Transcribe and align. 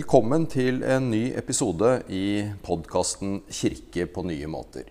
Velkommen 0.00 0.46
til 0.48 0.78
en 0.88 1.10
ny 1.12 1.34
episode 1.36 1.88
i 2.08 2.40
podkasten 2.64 3.42
'Kirke 3.52 4.06
på 4.08 4.22
nye 4.24 4.46
måter'. 4.48 4.86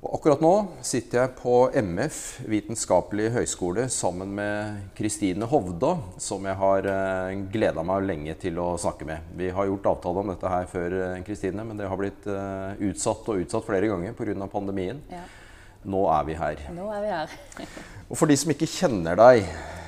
Og 0.00 0.14
akkurat 0.16 0.40
nå 0.40 0.52
sitter 0.80 1.18
jeg 1.18 1.34
på 1.42 1.56
MF 1.74 2.20
vitenskapelig 2.48 3.34
høgskole 3.34 3.84
sammen 3.92 4.32
med 4.38 4.80
Kristine 4.96 5.44
Hovda, 5.44 5.98
som 6.16 6.46
jeg 6.48 6.56
har 6.56 6.88
eh, 6.88 7.36
gleda 7.52 7.84
meg 7.84 8.08
lenge 8.08 8.38
til 8.40 8.56
å 8.64 8.78
snakke 8.80 9.04
med. 9.04 9.28
Vi 9.36 9.50
har 9.52 9.68
gjort 9.68 9.92
avtale 9.92 10.24
om 10.24 10.32
dette 10.32 10.48
her 10.56 10.72
før, 10.72 10.96
eh, 11.02 11.22
Kristine, 11.26 11.64
men 11.64 11.76
det 11.76 11.90
har 11.90 12.00
blitt 12.00 12.24
eh, 12.24 12.80
utsatt 12.88 13.28
og 13.28 13.44
utsatt 13.44 13.68
flere 13.68 13.92
ganger 13.92 14.16
pga. 14.16 14.48
pandemien. 14.48 15.04
Ja, 15.12 15.26
Nå 15.84 16.04
er 16.08 16.24
vi 16.24 16.34
her. 16.38 16.60
nå 16.72 16.88
er 16.92 17.02
vi 17.04 17.12
her. 17.12 17.34
Og 18.10 18.18
for 18.18 18.30
de 18.30 18.36
som 18.36 18.52
ikke 18.52 18.68
kjenner 18.68 19.16
deg, 19.18 19.46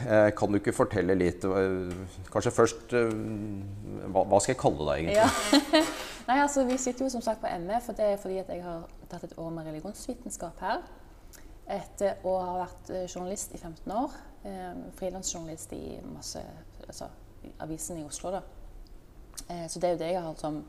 eh, 0.08 0.28
kan 0.36 0.50
du 0.50 0.58
ikke 0.58 0.74
fortelle 0.76 1.16
litt 1.18 1.44
eh, 1.44 1.92
Kanskje 2.32 2.52
først 2.54 2.94
eh, 2.96 3.12
hva, 4.12 4.40
skal 4.40 4.54
jeg 4.54 4.60
kalle 4.60 4.86
deg, 4.88 5.08
egentlig? 5.10 5.16
Ja. 5.20 5.82
Nei, 6.28 6.38
altså, 6.42 6.64
Vi 6.68 6.78
sitter 6.80 7.06
jo 7.06 7.10
som 7.12 7.24
sagt 7.24 7.42
på 7.42 7.50
MF, 7.50 7.90
og 7.92 7.98
det 7.98 8.08
er 8.12 8.22
fordi 8.22 8.40
at 8.42 8.52
jeg 8.52 8.64
har 8.64 8.86
tatt 9.10 9.28
et 9.28 9.36
år 9.38 9.52
med 9.54 9.68
religionsvitenskap 9.68 10.64
her. 10.64 10.82
Etter 11.76 12.26
å 12.26 12.34
ha 12.40 12.56
vært 12.64 12.90
journalist 13.10 13.54
i 13.54 13.60
15 13.60 13.92
år. 13.94 14.16
Frilansjournalist 14.98 15.72
i 15.74 15.96
masse 16.06 16.42
altså, 16.86 17.08
avisen 17.62 17.98
i 18.00 18.04
Oslo. 18.06 18.34
da. 18.34 18.42
Så 19.70 19.82
det 19.82 19.88
er 19.88 19.94
jo 19.94 20.02
det 20.02 20.10
jeg 20.12 20.22
har 20.22 20.36
som 20.38 20.60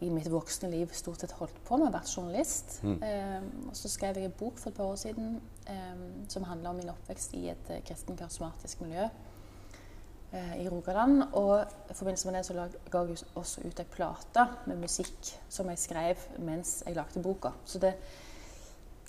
i 0.00 0.08
mitt 0.14 0.28
voksne 0.30 0.68
liv 0.70 0.92
stort 0.94 1.20
sett 1.24 1.32
holdt 1.40 1.56
på 1.66 1.76
med, 1.80 1.90
vært 1.92 2.12
journalist. 2.16 2.76
Eh, 2.84 3.40
og 3.66 3.74
så 3.76 3.88
skrev 3.90 4.16
jeg 4.20 4.28
en 4.30 4.36
bok 4.38 4.58
for 4.58 4.70
et 4.70 4.76
par 4.76 4.84
år 4.92 4.96
siden 5.00 5.40
um, 5.68 6.04
som 6.30 6.44
handler 6.46 6.70
om 6.70 6.76
min 6.78 6.92
oppvekst 6.92 7.34
i 7.34 7.48
et 7.50 7.72
uh, 7.72 7.80
kristen 7.88 8.16
karismatisk 8.16 8.80
miljø 8.84 9.08
uh, 9.08 10.54
i 10.62 10.68
Rogaland. 10.70 11.22
Og 11.32 11.64
i 11.90 11.94
forbindelse 11.98 12.28
med 12.30 12.38
det 12.38 12.44
så 12.46 12.54
lag- 12.54 12.78
ga 12.94 13.02
jeg 13.08 13.18
også 13.34 13.66
ut 13.66 13.80
ei 13.82 13.88
plate 13.90 14.46
med 14.70 14.78
musikk 14.84 15.32
som 15.48 15.68
jeg 15.74 15.78
skrev 15.82 16.16
mens 16.46 16.82
jeg 16.86 16.94
lagde 16.94 17.22
boka. 17.24 17.50
Så 17.66 17.82
det, 17.82 17.94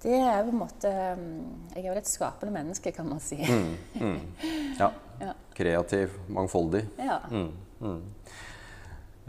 det 0.02 0.16
er 0.18 0.42
på 0.44 0.56
en 0.56 0.62
måte 0.64 0.96
um, 1.20 1.70
Jeg 1.76 1.86
er 1.86 1.90
vel 1.94 2.02
et 2.02 2.08
skapende 2.10 2.54
menneske, 2.58 2.92
kan 2.98 3.06
man 3.14 3.20
si. 3.22 3.38
Ja. 4.80 4.90
Ja. 5.22 5.34
Kreativ, 5.54 6.14
mangfoldig. 6.32 6.86
Ja. 6.98 7.20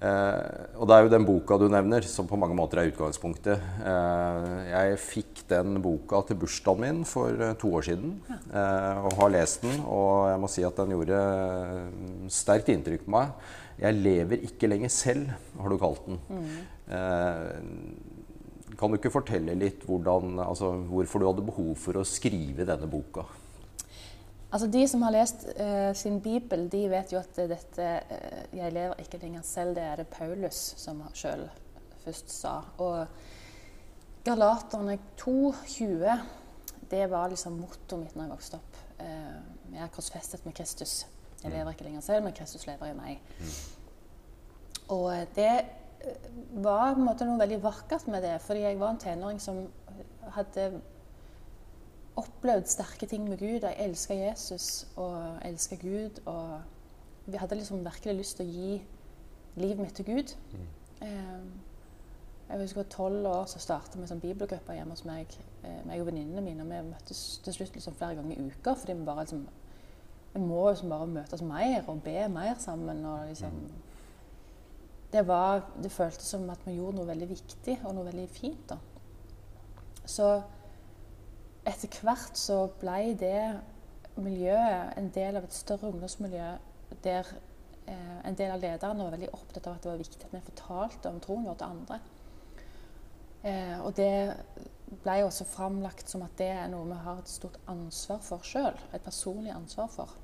Eh, 0.01 0.77
og 0.81 0.89
det 0.89 0.97
er 0.97 1.05
jo 1.05 1.13
den 1.13 1.27
boka 1.29 1.59
du 1.61 1.67
nevner, 1.69 2.05
som 2.09 2.29
på 2.29 2.39
mange 2.41 2.57
måter 2.57 2.81
er 2.81 2.89
utgangspunktet. 2.89 3.61
Eh, 3.85 4.47
jeg 4.71 5.01
fikk 5.05 5.43
den 5.51 5.77
boka 5.85 6.23
til 6.25 6.39
bursdagen 6.41 6.81
min 6.87 7.03
for 7.09 7.37
eh, 7.37 7.53
to 7.61 7.73
år 7.77 7.85
siden, 7.91 8.15
eh, 8.31 9.03
og 9.05 9.19
har 9.19 9.35
lest 9.37 9.67
den. 9.67 9.83
Og 9.85 10.31
jeg 10.31 10.41
må 10.41 10.51
si 10.53 10.65
at 10.65 10.81
den 10.81 10.95
gjorde 10.97 11.21
eh, 11.21 12.31
sterkt 12.33 12.73
inntrykk 12.73 13.05
på 13.05 13.17
meg. 13.19 13.35
'Jeg 13.81 13.97
lever 13.97 14.43
ikke 14.45 14.69
lenger 14.69 14.91
selv', 14.93 15.31
har 15.57 15.69
du 15.73 15.79
kalt 15.81 16.05
den. 16.05 16.19
Eh, 16.93 18.75
kan 18.77 18.93
du 18.93 18.97
ikke 18.99 19.13
fortelle 19.13 19.55
litt 19.57 19.87
hvordan, 19.89 20.37
altså, 20.45 20.73
hvorfor 20.89 21.21
du 21.21 21.27
hadde 21.29 21.47
behov 21.49 21.71
for 21.81 22.01
å 22.01 22.05
skrive 22.05 22.67
denne 22.69 22.89
boka? 22.89 23.25
Altså 24.51 24.67
De 24.67 24.83
som 24.89 25.03
har 25.07 25.15
lest 25.15 25.47
uh, 25.61 25.93
sin 25.95 26.21
bibel, 26.21 26.67
de 26.73 26.85
vet 26.91 27.13
jo 27.13 27.19
at 27.19 27.37
dette 27.37 27.91
uh, 28.11 28.57
'Jeg 28.57 28.73
lever 28.73 28.95
ikke 28.99 29.21
lenger 29.23 29.43
selv', 29.43 29.75
det 29.75 29.83
er 29.83 29.97
det 29.97 30.09
Paulus 30.09 30.75
som 30.77 31.03
sjøl 31.15 31.49
først 32.05 32.31
sa. 32.31 32.61
Og 32.79 33.07
Galaterne 34.25 34.99
2,20, 35.21 36.19
det 36.91 37.11
var 37.11 37.29
liksom 37.29 37.53
mottoet 37.53 38.01
mitt 38.01 38.17
når 38.17 38.25
jeg 38.25 38.31
vokste 38.31 38.59
opp. 38.59 38.77
Uh, 39.01 39.75
jeg 39.75 39.83
er 39.83 39.95
korsfestet 39.95 40.47
med 40.47 40.53
Kristus. 40.53 41.07
Jeg 41.43 41.53
lever 41.53 41.71
ikke 41.71 41.85
lenger 41.85 42.01
selv, 42.01 42.25
men 42.25 42.33
Kristus 42.37 42.67
lever 42.67 42.91
i 42.91 42.97
meg. 42.97 43.21
Og 44.91 45.07
eh, 45.15 45.27
det 45.37 45.53
var 46.51 46.95
på 46.95 47.01
en 47.01 47.07
måte 47.07 47.29
noe 47.29 47.41
veldig 47.41 47.61
vakkert 47.63 48.09
med 48.13 48.25
det, 48.27 48.35
fordi 48.45 48.65
jeg 48.67 48.81
var 48.81 48.95
en 48.95 49.01
tenåring 49.01 49.41
som 49.41 49.63
hadde 50.35 50.67
opplevd 52.21 52.69
sterke 52.71 53.07
ting 53.09 53.27
med 53.29 53.41
Gud. 53.41 53.65
Jeg 53.65 53.77
elska 53.79 54.15
Jesus 54.15 54.87
og 54.97 55.41
elska 55.47 55.77
Gud. 55.81 56.21
Og 56.27 56.61
vi 57.27 57.41
hadde 57.41 57.59
liksom 57.59 57.85
virkelig 57.85 58.17
lyst 58.21 58.39
til 58.39 58.47
å 58.47 58.55
gi 58.55 58.79
livet 59.61 59.83
mitt 59.83 59.97
til 59.99 60.09
Gud. 60.09 60.37
Mm. 60.53 60.69
jeg 62.51 62.59
husker 62.61 62.83
tolv 62.83 63.27
år 63.27 63.45
så 63.49 63.61
startet 63.63 64.01
vi 64.01 64.09
sånn 64.11 64.21
bibelgrupper 64.21 64.77
hjemme 64.77 64.97
hos 64.97 65.05
meg. 65.07 65.37
Eh, 65.63 65.81
meg 65.87 66.03
og 66.03 66.11
venninnene 66.11 66.43
mine. 66.45 66.67
Vi 66.67 66.81
møttes 66.89 67.41
til 67.45 67.57
slutt 67.57 67.77
liksom 67.77 67.95
flere 67.99 68.19
ganger 68.19 68.37
i 68.37 68.49
uka. 68.51 68.75
fordi 68.75 68.99
vi 68.99 69.05
bare 69.05 69.27
liksom 69.27 69.49
Vi 70.33 70.41
må 70.41 70.71
liksom 70.71 70.91
bare 70.91 71.07
møtes 71.07 71.43
mer 71.43 71.89
og 71.89 72.03
be 72.03 72.29
mer 72.29 72.55
sammen. 72.59 73.05
og 73.05 73.29
liksom 73.29 73.73
det, 75.13 75.27
var, 75.27 75.65
det 75.83 75.91
føltes 75.93 76.27
som 76.27 76.51
at 76.51 76.61
vi 76.67 76.77
gjorde 76.77 76.97
noe 76.97 77.07
veldig 77.07 77.29
viktig 77.29 77.81
og 77.85 77.95
noe 77.95 78.05
veldig 78.05 78.29
fint. 78.29 78.71
da. 78.71 78.77
Så 80.07 80.43
etter 81.69 82.01
hvert 82.03 82.39
så 82.39 82.63
ble 82.81 83.15
det 83.21 83.61
miljøet 84.21 84.97
en 84.99 85.11
del 85.15 85.39
av 85.39 85.47
et 85.47 85.57
større 85.57 85.91
ungdomsmiljø 85.91 86.49
der 87.05 87.29
eh, 87.87 88.17
en 88.27 88.37
del 88.37 88.55
av 88.55 88.63
lederne 88.63 89.05
var 89.05 89.15
veldig 89.15 89.31
opptatt 89.37 89.69
av 89.69 89.77
at 89.77 89.85
det 89.85 89.93
var 89.93 90.01
viktig 90.01 90.27
at 90.27 90.35
vi 90.35 90.43
fortalte 90.49 91.13
om 91.13 91.21
troen 91.23 91.47
vår 91.47 91.61
til 91.61 91.69
andre. 91.69 92.01
Eh, 93.43 93.77
og 93.81 93.95
det 93.97 94.11
ble 95.05 95.21
også 95.25 95.47
framlagt 95.49 96.11
som 96.11 96.25
at 96.27 96.35
det 96.41 96.51
er 96.51 96.67
noe 96.73 96.89
vi 96.89 96.99
har 97.05 97.21
et 97.21 97.31
stort 97.31 97.61
ansvar 97.71 98.21
for 98.27 98.45
sjøl. 98.47 98.77
Et 98.93 99.05
personlig 99.05 99.55
ansvar 99.55 99.89
for. 99.93 100.17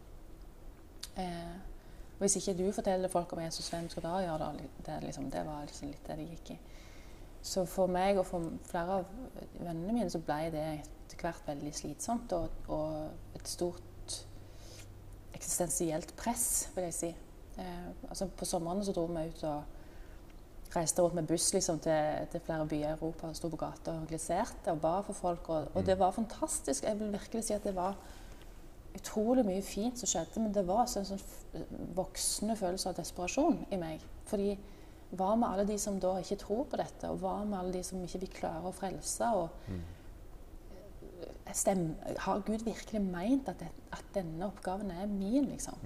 Eh, 1.16 1.56
og 2.16 2.24
hvis 2.24 2.38
ikke 2.40 2.56
du 2.58 2.66
forteller 2.72 3.12
folk 3.12 3.32
om 3.32 3.44
Jesus, 3.44 3.68
hvem 3.68 3.88
skal 3.92 4.02
da 4.08 4.16
gjøre 4.24 4.50
det? 4.56 4.68
Det, 4.86 4.98
liksom, 5.04 5.30
det 5.30 5.44
var 5.46 5.68
liksom 5.68 5.92
litt 5.92 6.08
det 6.08 6.18
det 6.18 6.28
gikk 6.32 6.52
i. 6.56 6.58
Så 7.46 7.62
for 7.68 7.92
meg 7.92 8.18
og 8.18 8.26
for 8.26 8.50
flere 8.66 9.00
av 9.00 9.10
vennene 9.60 9.92
mine 9.92 10.10
så 10.10 10.18
ble 10.24 10.48
det 10.50 10.68
etter 11.06 11.22
hvert 11.22 11.46
veldig 11.48 11.72
slitsomt 11.74 12.34
og, 12.36 12.66
og 12.74 13.38
et 13.38 13.48
stort 13.48 14.18
eksistensielt 15.36 16.14
press, 16.18 16.68
vil 16.74 16.88
jeg 16.88 16.96
si. 16.96 17.14
Eh, 17.60 17.88
altså 18.08 18.28
på 18.28 18.48
somrene 18.48 18.84
så 18.84 18.94
dro 18.96 19.06
vi 19.10 19.26
ut 19.30 19.42
og 19.48 19.74
reiste 20.76 21.02
rundt 21.02 21.16
med 21.16 21.28
buss 21.30 21.52
liksom, 21.54 21.78
til, 21.80 22.28
til 22.32 22.42
flere 22.44 22.66
byer 22.68 22.90
i 22.90 22.92
Europa 22.96 23.30
og 23.30 23.36
sto 23.38 23.48
på 23.52 23.60
gata 23.60 23.94
og 23.94 24.08
gliserte 24.10 24.74
og 24.74 24.80
ba 24.82 24.98
for 25.06 25.16
folk. 25.16 25.48
Og, 25.48 25.70
og 25.74 25.86
det 25.86 25.98
var 25.98 26.14
fantastisk. 26.16 26.84
Jeg 26.84 27.00
vil 27.00 27.12
virkelig 27.14 27.46
si 27.46 27.56
at 27.56 27.64
det 27.64 27.74
var 27.76 27.96
utrolig 28.96 29.44
mye 29.46 29.62
fint 29.64 29.98
som 30.00 30.08
skjedde, 30.08 30.40
men 30.40 30.54
det 30.54 30.64
var 30.66 30.84
også 30.84 31.02
en 31.02 31.10
sånn 31.10 31.66
voksende 31.96 32.56
følelse 32.56 32.90
av 32.90 32.96
desperasjon 32.98 33.60
i 33.72 33.80
meg. 33.80 34.04
Fordi 34.26 34.54
hva 35.16 35.34
med 35.38 35.48
alle 35.48 35.66
de 35.68 35.76
som 35.78 36.00
da 36.02 36.16
ikke 36.20 36.40
tror 36.42 36.64
på 36.70 36.80
dette, 36.80 37.10
og 37.12 37.20
hva 37.22 37.38
med 37.44 37.58
alle 37.60 37.76
de 37.76 37.84
som 37.86 38.00
ikke 38.02 38.24
vil 38.24 38.32
klare 38.40 38.66
å 38.66 38.74
frelse? 38.74 39.28
og 39.36 39.70
stem, 41.52 41.88
Har 42.18 42.44
Gud 42.46 42.64
virkelig 42.64 43.00
meint 43.02 43.48
at, 43.48 43.60
det, 43.60 43.68
at 43.92 44.04
denne 44.14 44.46
oppgaven 44.46 44.90
er 44.90 45.06
min, 45.06 45.50
liksom? 45.52 45.78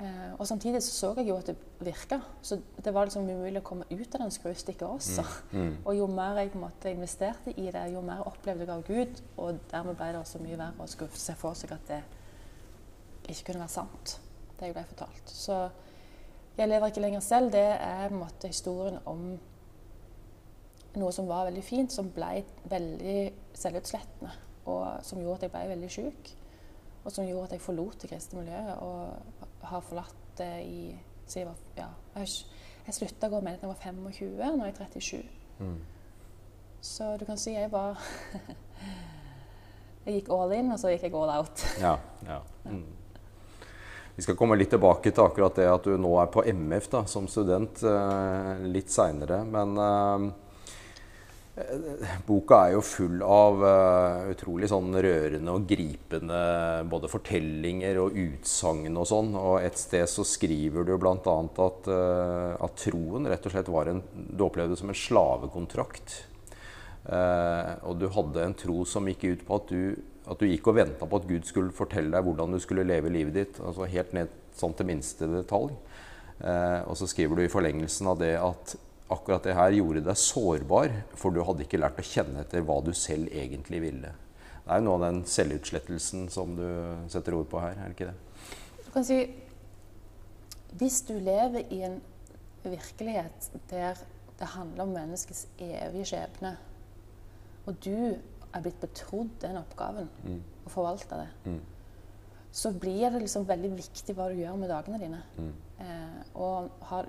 Eh, 0.00 0.34
og 0.38 0.46
samtidig 0.46 0.82
så, 0.82 0.90
så 0.94 1.14
jeg 1.16 1.28
jo 1.28 1.36
at 1.36 1.46
det 1.46 1.56
virka. 1.80 2.20
Så 2.42 2.60
det 2.84 2.94
var 2.94 3.08
liksom 3.08 3.26
umulig 3.26 3.58
å 3.58 3.66
komme 3.66 3.86
ut 3.90 4.14
av 4.14 4.22
den 4.22 4.30
skrustikket 4.30 4.86
også. 4.86 5.24
Og 5.84 5.96
jo 5.98 6.06
mer 6.06 6.38
jeg 6.38 6.54
måte 6.54 6.92
investerte 6.94 7.54
i 7.56 7.66
det, 7.74 7.82
jo 7.94 8.02
mer 8.06 8.22
opplevde 8.28 8.62
jeg 8.66 8.74
av 8.74 8.86
Gud. 8.86 9.22
Og 9.36 9.58
dermed 9.72 9.98
ble 9.98 10.12
det 10.14 10.22
også 10.22 10.42
mye 10.44 10.60
verre 10.60 10.86
å 10.86 10.90
skulle 10.90 11.18
se 11.18 11.34
for 11.38 11.58
seg 11.58 11.74
at 11.74 11.90
det 11.90 12.00
ikke 13.28 13.50
kunne 13.50 13.64
være 13.64 13.74
sant, 13.74 14.14
det 14.58 14.70
jeg 14.70 14.76
ble 14.76 14.86
fortalt. 14.88 15.34
Så 15.34 15.58
jeg 16.58 16.70
lever 16.70 16.90
ikke 16.90 17.02
lenger 17.02 17.20
selv. 17.22 17.52
Det 17.52 17.66
er 17.74 18.14
måte 18.14 18.50
historien 18.50 19.02
om 19.06 19.32
noe 20.98 21.12
som 21.14 21.28
var 21.28 21.46
veldig 21.48 21.64
fint, 21.64 21.92
som 21.92 22.10
ble 22.14 22.44
veldig 22.70 23.18
selvutslettende. 23.56 24.32
Og 24.68 25.04
som 25.06 25.20
gjorde 25.22 25.36
at 25.40 25.44
jeg 25.48 25.54
ble 25.54 25.72
veldig 25.72 25.90
syk. 25.92 26.32
Og 27.04 27.10
som 27.14 27.26
gjorde 27.26 27.46
at 27.48 27.54
jeg 27.56 27.64
forlot 27.64 28.00
det 28.02 28.10
kristne 28.10 28.42
miljøet 28.42 28.74
og 28.84 28.96
har 29.70 29.86
forlatt 29.86 30.24
det 30.38 30.54
i 30.66 30.80
siden 31.28 31.42
jeg 31.42 31.48
var 31.48 31.56
ja, 31.76 31.88
Jeg, 32.16 32.26
jeg 32.86 32.94
slutta 32.96 33.26
å 33.28 33.32
gå 33.32 33.38
med 33.44 33.52
da 33.58 33.62
jeg 33.66 33.72
var 33.72 33.82
25, 33.84 34.56
nå 34.56 34.62
er 34.64 34.70
jeg 34.72 34.90
37. 34.96 35.22
Så 36.80 37.04
du 37.18 37.24
kan 37.28 37.38
si 37.40 37.50
jeg 37.56 37.68
var 37.72 37.92
Jeg 40.06 40.12
gikk 40.20 40.28
all 40.32 40.50
in, 40.56 40.72
og 40.72 40.78
så 40.80 40.86
gikk 40.94 41.04
jeg 41.08 41.14
all 41.18 41.32
out. 41.34 41.56
Ja, 41.84 41.94
ja. 42.24 42.38
Mm. 42.64 42.86
Vi 44.18 44.22
skal 44.24 44.36
komme 44.38 44.56
litt 44.58 44.72
tilbake 44.72 45.12
til 45.12 45.22
akkurat 45.22 45.54
det 45.60 45.66
at 45.70 45.84
du 45.86 45.92
nå 46.00 46.10
er 46.18 46.26
på 46.32 46.42
MF 46.42 46.88
da, 46.90 47.04
som 47.06 47.28
student 47.30 47.84
eh, 47.86 48.64
litt 48.66 48.90
seinere. 48.90 49.44
Men 49.46 49.78
eh, 49.78 50.24
boka 52.26 52.58
er 52.66 52.74
jo 52.74 52.82
full 52.84 53.22
av 53.24 53.62
uh, 53.62 54.28
utrolig 54.32 54.68
sånn 54.70 54.92
rørende 55.02 55.54
og 55.54 55.66
gripende 55.68 56.40
både 56.90 57.10
fortellinger 57.10 57.98
og 58.02 58.16
utsagn 58.18 58.96
og 58.98 59.08
sånn. 59.10 59.34
Og 59.38 59.58
et 59.62 59.78
sted 59.80 60.06
så 60.10 60.24
skriver 60.26 60.86
du 60.86 60.94
bl.a. 61.00 61.16
At, 61.18 61.90
uh, 61.90 62.54
at 62.64 62.78
troen 62.82 63.28
rett 63.30 63.48
og 63.48 63.54
slett 63.54 63.70
var 63.72 63.90
en 63.90 64.02
Du 64.12 64.44
opplevde 64.46 64.76
det 64.76 64.80
som 64.80 64.92
en 64.92 65.02
slavekontrakt. 65.02 66.18
Uh, 67.08 67.74
og 67.88 68.00
du 68.02 68.08
hadde 68.12 68.44
en 68.44 68.58
tro 68.58 68.82
som 68.88 69.08
gikk 69.08 69.24
ut 69.28 69.46
på 69.48 69.60
at 69.60 69.72
du, 69.72 69.82
at 70.28 70.40
du 70.42 70.48
gikk 70.50 70.68
og 70.70 70.78
venta 70.80 71.08
på 71.08 71.22
at 71.22 71.30
Gud 71.30 71.48
skulle 71.48 71.74
fortelle 71.74 72.12
deg 72.14 72.26
hvordan 72.26 72.54
du 72.54 72.60
skulle 72.62 72.86
leve 72.86 73.12
livet 73.12 73.38
ditt. 73.38 73.62
altså 73.64 73.88
Helt 73.88 74.12
ned 74.16 74.34
sånn 74.58 74.76
til 74.76 74.90
minste 74.90 75.30
detalj. 75.30 75.72
Og 76.38 76.94
så 76.94 77.06
skriver 77.10 77.38
du 77.38 77.42
i 77.42 77.50
forlengelsen 77.50 78.06
av 78.10 78.20
det 78.20 78.36
at 78.38 78.76
akkurat 79.10 79.42
det 79.48 79.54
her 79.56 79.70
gjorde 79.72 80.02
deg 80.04 80.16
sårbar, 80.20 80.92
for 81.16 81.30
du 81.32 81.42
hadde 81.44 81.64
ikke 81.64 81.80
lært 81.80 81.98
å 82.00 82.04
kjenne 82.04 82.42
etter 82.44 82.60
hva 82.66 82.78
du 82.84 82.92
selv 82.92 83.28
egentlig 83.32 83.80
ville. 83.80 84.10
Det 84.64 84.74
er 84.74 84.80
jo 84.82 84.84
noe 84.84 84.98
av 84.98 85.04
den 85.06 85.22
selvutslettelsen 85.24 86.26
som 86.30 86.56
du 86.56 86.64
setter 87.08 87.32
ord 87.38 87.48
på 87.48 87.60
her, 87.62 87.72
er 87.78 87.88
det 87.88 87.96
ikke 87.96 88.10
det? 88.10 88.84
Du 88.84 88.90
kan 88.92 89.04
si 89.04 89.20
Hvis 90.78 91.00
du 91.08 91.14
lever 91.18 91.64
i 91.72 91.78
en 91.86 92.00
virkelighet 92.62 93.46
der 93.70 93.96
det 94.38 94.46
handler 94.52 94.82
om 94.84 94.92
menneskets 94.92 95.46
evige 95.58 96.04
skjebne, 96.12 96.52
og 97.66 97.78
du 97.82 97.94
er 98.54 98.60
blitt 98.62 98.78
betrodd 98.80 99.30
den 99.42 99.56
oppgaven, 99.56 100.08
Mm. 100.24 100.42
å 100.66 100.70
forvalte 100.70 101.16
det, 101.16 101.28
Mm. 101.46 101.60
Så 102.58 102.72
blir 102.74 103.10
det 103.14 103.22
liksom 103.22 103.46
veldig 103.46 103.70
viktig 103.76 104.14
hva 104.18 104.26
du 104.32 104.40
gjør 104.40 104.56
med 104.58 104.70
dagene 104.72 104.98
dine. 104.98 105.20
Mm. 105.38 105.52
Eh, 105.84 106.16
og 106.42 106.72
har, 106.90 107.06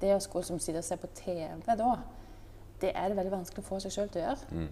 det 0.00 0.14
å 0.14 0.22
skulle 0.24 0.48
som 0.48 0.60
sitte 0.62 0.80
og 0.80 0.86
se 0.86 0.96
på 1.00 1.10
TV 1.18 1.76
da, 1.76 1.90
det 2.80 2.94
er 2.96 3.10
det 3.10 3.18
veldig 3.18 3.34
vanskelig 3.34 3.64
å 3.64 3.68
få 3.68 3.80
seg 3.84 3.92
sjøl 3.92 4.12
til 4.12 4.22
å 4.22 4.26
gjøre. 4.30 4.56
Mm. 4.56 4.70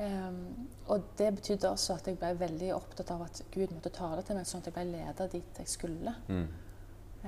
Ehm, 0.00 0.68
og 0.86 1.04
det 1.18 1.34
betydde 1.36 1.70
også 1.70 1.98
at 1.98 2.08
jeg 2.08 2.18
ble 2.20 2.32
veldig 2.40 2.72
opptatt 2.74 3.12
av 3.12 3.26
at 3.26 3.42
Gud 3.52 3.72
måtte 3.74 3.92
tale 3.92 4.24
til 4.24 4.38
meg, 4.38 4.48
sånn 4.48 4.62
at 4.62 4.70
jeg 4.70 4.76
ble 4.78 4.86
leda 4.88 5.26
dit 5.32 5.60
jeg 5.60 5.68
skulle. 5.68 6.14
Mm. 6.28 6.46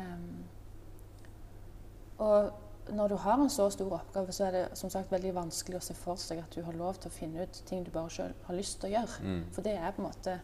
Ehm, 0.00 0.28
og 2.24 2.94
når 2.96 3.12
du 3.12 3.16
har 3.26 3.40
en 3.40 3.52
så 3.52 3.68
stor 3.70 3.92
oppgave, 3.98 4.32
så 4.32 4.48
er 4.48 4.56
det 4.56 4.64
som 4.78 4.90
sagt 4.90 5.12
veldig 5.12 5.34
vanskelig 5.36 5.78
å 5.78 5.84
se 5.84 5.96
for 5.96 6.20
seg 6.20 6.40
at 6.42 6.56
du 6.56 6.64
har 6.64 6.76
lov 6.76 6.96
til 7.00 7.12
å 7.12 7.14
finne 7.14 7.44
ut 7.44 7.62
ting 7.68 7.84
du 7.84 7.92
bare 7.92 8.10
sjøl 8.12 8.32
har 8.46 8.56
lyst 8.56 8.80
til 8.80 8.90
å 8.90 8.94
gjøre. 8.96 9.20
Mm. 9.28 9.44
For 9.52 9.68
det 9.68 9.76
er 9.76 9.92
på 9.92 10.02
en 10.02 10.08
måte 10.08 10.38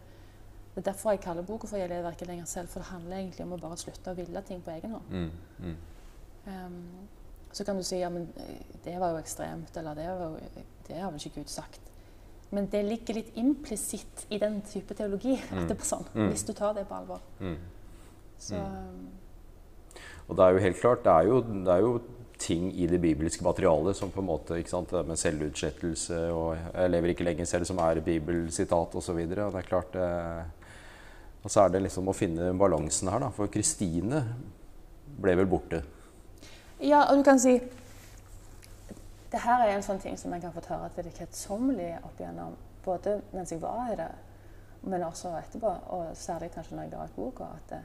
Det 0.78 0.86
er 0.86 0.92
derfor 0.92 1.10
jeg 1.10 1.20
kaller 1.20 1.42
boka 1.42 1.66
for 1.66 1.76
'Jeg 1.76 1.88
lever 1.88 2.10
ikke 2.10 2.26
lenger 2.26 2.44
selv', 2.44 2.68
for 2.68 2.80
det 2.80 2.88
handler 2.88 3.16
egentlig 3.16 3.40
om 3.46 3.52
å 3.52 3.56
bare 3.60 3.76
slutte 3.76 4.10
å 4.10 4.14
ville 4.14 4.42
ting 4.42 4.62
på 4.62 4.70
egen 4.70 4.90
hånd. 4.90 5.10
Mm. 5.10 5.30
Mm. 5.58 5.76
um, 6.46 6.84
så 7.52 7.64
kan 7.64 7.76
du 7.76 7.82
si 7.82 7.96
ja, 7.96 8.08
men 8.08 8.28
eh, 8.36 8.76
det 8.84 9.00
var 9.00 9.10
jo 9.10 9.18
ekstremt, 9.18 9.76
eller 9.76 9.94
det, 9.94 10.06
var 10.06 10.24
jo, 10.28 10.38
det 10.88 10.96
har 10.96 11.10
vel 11.10 11.20
ikke 11.20 11.40
Gud 11.40 11.48
sagt. 11.48 11.80
Men 12.50 12.66
det 12.66 12.84
ligger 12.84 13.14
litt 13.14 13.32
implisitt 13.36 14.26
i 14.30 14.38
den 14.38 14.60
type 14.62 14.94
teologi 14.94 15.34
at 15.50 15.68
det 15.68 15.80
er 15.80 15.84
sånn, 15.84 16.06
Mm. 16.14 16.28
hvis 16.28 16.46
du 16.46 16.52
tar 16.52 16.74
det 16.74 16.86
på 16.88 16.94
alvor. 16.94 17.20
Mm. 17.40 17.56
Så 18.38 18.54
ehm, 18.54 19.08
Og 20.28 20.36
det 20.36 20.44
er 20.44 20.50
jo 20.50 20.58
helt 20.58 20.80
klart, 20.80 21.04
det 21.04 21.12
er 21.12 21.22
jo, 21.22 21.40
det 21.40 21.68
er 21.68 21.80
jo 21.80 22.00
ting 22.38 22.72
i 22.74 22.86
det 22.86 23.00
bibelske 23.00 23.44
materialet 23.44 23.96
som 23.96 24.10
på 24.10 24.20
en 24.20 24.26
måte, 24.26 24.58
ikke 24.58 24.70
sant, 24.70 24.90
det 24.90 25.06
med 25.06 25.16
selvutslettelse 25.16 26.32
og 26.32 26.56
'jeg 26.56 26.90
lever 26.90 27.08
ikke 27.08 27.24
lenger 27.24 27.44
selv', 27.44 27.64
som 27.64 27.78
er 27.78 28.00
bibelsitat 28.00 28.94
osv. 28.94 29.16
Det 29.28 29.38
er 29.38 29.62
klart 29.62 29.92
det, 29.92 30.44
Og 31.48 31.52
så 31.52 31.62
er 31.64 31.70
det 31.72 31.80
liksom 31.80 32.10
å 32.10 32.12
finne 32.12 32.50
balansen 32.60 33.08
her, 33.08 33.22
da. 33.22 33.30
For 33.32 33.48
Kristine 33.48 34.18
ble 35.16 35.32
vel 35.38 35.46
borte. 35.48 35.78
Ja, 36.84 37.06
og 37.08 37.16
du 37.16 37.22
kan 37.24 37.40
si 37.40 37.54
Det 39.32 39.40
her 39.40 39.62
er 39.64 39.70
en 39.72 39.84
sånn 39.84 40.00
ting 40.00 40.18
som 40.20 40.34
jeg 40.36 40.44
har 40.44 40.52
fått 40.52 40.68
høre 40.68 40.90
til 40.92 41.06
det 41.06 41.14
kjedsommelige 41.16 42.02
opp 42.04 42.20
igjennom. 42.20 42.52
Både 42.84 43.14
mens 43.32 43.52
jeg 43.52 43.62
var 43.62 43.94
i 43.94 43.96
det, 43.96 44.10
men 44.92 45.06
også 45.06 45.32
etterpå. 45.38 45.72
Og 45.96 46.12
særlig 46.16 46.50
kanskje 46.52 46.76
når 46.76 46.86
jeg 46.86 46.92
ga 46.92 47.06
ut 47.08 47.16
boka. 47.16 47.48
At 47.56 47.72
det, 47.72 47.80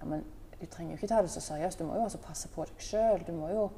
ja, 0.00 0.08
men 0.08 0.24
du 0.60 0.64
trenger 0.64 0.94
jo 0.94 0.98
ikke 1.02 1.12
ta 1.12 1.20
det 1.24 1.32
så 1.34 1.44
seriøst. 1.44 1.80
Du 1.80 1.88
må 1.88 1.98
jo 2.00 2.06
altså 2.06 2.22
passe 2.24 2.48
på 2.56 2.64
deg 2.70 2.88
sjøl. 2.88 3.24
Du 3.26 3.34
må 3.36 3.52
jo 3.52 3.68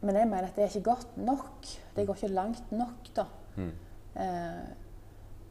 Men 0.00 0.16
jeg 0.16 0.28
mener 0.28 0.48
at 0.48 0.56
det 0.56 0.64
er 0.64 0.76
ikke 0.76 0.92
godt 0.92 1.16
nok. 1.16 1.72
Det 1.96 2.06
går 2.08 2.20
ikke 2.20 2.36
langt 2.36 2.72
nok, 2.72 3.10
da. 3.16 3.26
Mm. 3.56 3.72
Eh, 4.16 4.68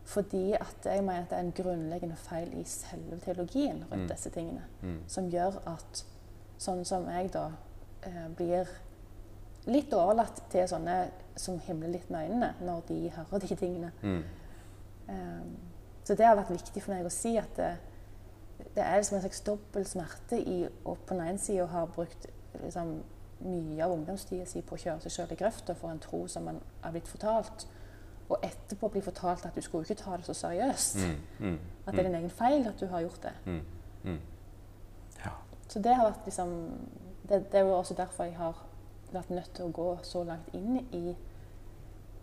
fordi 0.09 0.53
at 0.57 0.85
jeg 0.85 1.03
mener 1.05 1.21
at 1.21 1.29
det 1.29 1.37
er 1.37 1.43
en 1.45 1.53
grunnleggende 1.57 2.15
feil 2.17 2.53
i 2.57 2.63
selve 2.65 3.19
teologien 3.21 3.83
rundt 3.91 4.03
Mm. 4.03 4.07
disse 4.09 4.29
tingene. 4.33 4.63
Mm. 4.81 5.03
Som 5.07 5.29
gjør 5.29 5.59
at 5.69 6.05
sånn 6.57 6.85
som 6.85 7.05
jeg 7.09 7.29
da 7.33 7.43
eh, 8.03 8.27
blir 8.35 8.67
litt 9.69 9.93
overlatt 9.93 10.41
til 10.49 10.65
sånne 10.67 10.95
som 11.37 11.59
himler 11.59 11.91
litt 11.93 12.09
med 12.09 12.25
øynene 12.29 12.53
når 12.61 12.81
de 12.87 12.97
hører 13.15 13.39
de 13.43 13.55
tingene. 13.55 13.91
Mm. 14.01 14.23
Um, 15.09 15.57
så 16.03 16.15
det 16.15 16.25
har 16.25 16.35
vært 16.35 16.51
viktig 16.53 16.81
for 16.83 16.93
meg 16.93 17.05
å 17.05 17.13
si 17.13 17.35
at 17.37 17.55
det, 17.57 17.69
det 18.75 18.83
er 18.83 18.97
liksom 18.97 19.17
en 19.17 19.23
slags 19.23 19.41
dobbel 19.45 19.85
smerte 19.85 20.39
i 20.41 20.63
å 20.85 20.95
på 20.95 21.13
den 21.15 21.27
ene 21.27 21.41
sida 21.41 21.65
ha 21.69 21.85
brukt 21.85 22.27
liksom, 22.63 23.03
mye 23.45 23.83
av 23.85 23.93
ungdomstida 23.93 24.45
si 24.49 24.61
på 24.61 24.75
å 24.75 24.81
kjøre 24.81 25.01
seg 25.05 25.11
sjøl 25.15 25.35
i 25.35 25.39
grøfta 25.39 25.75
for 25.77 25.93
en 25.93 26.01
tro 26.03 26.25
som 26.27 26.49
man 26.49 26.59
er 26.83 26.91
blitt 26.95 27.07
fortalt, 27.07 27.67
og 28.29 28.37
etterpå 28.45 28.87
bli 28.93 29.01
fortalt 29.01 29.45
at 29.45 29.55
du 29.55 29.61
skulle 29.61 29.83
ikke 29.83 30.03
ta 30.03 30.17
det 30.17 30.25
så 30.25 30.33
seriøst. 30.33 30.97
Mm. 31.39 31.47
Mm. 31.47 31.59
At 31.85 31.93
det 31.93 31.99
er 31.99 32.09
din 32.09 32.15
egen 32.15 32.29
feil 32.29 32.67
at 32.67 32.79
du 32.79 32.85
har 32.87 33.01
gjort 33.01 33.23
det. 33.23 33.33
Mm. 33.45 33.61
Mm. 34.03 34.19
Ja. 35.25 35.31
Så 35.67 35.79
det 35.79 35.95
har 35.95 36.05
vært 36.05 36.25
liksom 36.25 36.49
det, 37.29 37.51
det 37.51 37.59
er 37.59 37.65
jo 37.65 37.73
også 37.77 37.93
derfor 37.93 38.23
jeg 38.23 38.35
har 38.37 38.65
vært 39.11 39.29
nødt 39.29 39.51
til 39.55 39.65
å 39.65 39.73
gå 39.73 39.89
så 40.03 40.23
langt 40.23 40.53
inn 40.53 40.77
i 40.93 41.15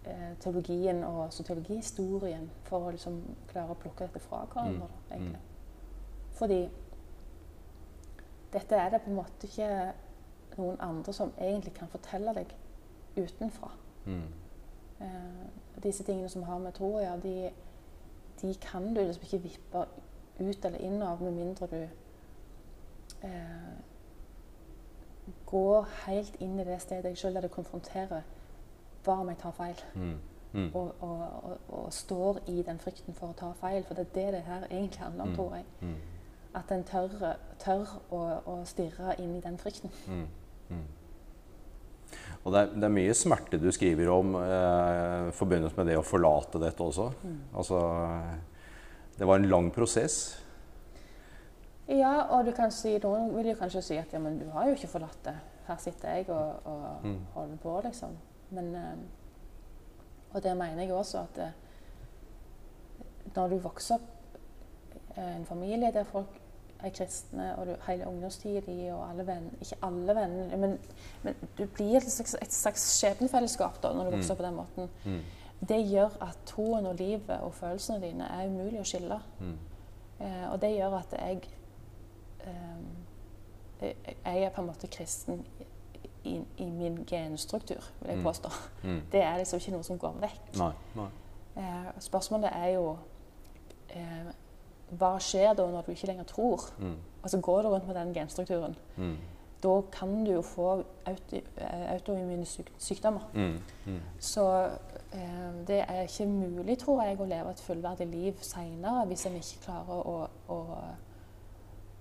eh, 0.04 0.32
teologien 0.40 1.04
og 1.04 1.24
også 1.26 1.42
teologihistorien 1.46 2.50
for 2.68 2.86
å 2.86 2.94
liksom 2.94 3.20
klare 3.50 3.74
å 3.74 3.78
plukke 3.82 4.06
dette 4.06 4.22
fra 4.22 4.44
hverandre. 4.52 4.88
Mm. 4.88 5.12
egentlig. 5.12 5.40
Fordi 6.38 6.60
dette 8.52 8.76
er 8.76 8.90
det 8.90 9.02
på 9.02 9.10
en 9.10 9.18
måte 9.18 9.46
ikke 9.48 9.92
noen 10.56 10.78
andre 10.80 11.12
som 11.12 11.32
egentlig 11.38 11.74
kan 11.74 11.90
fortelle 11.90 12.34
deg 12.36 12.54
utenfra. 13.16 13.70
Mm. 14.06 14.26
Eh, 15.00 15.82
disse 15.82 16.04
tingene 16.04 16.28
som 16.28 16.42
har 16.42 16.58
med 16.58 16.72
tro 16.72 16.94
å 16.96 17.00
gjøre, 17.02 17.20
de, 17.22 17.50
de 18.42 18.54
kan 18.60 18.94
du 18.94 19.00
liksom 19.00 19.22
ikke 19.22 19.42
vippe 19.42 19.86
ut 20.40 20.64
eller 20.64 20.78
inn 20.78 21.02
av 21.02 21.22
med 21.22 21.32
mindre 21.32 21.66
du 21.70 21.82
eh, 23.26 23.76
går 25.46 25.86
helt 26.06 26.40
inn 26.40 26.58
i 26.60 26.64
det 26.64 26.80
stedet 26.80 27.04
jeg 27.12 27.20
sjøl 27.20 27.34
der 27.36 27.46
du 27.46 27.52
konfronterer 27.52 28.24
hva 29.04 29.20
om 29.20 29.28
jeg 29.30 29.38
tar 29.38 29.54
feil? 29.56 29.84
Mm. 29.94 30.16
Mm. 30.52 30.70
Og, 30.74 30.94
og, 31.00 31.22
og, 31.42 31.58
og 31.68 31.92
står 31.92 32.38
i 32.48 32.62
den 32.62 32.78
frykten 32.80 33.14
for 33.14 33.28
å 33.28 33.36
ta 33.36 33.50
feil. 33.60 33.84
For 33.84 33.94
det 33.98 34.06
er 34.06 34.12
det 34.14 34.26
det 34.32 34.42
her 34.46 34.64
egentlig 34.70 35.02
handler 35.02 35.22
om, 35.22 35.28
Mm. 35.28 35.34
tror 35.36 35.54
jeg. 35.54 35.64
Mm. 35.80 35.94
At 36.54 36.70
en 36.72 36.84
tør, 36.84 37.36
tør 37.58 37.92
å, 38.10 38.20
å 38.46 38.54
stirre 38.64 39.14
inn 39.20 39.34
i 39.36 39.40
den 39.44 39.58
frykten. 39.58 39.90
Og 42.46 42.52
det 42.54 42.60
er, 42.62 42.68
det 42.78 42.86
er 42.86 42.92
mye 42.94 43.14
smerte 43.18 43.58
du 43.58 43.66
skriver 43.74 44.06
om 44.14 44.36
eh, 44.38 45.30
forbundet 45.34 45.74
med 45.76 45.88
det 45.90 45.96
å 45.98 46.04
forlate 46.06 46.60
dette 46.62 46.84
også. 46.84 47.08
Mm. 47.26 47.38
Altså, 47.58 47.80
det 49.18 49.26
var 49.26 49.40
en 49.40 49.48
lang 49.50 49.70
prosess. 49.74 50.20
Ja, 51.90 52.12
og 52.34 52.46
du 52.46 52.52
kan 52.54 52.70
si, 52.74 52.96
noen 53.02 53.32
vil 53.34 53.50
jo 53.52 53.58
kanskje 53.58 53.82
si 53.82 53.98
at 53.98 54.14
ja, 54.14 54.18
men 54.22 54.38
du 54.40 54.46
har 54.54 54.68
jo 54.70 54.76
ikke 54.78 54.90
forlatt 54.94 55.18
det. 55.26 55.34
Her 55.66 55.78
sitter 55.82 56.16
jeg 56.20 56.28
og, 56.30 56.62
og 56.70 57.04
Mm. 57.06 57.18
holder 57.34 57.56
på, 57.62 57.74
liksom. 57.84 58.14
Men 58.54 58.74
eh, 58.74 58.96
Og 60.34 60.42
det 60.42 60.56
mener 60.58 60.82
jeg 60.84 60.92
også 60.94 61.18
at 61.26 61.38
eh, 61.38 61.52
når 63.36 63.48
du 63.48 63.56
vokser 63.62 63.94
opp 63.98 65.16
i 65.16 65.20
en 65.22 65.46
familie 65.48 65.90
der 65.92 66.04
folk 66.04 66.34
er 66.84 66.90
kristne, 66.90 67.56
og 67.58 67.66
du, 67.66 67.74
hele 67.86 68.06
ungdomstida 68.06 68.60
di 68.66 68.88
og 68.92 69.10
alle 69.10 69.26
vennene 69.26 69.50
Ikke 69.60 69.76
alle 69.82 70.14
vennene, 70.14 70.56
men, 70.56 70.78
men 71.22 71.34
du 71.58 71.66
blir 71.66 71.96
et 71.96 72.02
slags, 72.12 72.34
et 72.42 72.52
slags 72.52 72.84
skjebnefellesskap 73.00 73.82
da, 73.82 73.92
når 73.92 74.04
du 74.04 74.16
vokser 74.16 74.34
Mm. 74.34 74.36
opp 74.36 74.38
på 74.38 74.46
den 74.46 74.54
måten. 74.54 74.90
Mm. 75.04 75.20
Det 75.68 75.78
gjør 75.90 76.16
at 76.22 76.38
troen 76.46 76.86
og 76.86 76.94
livet 76.94 77.40
og 77.40 77.54
følelsene 77.54 78.00
dine 78.02 78.24
er 78.24 78.46
umulig 78.48 78.80
å 78.80 78.84
skille. 78.84 79.20
Mm. 79.40 79.58
Eh, 80.20 80.52
og 80.52 80.60
det 80.60 80.70
gjør 80.76 80.98
at 80.98 81.12
jeg 81.18 81.40
eh, 82.40 82.82
jeg- 83.80 84.16
Jeg 84.24 84.42
er 84.42 84.50
på 84.50 84.60
en 84.60 84.66
måte 84.66 84.86
kristen 84.86 85.46
i, 86.24 86.40
i 86.58 86.64
min 86.70 87.04
genstruktur, 87.06 87.80
vil 88.00 88.08
jeg 88.08 88.16
Mm. 88.18 88.24
påstå. 88.24 88.48
Mm. 88.84 89.00
Det 89.12 89.22
er 89.22 89.36
liksom 89.38 89.56
ikke 89.60 89.70
noe 89.72 89.82
som 89.82 89.98
går 89.98 90.12
vekk. 90.20 90.56
Nei. 90.58 90.72
Nei. 90.94 91.08
Eh, 91.56 91.92
spørsmålet 92.00 92.50
er 92.52 92.66
jo 92.74 92.96
eh, 93.90 94.32
Hva 94.90 95.16
skjer 95.18 95.54
da 95.58 95.66
når 95.66 95.82
du 95.86 95.90
ikke 95.92 96.06
lenger 96.06 96.24
tror? 96.30 96.68
Mm. 96.78 96.96
Altså 97.22 97.40
Går 97.42 97.62
du 97.62 97.68
rundt 97.68 97.86
med 97.88 97.94
den 97.96 98.12
genstrukturen, 98.14 98.76
Mm. 98.96 99.16
da 99.62 99.80
kan 99.92 100.24
du 100.24 100.30
jo 100.32 100.42
få 100.42 100.84
auto, 101.06 101.36
eh, 101.56 101.92
autoimmune 101.94 102.44
syk 102.46 102.70
sykdommer. 102.78 103.20
Mm. 103.34 103.58
Mm. 103.86 104.00
Så 104.20 104.44
eh, 105.12 105.64
det 105.66 105.80
er 105.88 106.02
ikke 106.06 106.26
mulig, 106.26 106.78
tror 106.78 107.02
jeg, 107.02 107.18
å 107.18 107.24
leve 107.26 107.50
et 107.50 107.60
fullverdig 107.66 108.06
liv 108.06 108.34
seinere 108.40 109.06
hvis 109.06 109.26
en 109.26 109.34
ikke 109.40 109.64
klarer 109.64 110.06
å, 110.06 110.28
å, 110.48 110.60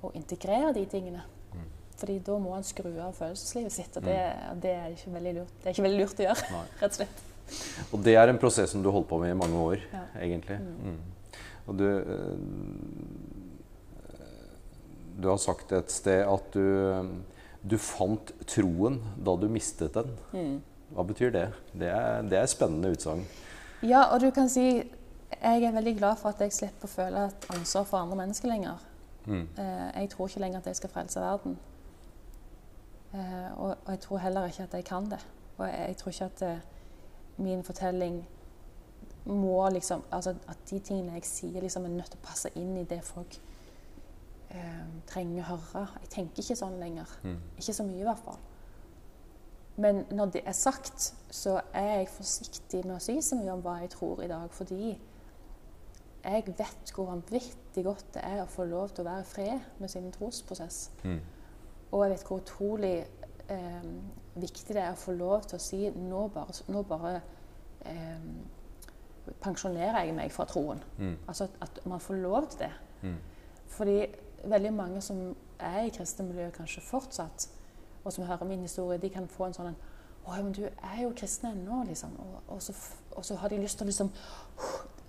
å 0.04 0.12
integrere 0.13 0.74
de 0.74 0.86
tingene. 0.86 1.24
Mm. 1.56 1.65
Fordi 1.98 2.20
da 2.20 2.38
må 2.38 2.54
en 2.58 2.63
skru 2.68 2.92
av 3.01 3.13
følelseslivet 3.18 3.72
sitt, 3.72 3.98
og 3.98 4.04
det, 4.04 4.20
det, 4.62 4.75
er 4.75 4.94
ikke 4.94 5.13
veldig 5.15 5.34
lurt. 5.39 5.54
det 5.63 5.70
er 5.72 5.74
ikke 5.74 5.88
veldig 5.88 6.00
lurt 6.04 6.20
å 6.20 6.27
gjøre. 6.30 6.62
Rett 6.82 6.92
og 6.92 7.00
slett. 7.01 7.25
Og 7.94 8.01
det 8.04 8.15
er 8.18 8.27
en 8.30 8.38
prosess 8.42 8.72
som 8.74 8.82
du 8.84 8.89
holdt 8.92 9.08
på 9.10 9.18
med 9.22 9.32
i 9.32 9.38
mange 9.38 9.58
år, 9.58 9.82
Ja. 9.94 10.06
egentlig. 10.22 10.58
Mm. 10.60 10.98
Og 11.66 11.80
du 11.80 11.86
eh, 11.86 12.38
Du 15.16 15.30
har 15.30 15.38
sagt 15.40 15.72
et 15.72 15.92
sted 15.92 16.26
at 16.28 16.54
du, 16.54 17.08
du 17.64 17.78
fant 17.80 18.34
troen 18.52 19.00
da 19.16 19.38
du 19.40 19.48
mistet 19.48 19.96
den. 19.96 20.12
Mm. 20.36 20.58
Hva 20.96 21.06
betyr 21.08 21.32
det? 21.32 21.46
Det 21.74 21.88
er, 21.88 22.22
det 22.28 22.38
er 22.38 22.52
spennende 22.52 22.92
utsagn. 22.92 23.24
Ja, 23.82 24.10
og 24.12 24.20
du 24.22 24.28
kan 24.36 24.52
si 24.52 24.84
jeg 25.42 25.64
er 25.64 25.72
veldig 25.72 25.98
glad 25.98 26.16
for 26.16 26.30
at 26.30 26.42
jeg 26.42 26.54
slipper 26.54 26.88
å 26.88 26.92
føle 26.92 27.24
et 27.30 27.48
ansvar 27.54 27.88
for 27.90 28.00
andre 28.00 28.18
mennesker 28.18 28.50
lenger. 28.50 28.84
Mm. 29.26 29.48
Eh, 29.58 30.02
jeg 30.02 30.10
tror 30.14 30.30
ikke 30.30 30.40
lenger 30.44 30.62
at 30.62 30.70
jeg 30.70 30.80
skal 30.80 30.94
frelse 30.94 31.22
verden. 31.22 31.58
Eh, 33.14 33.52
og, 33.58 33.76
jeg 33.88 34.00
tror 34.00 34.18
heller 34.18 34.46
ikke 34.46 34.64
at 34.64 34.74
jeg 34.74 34.86
kan 34.86 35.10
det. 35.12 35.20
Og 35.58 35.68
jeg, 35.68 35.98
tror 35.98 36.12
ikke 36.12 36.26
at 36.26 36.42
eh, 36.42 36.58
min 37.38 37.64
fortelling 37.64 38.28
må 39.25 39.70
liksom 39.74 40.03
Altså 40.12 40.36
at 40.48 40.58
de 40.70 40.79
tingene 40.79 41.13
jeg 41.17 41.25
sier, 41.25 41.62
liksom 41.62 41.86
er 41.86 41.96
nødt 41.96 42.12
til 42.13 42.20
å 42.22 42.25
passe 42.27 42.51
inn 42.55 42.75
i 42.77 42.84
det 42.89 43.01
folk 43.03 43.39
eh, 44.50 44.84
trenger 45.10 45.41
å 45.44 45.55
høre. 45.55 45.88
Jeg 46.03 46.12
tenker 46.17 46.44
ikke 46.44 46.60
sånn 46.60 46.77
lenger. 46.82 47.10
Mm. 47.24 47.39
Ikke 47.58 47.74
så 47.74 47.86
mye, 47.88 48.03
i 48.03 48.08
hvert 48.08 48.24
fall. 48.25 48.39
Men 49.82 50.05
når 50.12 50.32
det 50.38 50.41
er 50.48 50.55
sagt, 50.55 51.10
så 51.29 51.58
er 51.74 51.89
jeg 51.98 52.13
forsiktig 52.13 52.86
med 52.86 52.96
å 52.96 53.03
si 53.03 53.17
så 53.22 53.36
mye 53.39 53.58
om 53.58 53.63
hva 53.65 53.79
jeg 53.82 53.91
tror 53.98 54.22
i 54.24 54.29
dag. 54.32 54.48
Fordi 54.55 54.94
jeg 56.25 56.46
vet 56.48 56.94
hvor 56.96 57.10
vanvittig 57.12 57.84
godt 57.86 58.13
det 58.15 58.24
er 58.24 58.41
å 58.41 58.50
få 58.50 58.65
lov 58.70 58.94
til 58.94 59.03
å 59.03 59.10
være 59.10 59.25
i 59.25 59.29
fred 59.29 59.65
med 59.82 59.91
sin 59.91 60.08
trosprosess. 60.15 60.89
Mm. 61.03 61.20
Og 61.91 62.03
jeg 62.03 62.13
vet 62.15 62.27
hvor 62.29 62.41
utrolig 62.41 62.96
eh, 63.51 63.89
viktig 64.36 64.75
det 64.75 64.84
er 64.84 64.96
å 64.96 65.00
få 65.00 65.13
lov 65.15 65.46
til 65.50 65.60
å 65.60 65.63
si 65.63 65.82
nå 65.91 66.27
bare, 66.34 66.55
nå 66.72 66.82
bare 66.88 67.20
eh, 67.86 68.29
pensjonerer 69.41 70.03
jeg 70.03 70.15
meg 70.15 70.32
fra 70.32 70.46
troen. 70.50 70.84
Mm. 70.98 71.17
Altså 71.27 71.44
at, 71.44 71.50
at, 71.62 71.86
man 71.86 72.00
får 72.00 72.13
lov 72.13 72.48
til 72.50 72.60
det. 72.60 72.72
Mm. 73.01 73.17
Fordi 73.67 74.05
veldig 74.44 74.74
mange 74.74 75.01
som 75.01 75.36
er 75.60 75.82
i 75.86 75.89
kristne 75.89 76.25
miljø 76.25 76.50
kanskje 76.53 76.82
fortsatt, 76.82 77.50
og 78.03 78.13
som 78.13 78.25
hører 78.25 78.46
min 78.46 78.62
historie, 78.62 78.98
de 79.01 79.10
kan 79.10 79.27
få 79.27 79.50
en 79.50 79.58
sånn 79.58 79.75
å, 80.25 80.34
men 80.41 80.53
du 80.58 80.63
er 80.65 81.01
jo 81.03 81.13
kristen 81.17 81.51
ennå, 81.51 81.84
liksom. 81.86 82.13
Og, 82.17 82.38
og, 82.55 82.62
så, 82.62 82.74
og, 83.12 83.25
så, 83.25 83.36
har 83.38 83.51
de 83.51 83.60
lyst 83.62 83.77
til 83.77 83.86
å 83.86 83.91
liksom 83.91 84.10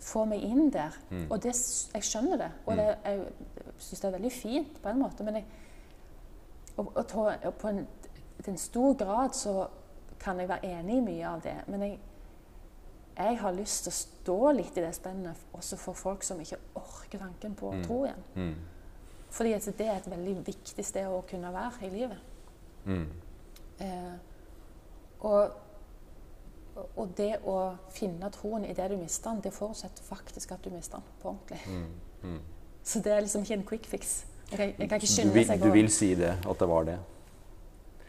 få 0.07 0.25
meg 0.29 0.45
inn 0.45 0.69
der. 0.73 0.97
Mm. 1.09 1.25
Og 1.31 1.41
det, 1.43 1.55
jeg 1.95 2.05
skjønner 2.05 2.43
det. 2.43 2.51
Og 2.67 2.77
det, 2.77 2.89
jeg 3.05 3.23
syns 3.79 4.03
det 4.03 4.09
er 4.09 4.17
veldig 4.19 4.33
fint 4.35 4.83
på 4.83 4.93
en 4.93 5.01
måte. 5.01 5.25
Men 5.25 5.41
jeg, 5.41 5.47
og, 6.77 6.93
og 6.93 7.55
på 7.57 7.73
en, 7.73 7.87
til 8.43 8.53
en 8.53 8.61
stor 8.61 8.99
grad 9.01 9.33
så 9.37 9.57
kan 10.21 10.41
jeg 10.41 10.51
være 10.53 10.69
enig 10.77 11.01
i 11.01 11.07
mye 11.09 11.33
av 11.33 11.41
det. 11.49 11.57
Men 11.73 11.87
jeg, 11.87 11.97
jeg 13.17 13.39
har 13.41 13.53
lyst 13.57 13.85
til 13.85 13.91
å 13.93 13.97
stå 13.97 14.39
litt 14.57 14.77
i 14.77 14.81
det 14.85 14.95
spennet 14.95 15.37
også 15.57 15.77
for 15.81 15.95
folk 15.97 16.23
som 16.27 16.41
ikke 16.43 16.59
orker 16.77 17.19
tanken 17.23 17.55
på 17.57 17.71
å 17.73 17.83
tro 17.85 18.03
igjen. 18.05 18.25
Mm. 18.35 18.55
Fordi 19.31 19.53
det 19.79 19.87
er 19.87 19.97
et 19.97 20.11
veldig 20.11 20.35
viktig 20.47 20.85
sted 20.85 21.07
å 21.09 21.23
kunne 21.29 21.53
være 21.53 21.87
i 21.87 21.91
livet. 21.91 22.19
Mm. 22.85 23.07
Eh, 23.81 24.13
og, 25.21 25.51
og 26.97 27.09
det 27.17 27.39
å 27.49 27.57
finne 27.91 28.31
troen 28.35 28.65
i 28.69 28.75
det 28.77 28.89
du 28.93 28.97
mister 29.01 29.31
den, 29.33 29.41
det 29.45 29.53
forutsetter 29.57 30.05
faktisk 30.07 30.53
at 30.53 30.63
du 30.65 30.71
mister 30.71 31.01
den 31.01 31.19
på 31.23 31.33
ordentlig. 31.33 31.61
Mm. 31.67 32.33
Mm. 32.37 32.41
Så 32.87 33.01
det 33.03 33.13
er 33.13 33.21
liksom 33.25 33.43
ikke 33.43 33.55
en 33.59 33.67
quick 33.73 33.87
fix. 33.91 34.17
Jeg 34.51 34.59
kan, 34.61 34.73
jeg 34.79 34.89
kan 34.89 34.97
ikke 35.01 35.07
Du 35.09 35.13
skynde 35.13 35.35
vil, 35.35 35.47
seg 35.49 35.63
du 35.65 35.69
å- 35.69 35.73
vil 35.75 35.89
si 35.91 36.15
det, 36.15 36.37
at 36.47 36.59
det 36.59 36.69
var 36.69 36.85
det? 36.85 36.99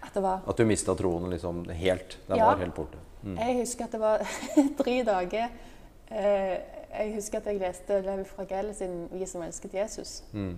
at 0.08 0.14
det 0.14 0.22
var 0.24 0.42
At 0.48 0.58
du 0.58 0.66
mista 0.66 0.94
troen 0.96 1.30
liksom 1.30 1.66
helt? 1.70 2.18
Den 2.28 2.38
Ja. 2.38 2.46
var 2.52 2.58
helt 2.58 2.76
borte? 2.76 2.98
Mm. 3.28 3.38
Jeg 3.44 3.58
husker 3.60 3.86
at 3.86 3.92
det 3.92 4.00
var 4.00 4.24
tre 4.82 4.96
dager 5.04 5.48
eh, 6.12 6.58
Jeg 6.98 7.14
husker 7.18 7.38
at 7.42 7.46
jeg 7.52 7.60
leste 7.60 8.02
Levi 8.06 8.24
Fragell 8.30 8.74
sin 8.76 9.08
'Vi 9.12 9.26
som 9.28 9.42
elsket 9.44 9.74
Jesus' 9.76 10.24
Mm. 10.34 10.54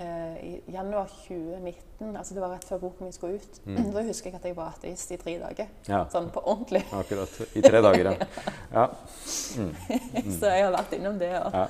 eh, 0.00 0.36
i 0.44 0.62
januar 0.72 1.06
2019. 1.26 2.16
altså 2.16 2.34
Det 2.34 2.42
var 2.42 2.52
rett 2.54 2.64
før 2.64 2.78
boken 2.78 3.04
min 3.04 3.12
skulle 3.12 3.34
ut. 3.34 3.60
Mm. 3.66 3.90
Da 3.94 4.02
husker 4.06 4.30
jeg 4.30 4.34
at 4.38 4.44
jeg 4.46 4.56
var 4.56 4.74
ateist 4.78 5.10
i 5.10 5.16
tre 5.16 5.38
dager. 5.38 5.66
Ja, 5.88 6.04
Sånn 6.12 6.30
på 6.30 6.40
ordentlig. 6.44 6.84
akkurat. 7.00 7.40
I 7.54 7.60
tre 7.62 7.82
dager, 7.82 8.10
ja. 8.10 8.16
ja. 8.78 8.86
Så 9.26 10.46
jeg 10.46 10.64
har 10.64 10.72
vært 10.76 10.92
innom 10.96 11.18
det. 11.18 11.32
Og 11.42 11.52
ja, 11.52 11.66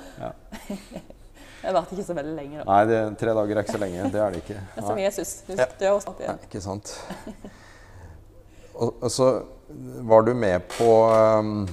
jeg 1.63 1.73
varte 1.73 1.93
ikke 1.95 2.05
så 2.05 2.13
veldig 2.17 2.35
lenge. 2.35 2.57
da. 2.57 2.63
Nei, 2.69 2.85
det, 2.89 3.17
tre 3.19 3.33
dager 3.37 3.55
er 3.57 3.61
ikke 3.65 3.71
så 3.77 3.81
lenge. 3.81 4.03
Det 4.13 4.21
er 4.21 4.29
det 4.29 4.37
ikke. 4.43 4.53
Det 4.75 4.77
er 4.83 4.87
som 4.87 4.95
Nei. 4.95 5.03
Jesus. 5.05 5.33
Du 5.47 5.53
Ja. 5.53 5.65
dør 5.79 5.99
snart 5.99 6.07
opp 6.15 6.21
igjen. 6.21 6.39
ikke 6.47 6.61
sant. 6.61 6.93
Og, 8.81 8.97
og 8.97 9.11
så 9.13 9.29
var 10.01 10.25
du 10.25 10.33
med 10.33 10.67
på 10.77 10.89
um, 11.13 11.65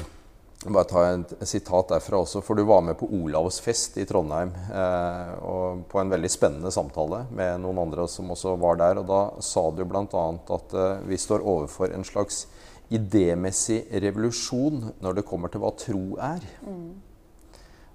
Bare 0.69 0.89
ta 0.91 1.03
et 1.07 1.33
sitat 1.47 1.93
derfra 1.93 2.19
også, 2.19 2.41
for 2.43 2.59
du 2.59 2.65
var 2.67 2.83
med 2.83 2.97
på 2.99 3.07
Olavs 3.15 3.61
fest 3.63 3.95
i 4.03 4.05
Trondheim. 4.05 4.51
Eh, 4.75 5.29
og 5.47 5.85
på 5.89 6.01
en 6.03 6.11
veldig 6.11 6.31
spennende 6.35 6.73
samtale 6.75 7.21
med 7.31 7.63
noen 7.63 7.79
andre 7.85 8.09
som 8.11 8.33
også 8.35 8.57
var 8.59 8.81
der. 8.81 8.99
Og 8.99 9.07
da 9.07 9.21
sa 9.39 9.63
du 9.71 9.85
bl.a. 9.87 10.25
at 10.57 10.75
eh, 10.75 11.05
vi 11.07 11.21
står 11.23 11.47
overfor 11.47 11.95
en 11.95 12.03
slags 12.05 12.43
idémessig 12.91 13.85
revolusjon 14.03 14.83
når 14.99 15.21
det 15.21 15.27
kommer 15.31 15.55
til 15.55 15.63
hva 15.63 15.71
tro 15.79 16.03
er. 16.27 16.43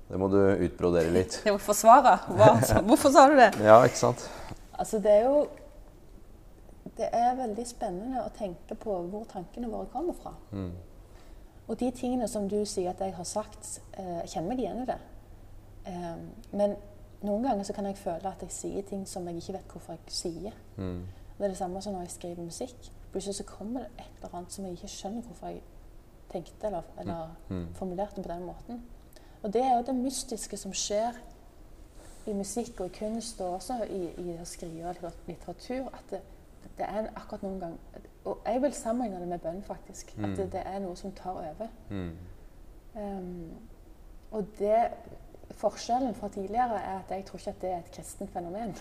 Det 0.07 0.23
må 0.23 0.31
du 0.31 0.39
utbrodere 0.39 1.11
litt. 1.11 1.41
Jeg 1.45 1.57
må 1.57 1.61
forsvare. 1.61 2.15
Hvorfor 2.87 3.11
sa 3.11 3.27
du 3.27 3.35
det? 3.43 3.51
Ja, 3.59 3.81
ikke 3.83 4.05
sant? 4.05 4.23
Altså, 4.71 5.03
det 5.03 5.19
er 5.19 5.27
jo 5.27 5.43
Det 6.97 7.09
er 7.13 7.35
veldig 7.35 7.65
spennende 7.67 8.21
å 8.25 8.29
tenke 8.37 8.75
på 8.75 8.95
hvor 9.09 9.23
tankene 9.25 9.69
våre 9.71 9.87
kommer 9.93 10.13
fra. 10.13 10.33
Mm. 10.51 10.71
Og 11.67 11.79
de 11.79 11.91
tingene 11.91 12.27
som 12.27 12.47
du 12.49 12.65
sier 12.65 12.89
at 12.89 12.99
jeg 12.99 13.13
har 13.15 13.23
sagt, 13.23 13.81
eh, 13.97 14.21
kjenner 14.27 14.47
meg 14.49 14.59
igjen 14.59 14.81
i 14.83 14.85
det. 14.85 14.97
Eh, 15.85 16.15
men 16.51 16.75
noen 17.23 17.43
ganger 17.43 17.63
så 17.63 17.73
kan 17.73 17.85
jeg 17.85 17.97
føle 17.97 18.27
at 18.29 18.41
jeg 18.41 18.51
sier 18.51 18.81
ting 18.81 19.05
som 19.07 19.27
jeg 19.27 19.35
ikke 19.41 19.53
vet 19.53 19.67
hvorfor 19.73 19.93
jeg 19.93 19.99
sier. 20.07 20.51
Mm. 20.77 21.05
Det 21.37 21.45
er 21.45 21.47
det 21.47 21.57
samme 21.57 21.81
som 21.81 21.93
når 21.93 22.01
jeg 22.01 22.11
skriver 22.11 22.43
musikk. 22.43 22.91
Plutselig 23.11 23.35
så 23.35 23.43
kommer 23.43 23.79
det 23.79 23.89
et 23.99 24.23
eller 24.23 24.35
annet 24.37 24.51
som 24.51 24.65
jeg 24.65 24.73
ikke 24.77 24.87
skjønner 24.87 25.21
hvorfor 25.21 25.47
jeg 25.47 25.61
tenkte 26.29 26.67
eller, 26.67 26.81
eller 26.99 27.29
Mm. 27.49 27.67
formulerte 27.73 28.21
på 28.21 28.27
den 28.29 28.45
måten. 28.45 28.81
Og 29.43 29.53
det 29.53 29.61
er 29.61 29.75
jo 29.77 29.83
det 29.83 29.95
mystiske 29.95 30.57
som 30.57 30.71
skjer 30.73 31.13
i 32.27 32.33
musikk 32.33 32.79
og 32.79 32.85
i 32.85 32.97
kunst, 32.99 33.41
og 33.41 33.53
også 33.53 33.83
i, 33.89 34.13
i 34.17 34.37
å 34.41 34.45
skrive 34.45 34.93
litter- 34.93 35.27
litteratur. 35.27 35.87
At 35.93 36.03
det, 36.09 36.21
det 36.77 36.85
er 36.89 37.09
akkurat 37.15 37.43
noen 37.43 37.59
gang 37.59 37.79
Og 38.25 38.39
jeg 38.45 38.61
vil 38.61 38.73
sammenligne 38.73 39.19
det 39.19 39.27
med 39.27 39.39
bønn, 39.39 39.63
faktisk. 39.63 40.17
Mm. 40.17 40.25
At 40.25 40.37
det, 40.37 40.51
det 40.53 40.61
er 40.65 40.79
noe 40.79 40.95
som 40.95 41.11
tar 41.11 41.31
over. 41.31 41.67
Mm. 41.89 42.11
Um, 42.95 43.51
og 44.31 44.45
det 44.59 44.87
Forskjellen 45.51 46.15
fra 46.15 46.27
tidligere 46.27 46.79
er 46.79 46.99
at 46.99 47.11
jeg 47.11 47.25
tror 47.25 47.37
ikke 47.37 47.49
at 47.49 47.61
det 47.61 47.69
er 47.69 47.77
et 47.77 47.91
kristent 47.91 48.31
fenomen. 48.31 48.75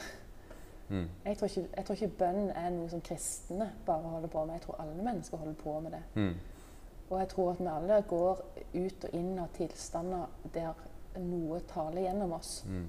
Mm. 0.88 1.08
Jeg 1.24 1.38
tror, 1.38 1.46
ikke, 1.46 1.68
jeg 1.76 1.84
tror 1.84 1.94
ikke 1.94 2.16
bønn 2.18 2.50
er 2.50 2.70
noe 2.70 2.88
som 2.88 3.00
kristne 3.00 3.72
bare 3.86 4.08
holder 4.14 4.28
på 4.28 4.44
med. 4.44 4.54
Jeg 4.54 4.62
tror 4.62 4.80
alle 4.80 5.04
mennesker 5.04 5.36
holder 5.36 5.54
på 5.54 5.80
med 5.80 5.90
det. 5.90 6.02
Mm. 6.14 6.34
Og 7.10 7.18
jeg 7.18 7.28
tror 7.28 7.50
at 7.50 7.60
vi 7.60 7.66
alle 7.66 8.02
går 8.08 8.42
ut 8.74 9.04
og 9.04 9.14
inn 9.14 9.38
av 9.38 9.48
tilstander 9.56 10.26
der 10.54 10.84
noe 11.20 11.60
taler 11.68 12.06
gjennom 12.06 12.32
oss. 12.32 12.64
Mm. 12.68 12.86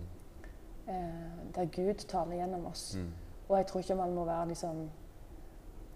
Eh, 0.87 1.53
der 1.55 1.65
Gud 1.65 2.07
taler 2.07 2.35
gjennom 2.35 2.65
oss. 2.65 2.93
Og 3.49 3.57
jeg 3.57 3.67
tror 3.67 3.79
ikke 3.79 3.95
man 3.95 4.13
må 4.13 4.25
være 4.25 4.47
liksom 4.47 4.81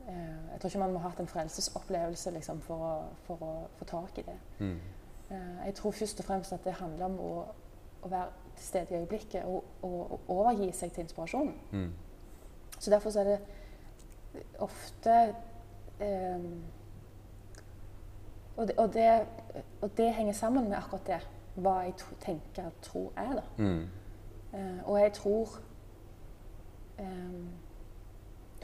eh, 0.07 0.13
Jeg 0.51 0.59
tror 0.59 0.67
ikke 0.67 0.79
man 0.79 0.93
må 0.93 0.99
ha 0.99 1.09
hatt 1.09 1.19
en 1.19 1.27
frelsesopplevelse 1.27 2.31
liksom, 2.31 2.61
for, 2.61 2.75
å, 2.75 2.93
for 3.27 3.43
å 3.43 3.53
få 3.79 3.85
tak 3.85 4.17
i 4.17 4.25
det. 4.27 4.37
Mm. 4.59 4.79
Eh, 5.29 5.65
jeg 5.65 5.75
tror 5.75 5.91
først 5.91 6.19
og 6.19 6.25
fremst 6.25 6.53
at 6.53 6.63
det 6.63 6.73
handler 6.79 7.05
om 7.05 7.19
å, 7.19 7.31
å 8.01 8.11
være 8.11 8.29
til 8.57 8.65
stede 8.65 8.95
i 8.95 8.99
øyeblikket 9.01 9.45
og, 9.45 9.63
og, 9.81 10.11
og 10.11 10.29
overgi 10.39 10.71
seg 10.73 10.91
til 10.91 11.05
inspirasjonen. 11.05 11.55
Mm. 11.71 11.93
Så 12.79 12.91
derfor 12.91 13.09
så 13.09 13.19
er 13.19 13.23
det 13.23 13.39
ofte 14.59 15.15
eh, 15.99 16.49
og, 18.57 18.67
det, 18.67 18.77
og, 18.77 18.93
det, 18.93 19.25
og 19.81 19.97
det 19.97 20.13
henger 20.13 20.33
sammen 20.33 20.69
med 20.69 20.77
akkurat 20.77 21.07
det. 21.07 21.19
Hva 21.57 21.79
jeg 21.87 21.93
tenker 22.21 22.67
og 22.69 22.73
tro 22.81 23.11
er. 23.17 23.31
da. 23.33 23.43
Mm. 23.57 23.87
Eh, 24.53 24.79
og 24.85 24.99
jeg 24.99 25.13
tror 25.13 25.59
eh, 26.99 27.47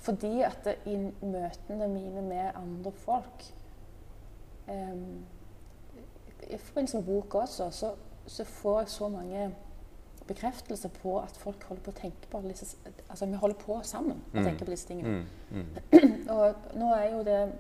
Fordi 0.04 0.42
at 0.42 0.58
det, 0.66 0.76
i 0.86 0.98
møtene 1.26 1.88
mine 1.88 2.22
med 2.22 2.52
andre 2.56 2.92
folk 2.92 3.46
eh, 4.68 4.96
I 6.50 6.58
forbindelse 6.58 6.98
med 6.98 7.06
boka 7.06 7.38
også, 7.38 7.70
så, 7.72 7.94
så 8.28 8.44
får 8.44 8.80
jeg 8.80 8.90
så 8.90 9.08
mange 9.08 9.56
bekreftelser 10.28 10.90
på 10.90 11.18
at 11.20 11.36
folk 11.38 11.64
holder 11.64 11.84
på 11.84 11.92
å 11.92 11.96
tenke 11.98 12.28
på 12.32 12.40
disse 12.48 12.78
Altså 13.10 13.26
vi 13.26 13.34
holder 13.40 13.56
på 13.60 13.80
sammen 13.84 14.22
å 14.34 14.38
Mm. 14.38 14.44
tenke 14.46 14.66
på 14.66 14.72
disse 14.72 14.88
tingene. 14.88 15.26
Mm. 15.52 15.66
Mm. 15.92 16.30
Og 16.36 16.56
nå 16.80 16.94
er 16.96 17.10
jo 17.12 17.24
det 17.24 17.52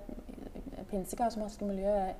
pinsekarismatiske 0.89 1.65
miljøet 1.65 2.15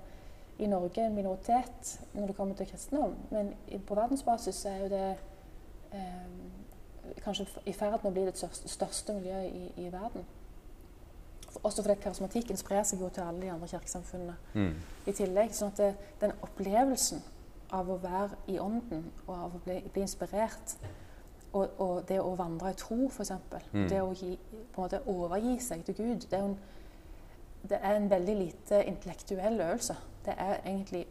i 0.59 0.67
Norge 0.67 1.05
en 1.05 1.15
minoritet 1.15 1.93
når 2.13 2.27
det 2.27 2.35
kommer 2.35 2.55
til 2.55 2.67
kristendom. 2.69 3.15
Men 3.31 3.53
på 3.87 3.95
verdensbasis 3.95 4.65
er 4.65 4.77
jo 4.83 4.89
det 4.91 5.15
eh, 5.93 6.42
kanskje 7.23 7.45
i 7.65 7.73
ferd 7.73 7.99
med 8.03 8.09
å 8.11 8.13
bli 8.15 8.25
det 8.25 8.35
største, 8.65 9.13
miljøet 9.13 9.51
i, 9.53 9.85
i 9.85 9.91
verden. 9.93 10.25
Også 11.63 11.83
fordi 11.83 11.99
karismatikken 12.01 12.57
sprer 12.57 12.83
seg 12.83 12.99
jo 13.03 13.09
til 13.13 13.21
alle 13.21 13.41
de 13.41 13.51
andre 13.51 13.67
kirkesamfunnene 13.67 14.35
Mm. 14.53 14.73
i 15.07 15.11
tillegg. 15.11 15.51
sånn 15.53 15.67
at 15.71 15.77
det, 15.77 15.95
den 16.21 16.31
opplevelsen 16.41 17.21
av 17.71 17.89
å 17.89 17.97
være 18.01 18.29
i 18.47 18.59
ånden 18.59 19.05
og 19.27 19.35
av 19.35 19.55
å 19.55 19.59
bli, 19.65 19.79
bli 19.93 20.01
inspirert, 20.01 20.75
og, 21.53 21.69
og 21.79 22.07
det 22.07 22.19
å 22.21 22.35
vandre 22.35 22.69
i 22.71 22.73
tro, 22.73 23.05
f.eks., 23.07 23.31
Mm. 23.73 23.89
det 23.89 24.01
å 24.01 24.13
gi, 24.13 24.37
på 24.73 24.81
en 24.81 24.83
måte 24.83 25.01
overgi 25.07 25.59
seg 25.59 25.83
til 25.85 25.95
Gud, 25.95 26.25
det 26.29 26.39
er, 26.39 26.43
en, 26.43 26.57
det 27.69 27.79
er 27.81 27.95
en 27.95 28.09
veldig 28.09 28.35
lite 28.35 28.83
intellektuell 28.85 29.61
øvelse. 29.61 29.95
Det 30.25 30.33
er 30.37 30.57
egentlig 30.65 31.05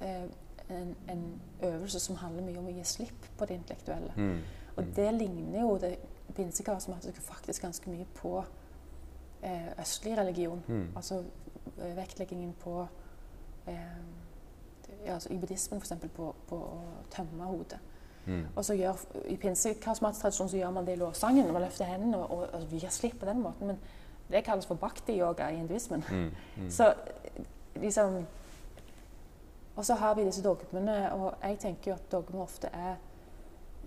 eh, 0.00 0.22
en, 0.70 0.94
en 1.08 1.40
øvelse 1.62 2.00
som 2.00 2.16
handler 2.16 2.42
mye 2.42 2.58
om 2.58 2.66
å 2.66 2.70
gi 2.76 2.84
slipp 2.84 3.26
på 3.38 3.44
det 3.46 3.54
intellektuelle. 3.54 4.12
Mm. 4.16 4.38
Og 4.78 4.96
det 4.96 5.08
ligner 5.14 5.60
jo 5.60 5.76
det 5.82 5.96
pinsekarismatiske 6.36 7.20
faktisk 7.24 7.62
ganske 7.62 7.90
mye 7.90 8.06
på 8.14 8.38
eh, 9.42 9.70
østlig 9.80 10.18
religion. 10.18 10.62
Mm. 10.68 10.88
Altså 10.96 11.22
eh, 11.78 11.96
vektleggingen 11.96 12.54
på 12.60 12.86
eh, 13.66 13.74
ja, 15.06 15.14
altså, 15.14 15.32
I 15.32 15.38
buddhismen 15.38 15.80
f.eks. 15.80 15.92
På, 16.16 16.34
på 16.48 16.56
å 16.56 16.80
tømme 17.10 17.44
hodet. 17.44 17.78
Mm. 18.26 18.44
Og 18.56 18.64
så 18.64 18.74
gjør, 18.76 19.00
I 19.28 19.36
pinsekarismatisk 19.40 20.22
tradisjon 20.22 20.48
så 20.48 20.56
gjør 20.56 20.70
man 20.70 20.86
det 20.86 20.96
i 20.96 21.00
lovsangen. 21.00 21.52
Man 21.52 21.64
løfter 21.64 21.88
hendene 21.88 22.18
og, 22.18 22.30
og, 22.30 22.54
og 22.54 22.74
gir 22.76 22.92
slipp 22.92 23.20
på 23.20 23.28
den 23.28 23.40
måten. 23.40 23.72
Men 23.72 23.78
det 24.28 24.44
kalles 24.44 24.66
for 24.68 24.76
bhakti-yoga 24.76 25.48
i 25.50 25.56
hinduismen. 25.62 26.04
Mm. 26.10 26.30
Mm. 26.56 26.70
Så 26.76 26.94
liksom 27.76 28.26
Og 29.76 29.84
så 29.84 29.94
har 29.94 30.14
vi 30.14 30.24
disse 30.24 30.42
dogmene, 30.42 31.12
og 31.12 31.34
jeg 31.42 31.58
tenker 31.58 31.90
jo 31.90 31.94
at 31.94 32.12
dogmer 32.12 32.42
ofte 32.42 32.66
er 32.74 32.96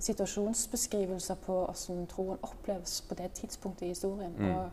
situasjonsbeskrivelser 0.01 1.35
på 1.45 1.57
hvordan 1.65 2.07
troen 2.09 2.39
oppleves 2.41 3.01
på 3.07 3.15
det 3.19 3.31
tidspunktet 3.37 3.85
i 3.85 3.91
historien. 3.93 4.33
Mm. 4.37 4.51
Og, 4.55 4.69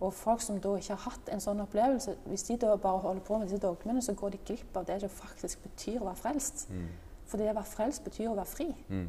og 0.00 0.14
folk 0.14 0.42
som 0.42 0.60
da 0.62 0.76
ikke 0.78 0.94
har 0.94 1.10
hatt 1.10 1.30
en 1.32 1.42
sånn 1.42 1.60
opplevelse, 1.64 2.14
hvis 2.30 2.46
de 2.48 2.56
da 2.62 2.76
bare 2.76 3.02
holder 3.02 3.24
på 3.26 3.38
med 3.38 3.50
disse 3.50 3.62
dogmene, 3.62 4.02
så 4.02 4.14
går 4.14 4.36
de 4.36 4.42
glipp 4.46 4.76
av 4.78 4.86
det 4.86 5.00
det 5.02 5.10
faktisk 5.10 5.62
betyr 5.66 6.00
å 6.00 6.10
være 6.10 6.22
frelst. 6.22 6.68
Mm. 6.70 6.88
For 7.28 7.40
det 7.40 7.50
å 7.50 7.56
være 7.58 7.72
frelst 7.74 8.04
betyr 8.06 8.30
å 8.30 8.36
være 8.38 8.52
fri. 8.52 8.68
Mm. 8.88 9.08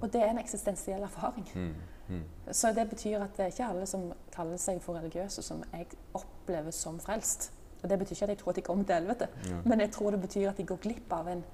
Og 0.00 0.12
det 0.12 0.22
er 0.22 0.32
en 0.32 0.40
eksistensiell 0.40 1.02
erfaring. 1.02 1.48
Mm. 1.54 1.74
Mm. 2.08 2.22
Så 2.52 2.72
det 2.76 2.88
betyr 2.90 3.22
at 3.24 3.36
det 3.36 3.44
er 3.44 3.52
ikke 3.52 3.66
alle 3.68 3.86
som 3.88 4.10
kaller 4.34 4.60
seg 4.60 4.80
for 4.84 4.98
religiøse, 4.98 5.42
som 5.42 5.62
jeg 5.72 5.86
opplever 6.16 6.74
som 6.74 6.98
frelst. 7.00 7.50
Og 7.82 7.90
det 7.90 7.98
betyr 8.00 8.16
ikke 8.16 8.24
at 8.24 8.32
jeg 8.34 8.38
tror 8.40 8.50
at 8.52 8.56
de 8.56 8.62
kommer 8.64 8.84
til 8.84 8.94
helvete, 8.94 9.28
Ja. 9.48 9.60
men 9.64 9.80
jeg 9.80 9.90
tror 9.92 10.10
det 10.10 10.20
betyr 10.20 10.48
at 10.50 10.56
de 10.56 10.64
går 10.64 10.76
glipp 10.76 11.12
av 11.12 11.28
en 11.28 11.44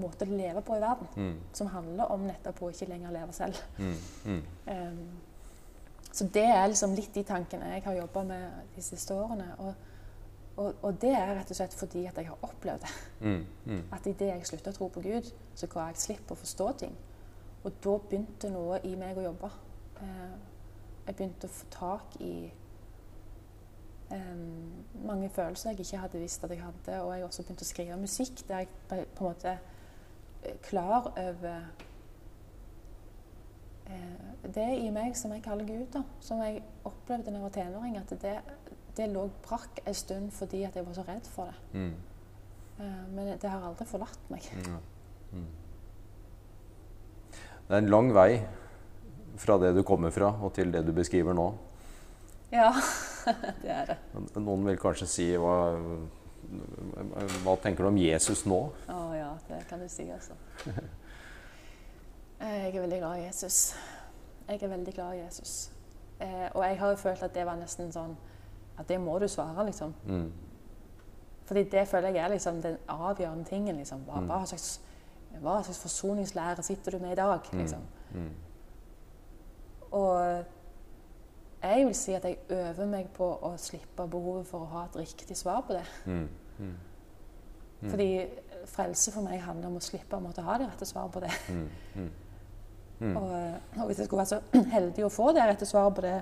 måte 0.00 0.26
å 0.26 0.36
leve 0.36 0.62
på 0.62 0.76
i 0.76 0.80
verden 0.82 1.08
Mm. 1.16 1.40
som 1.52 1.66
handler 1.66 2.10
om 2.12 2.26
nettopp 2.26 2.62
å 2.62 2.70
ikke 2.70 2.88
lenger 2.88 3.12
leve 3.14 3.32
selv. 3.32 3.56
Mm. 3.78 3.96
Mm. 4.24 4.42
Um, 4.66 5.10
så 6.12 6.28
det 6.34 6.44
er 6.44 6.66
liksom 6.66 6.94
litt 6.94 7.14
de 7.14 7.22
tankene 7.26 7.72
jeg 7.72 7.82
har 7.84 7.94
jobba 7.94 8.22
med 8.22 8.50
de 8.76 8.82
siste 8.82 9.14
årene. 9.14 9.48
Og, 9.58 9.74
og, 10.56 10.74
og 10.82 11.00
det 11.02 11.10
er 11.10 11.34
rett 11.34 11.50
og 11.50 11.56
slett 11.56 11.74
fordi 11.74 12.06
at 12.06 12.16
jeg 12.16 12.28
har 12.28 12.38
opplevd 12.42 12.80
det. 12.80 12.92
Mm. 13.20 13.46
Mm. 13.64 13.82
At 13.92 14.06
idet 14.06 14.28
jeg 14.28 14.46
slutta 14.46 14.70
å 14.70 14.78
tro 14.78 14.88
på 14.88 15.02
Gud, 15.02 15.32
så 15.54 15.66
ga 15.66 15.88
jeg 15.88 16.02
slipp 16.04 16.26
på 16.28 16.36
å 16.36 16.42
forstå 16.42 16.72
ting. 16.84 16.94
Og 17.64 17.72
da 17.84 17.96
begynte 17.98 18.50
noe 18.52 18.78
i 18.84 18.94
meg 19.00 19.18
å 19.18 19.26
jobbe. 19.26 19.50
Uh, 19.98 20.36
jeg 21.06 21.16
begynte 21.16 21.48
å 21.48 21.54
få 21.56 21.66
tak 21.70 22.16
i 22.20 22.34
um, 24.12 24.84
mange 25.04 25.28
følelser 25.34 25.70
jeg 25.70 25.80
ikke 25.80 26.02
hadde 26.04 26.20
visst 26.22 26.44
at 26.44 26.50
jeg 26.50 26.62
hadde. 26.62 27.02
Og 27.02 27.14
jeg 27.14 27.24
også 27.24 27.42
begynte 27.42 27.66
å 27.66 27.72
skrive 27.72 28.00
musikk 28.00 28.44
der 28.48 28.64
jeg 28.64 28.68
på 28.88 29.00
en 29.00 29.32
måte 29.32 29.58
klar 30.62 31.10
over 31.16 31.60
eh, 33.86 34.48
det 34.54 34.70
i 34.78 34.90
meg 34.94 35.16
som 35.16 35.32
jeg 35.34 35.44
kaller 35.44 35.68
Gud, 35.68 35.86
da. 35.94 36.04
Som 36.20 36.42
jeg 36.44 36.62
opplevde 36.84 37.30
da 37.30 37.36
jeg 37.36 37.44
var 37.46 37.54
tenåring. 37.54 37.98
At 38.00 38.16
det, 38.22 38.38
det 38.96 39.10
lå 39.12 39.28
brakk 39.46 39.82
en 39.84 39.96
stund 39.96 40.32
fordi 40.36 40.64
at 40.68 40.76
jeg 40.76 40.86
var 40.86 40.96
så 40.96 41.06
redd 41.08 41.30
for 41.30 41.50
det. 41.50 41.80
Mm. 41.80 41.94
Eh, 42.78 43.04
men 43.14 43.32
det 43.38 43.50
har 43.50 43.62
aldri 43.64 43.86
forlatt 43.88 44.30
meg. 44.32 44.48
Ja. 44.66 44.80
Mm. 45.32 45.52
Det 47.64 47.72
er 47.72 47.80
en 47.80 47.92
lang 47.92 48.10
vei 48.14 48.42
fra 49.40 49.56
det 49.58 49.72
du 49.74 49.82
kommer 49.82 50.12
fra, 50.14 50.28
og 50.44 50.52
til 50.54 50.72
det 50.72 50.84
du 50.86 50.92
beskriver 50.94 51.34
nå. 51.34 51.48
Ja, 52.52 52.70
det 53.62 53.72
er 53.72 53.88
det. 53.88 53.96
Noen 54.36 54.66
vil 54.68 54.78
kanskje 54.78 55.08
si 55.10 55.26
hva, 55.40 55.56
hva 57.44 57.56
tenker 57.62 57.84
du 57.84 57.88
om 57.88 57.96
Jesus 57.98 58.44
nå? 58.46 58.58
Å 58.88 59.00
ja, 59.16 59.30
det 59.48 59.62
kan 59.68 59.80
du 59.80 59.88
si, 59.88 60.06
altså. 60.10 60.32
Jeg 62.44 62.74
er 62.74 62.80
veldig 62.80 62.98
glad 63.00 63.18
i 63.18 63.24
Jesus. 63.26 63.74
Jeg 64.48 64.62
er 64.62 64.68
veldig 64.68 64.94
glad 64.94 65.14
i 65.14 65.20
Jesus. 65.22 65.70
Eh, 66.20 66.48
og 66.54 66.64
jeg 66.64 66.78
har 66.78 66.90
jo 66.90 66.96
følt 66.96 67.22
at 67.22 67.34
det 67.34 67.44
var 67.46 67.56
nesten 67.58 67.88
sånn 67.92 68.12
At 68.78 68.88
det 68.88 68.98
må 69.00 69.18
du 69.18 69.28
svare, 69.28 69.64
liksom. 69.66 69.94
Mm. 70.06 70.32
Fordi 71.46 71.62
det 71.70 71.88
føler 71.88 72.08
jeg 72.08 72.24
er 72.24 72.28
liksom 72.32 72.60
den 72.62 72.76
avgjørende 72.88 73.44
tingen. 73.44 73.76
liksom. 73.76 74.00
Hva, 74.08 74.18
Mm. 74.20 74.26
hva, 74.26 74.44
slags, 74.46 74.80
hva 75.40 75.62
slags 75.62 75.78
forsoningslære 75.78 76.62
sitter 76.62 76.90
du 76.90 76.98
med 76.98 77.12
i 77.12 77.14
dag? 77.14 77.40
Mm. 77.52 77.58
liksom. 77.58 77.80
Mm. 78.14 78.30
Og 79.92 80.44
jeg 81.64 81.86
vil 81.86 81.94
si 81.96 82.14
at 82.16 82.24
jeg 82.28 82.38
øver 82.52 82.88
meg 82.90 83.08
på 83.16 83.26
å 83.42 83.54
slippe 83.60 84.06
behovet 84.10 84.46
for 84.48 84.64
å 84.64 84.72
ha 84.72 84.84
et 84.88 84.98
riktig 85.00 85.36
svar 85.36 85.62
på 85.66 85.76
det. 85.76 85.84
Mm. 86.04 86.28
Mm. 86.58 86.74
Mm. 87.80 87.90
Fordi 87.90 88.08
frelse 88.66 89.12
for 89.12 89.26
meg 89.26 89.42
handler 89.44 89.68
om 89.68 89.80
å 89.80 89.84
slippe 89.84 90.16
å 90.16 90.24
måtte 90.24 90.44
ha 90.44 90.58
det 90.60 90.68
rette 90.70 90.88
svaret 90.88 91.12
på 91.12 91.24
det. 91.24 91.32
Mm. 91.48 91.68
Mm. 91.94 92.12
Mm. 93.00 93.16
Og, 93.16 93.32
og 93.76 93.86
hvis 93.86 93.98
jeg 93.98 94.06
skulle 94.06 94.22
være 94.22 94.32
så 94.32 94.40
heldig 94.76 95.04
å 95.04 95.12
få 95.12 95.32
det 95.36 95.46
rette 95.48 95.68
svaret 95.68 95.98
på 95.98 96.04
det, 96.04 96.16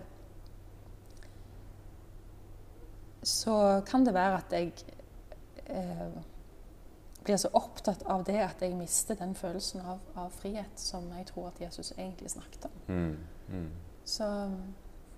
så 3.22 3.56
kan 3.86 4.06
det 4.06 4.14
være 4.16 4.38
at 4.40 4.54
jeg 4.56 4.72
eh, 5.70 6.16
blir 7.22 7.38
så 7.38 7.52
opptatt 7.54 8.02
av 8.10 8.24
det 8.26 8.40
at 8.42 8.62
jeg 8.64 8.74
mister 8.74 9.14
den 9.18 9.36
følelsen 9.38 9.84
av, 9.86 10.00
av 10.18 10.32
frihet 10.34 10.80
som 10.80 11.06
jeg 11.14 11.28
tror 11.30 11.52
at 11.52 11.60
Jesus 11.62 11.92
egentlig 11.94 12.32
snakket 12.32 12.66
om. 12.66 12.80
Mm. 12.88 13.68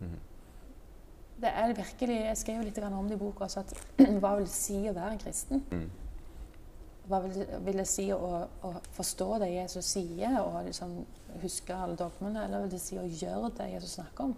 Mm. 0.05 0.23
Det 1.45 1.51
er 1.51 1.75
virkelig 1.75 2.17
Jeg 2.21 2.38
skrev 2.38 2.62
litt 2.62 2.79
om 2.87 3.09
det 3.09 3.17
i 3.17 3.21
boka 3.21 3.45
også, 3.45 3.64
at 3.64 3.75
hva 4.23 4.37
vil 4.38 4.47
det 4.47 4.55
si 4.55 4.79
å 4.88 4.95
være 4.95 5.12
en 5.17 5.23
kristen? 5.23 5.64
Mm. 5.71 5.90
Hva 7.09 7.21
vil 7.27 7.81
det 7.83 7.87
si 7.88 8.07
å, 8.14 8.19
å 8.64 8.71
forstå 8.97 9.38
det 9.43 9.51
Jesus 9.53 9.90
sier, 9.97 10.38
og 10.40 10.62
liksom 10.64 10.95
huske 11.43 11.77
alle 11.77 11.99
dogmene? 12.01 12.47
Eller 12.47 12.64
vil 12.64 12.73
det 12.73 12.81
si 12.81 12.97
å 12.97 13.05
gjøre 13.05 13.51
det 13.59 13.71
Jesus 13.75 13.99
snakker 13.99 14.31
om? 14.31 14.37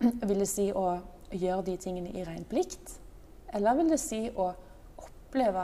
Vil 0.28 0.42
det 0.42 0.48
si 0.50 0.66
å 0.76 0.98
gjøre 1.32 1.62
de 1.70 1.76
tingene 1.80 2.10
i 2.12 2.24
ren 2.26 2.44
plikt? 2.44 2.98
Eller 3.56 3.78
vil 3.78 3.88
det 3.88 3.96
si 4.02 4.26
å 4.28 4.50
oppleve 5.00 5.62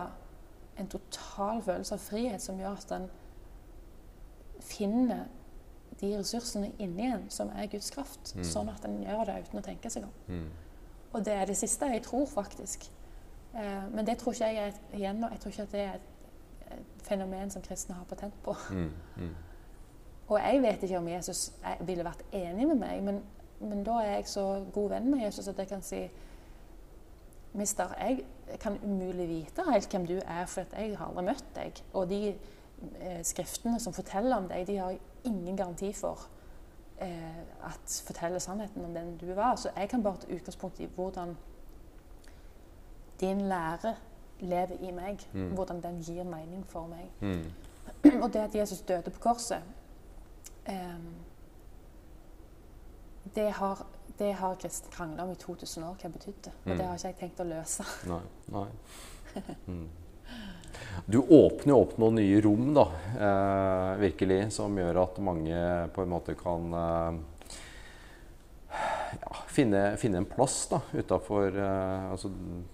en 0.81 0.88
total 0.88 1.61
følelse 1.62 1.99
av 1.99 2.01
frihet 2.07 2.40
som 2.40 2.61
gjør 2.61 2.79
at 2.79 2.95
en 2.97 3.09
finner 4.64 5.27
de 6.03 6.11
ressursene 6.19 6.73
inni 6.83 7.07
en 7.12 7.25
som 7.31 7.51
er 7.57 7.71
Guds 7.73 7.91
kraft, 7.95 8.35
Mm. 8.37 8.45
sånn 8.45 8.69
at 8.73 8.85
en 8.88 8.99
gjør 9.05 9.25
det 9.29 9.37
uten 9.47 9.59
å 9.61 9.62
tenke 9.62 9.91
seg 9.91 10.05
om? 10.05 10.12
Mm. 10.29 10.49
Og 11.12 11.25
det 11.25 11.33
er 11.35 11.47
det 11.47 11.57
siste 11.57 11.87
jeg 11.93 12.03
tror, 12.03 12.27
faktisk. 12.27 12.88
Eh, 13.55 13.88
men 13.93 14.07
det 14.07 14.19
tror 14.19 14.33
ikke 14.33 14.49
jeg 14.49 14.57
er 14.57 14.67
et, 14.73 14.81
igjen, 14.95 15.23
jeg 15.31 15.41
tror 15.41 15.51
ikke 15.53 15.62
at 15.62 15.73
det 15.73 15.81
er 15.81 15.95
et, 15.95 16.11
et 16.73 17.03
fenomen 17.07 17.51
som 17.51 17.62
kristne 17.62 17.95
har 17.95 18.05
patent 18.09 18.35
på. 18.43 18.57
Mm. 18.71 18.91
Mm. 19.17 19.35
Og 20.33 20.38
jeg 20.41 20.62
vet 20.62 20.83
ikke 20.83 20.99
om 20.99 21.09
Jesus 21.09 21.53
ville 21.81 22.05
vært 22.07 22.23
enig 22.33 22.67
med 22.69 22.79
meg, 22.81 23.03
men, 23.03 23.23
men 23.61 23.83
da 23.85 23.99
er 24.01 24.15
jeg 24.15 24.29
så 24.33 24.65
god 24.73 24.88
venn 24.95 25.11
med 25.11 25.21
Jesus 25.27 25.49
at 25.49 25.59
jeg 25.59 25.69
kan 25.69 25.83
si 25.83 26.09
Mister, 27.55 27.93
jeg 28.01 28.25
kan 28.61 28.79
umulig 28.85 29.29
vite 29.29 29.62
helt 29.71 29.91
hvem 29.93 30.07
du 30.09 30.15
er, 30.25 30.47
for 30.49 30.61
at 30.65 30.73
jeg 30.79 30.97
har 30.97 31.11
aldri 31.11 31.25
møtt 31.27 31.51
deg. 31.55 31.83
Og 31.93 32.09
de 32.09 32.21
eh, 32.33 33.19
skriftene 33.23 33.81
som 33.81 33.93
forteller 33.93 34.37
om 34.37 34.47
deg, 34.49 34.67
de 34.67 34.77
har 34.81 34.95
ingen 35.24 35.56
garanti 35.56 35.92
for 35.92 36.18
eh, 37.00 37.38
at 37.64 38.02
forteller 38.06 38.38
sannheten 38.38 38.85
om 38.85 38.94
den 38.94 39.16
du 39.18 39.32
var. 39.35 39.56
Så 39.56 39.70
jeg 39.76 39.88
kan 39.88 40.02
bare 40.02 40.16
ta 40.16 40.26
utgangspunkt 40.35 40.80
i 40.80 40.87
hvordan 40.94 41.37
din 43.20 43.40
lære 43.40 43.94
lever 44.40 44.76
i 44.80 44.90
meg. 44.90 45.28
Mm. 45.32 45.50
Hvordan 45.54 45.82
den 45.82 46.00
gir 46.02 46.24
mening 46.24 46.66
for 46.66 46.87
meg. 46.87 47.11
Mm. 47.20 47.44
Og 48.22 48.32
det 48.32 48.38
at 48.40 48.54
Jesus 48.54 48.80
døde 48.80 49.11
på 49.11 49.20
korset 49.20 49.62
eh, 50.66 50.98
det, 53.35 53.50
har, 53.52 53.87
det 54.18 54.35
har 54.35 54.54
kristne 54.54 54.90
krangla 54.90 55.22
om 55.22 55.30
i 55.30 55.35
2000 55.35 55.85
år 55.85 55.94
hva 55.94 56.08
det 56.08 56.12
betydde. 56.12 56.50
Og 56.64 56.70
Mm. 56.70 56.76
det 56.76 56.87
har 56.87 56.94
ikke 56.94 57.06
jeg 57.08 57.16
tenkt 57.16 57.40
å 57.40 57.44
løse. 57.44 57.85
Nei. 58.06 58.20
Nei. 58.48 58.68
Mm. 59.66 59.88
Du 61.06 61.18
åpner 61.18 61.72
jo 61.74 61.80
opp 61.82 61.96
noen 61.98 62.20
nye 62.20 62.40
rom, 62.44 62.70
da, 62.76 62.87
eh, 63.18 63.90
virkelig, 64.04 64.46
som 64.54 64.76
gjør 64.78 65.02
at 65.02 65.18
mange 65.24 65.58
på 65.92 66.04
en 66.04 66.12
måte 66.12 66.37
kan 66.38 66.76
eh, 66.78 67.18
ja, 69.20 69.32
finne, 69.50 69.82
finne 70.00 70.22
en 70.22 70.28
plass 70.30 70.56
da, 70.70 70.80
utafor 70.94 71.58
eh, 71.58 72.11
altså, 72.14 72.30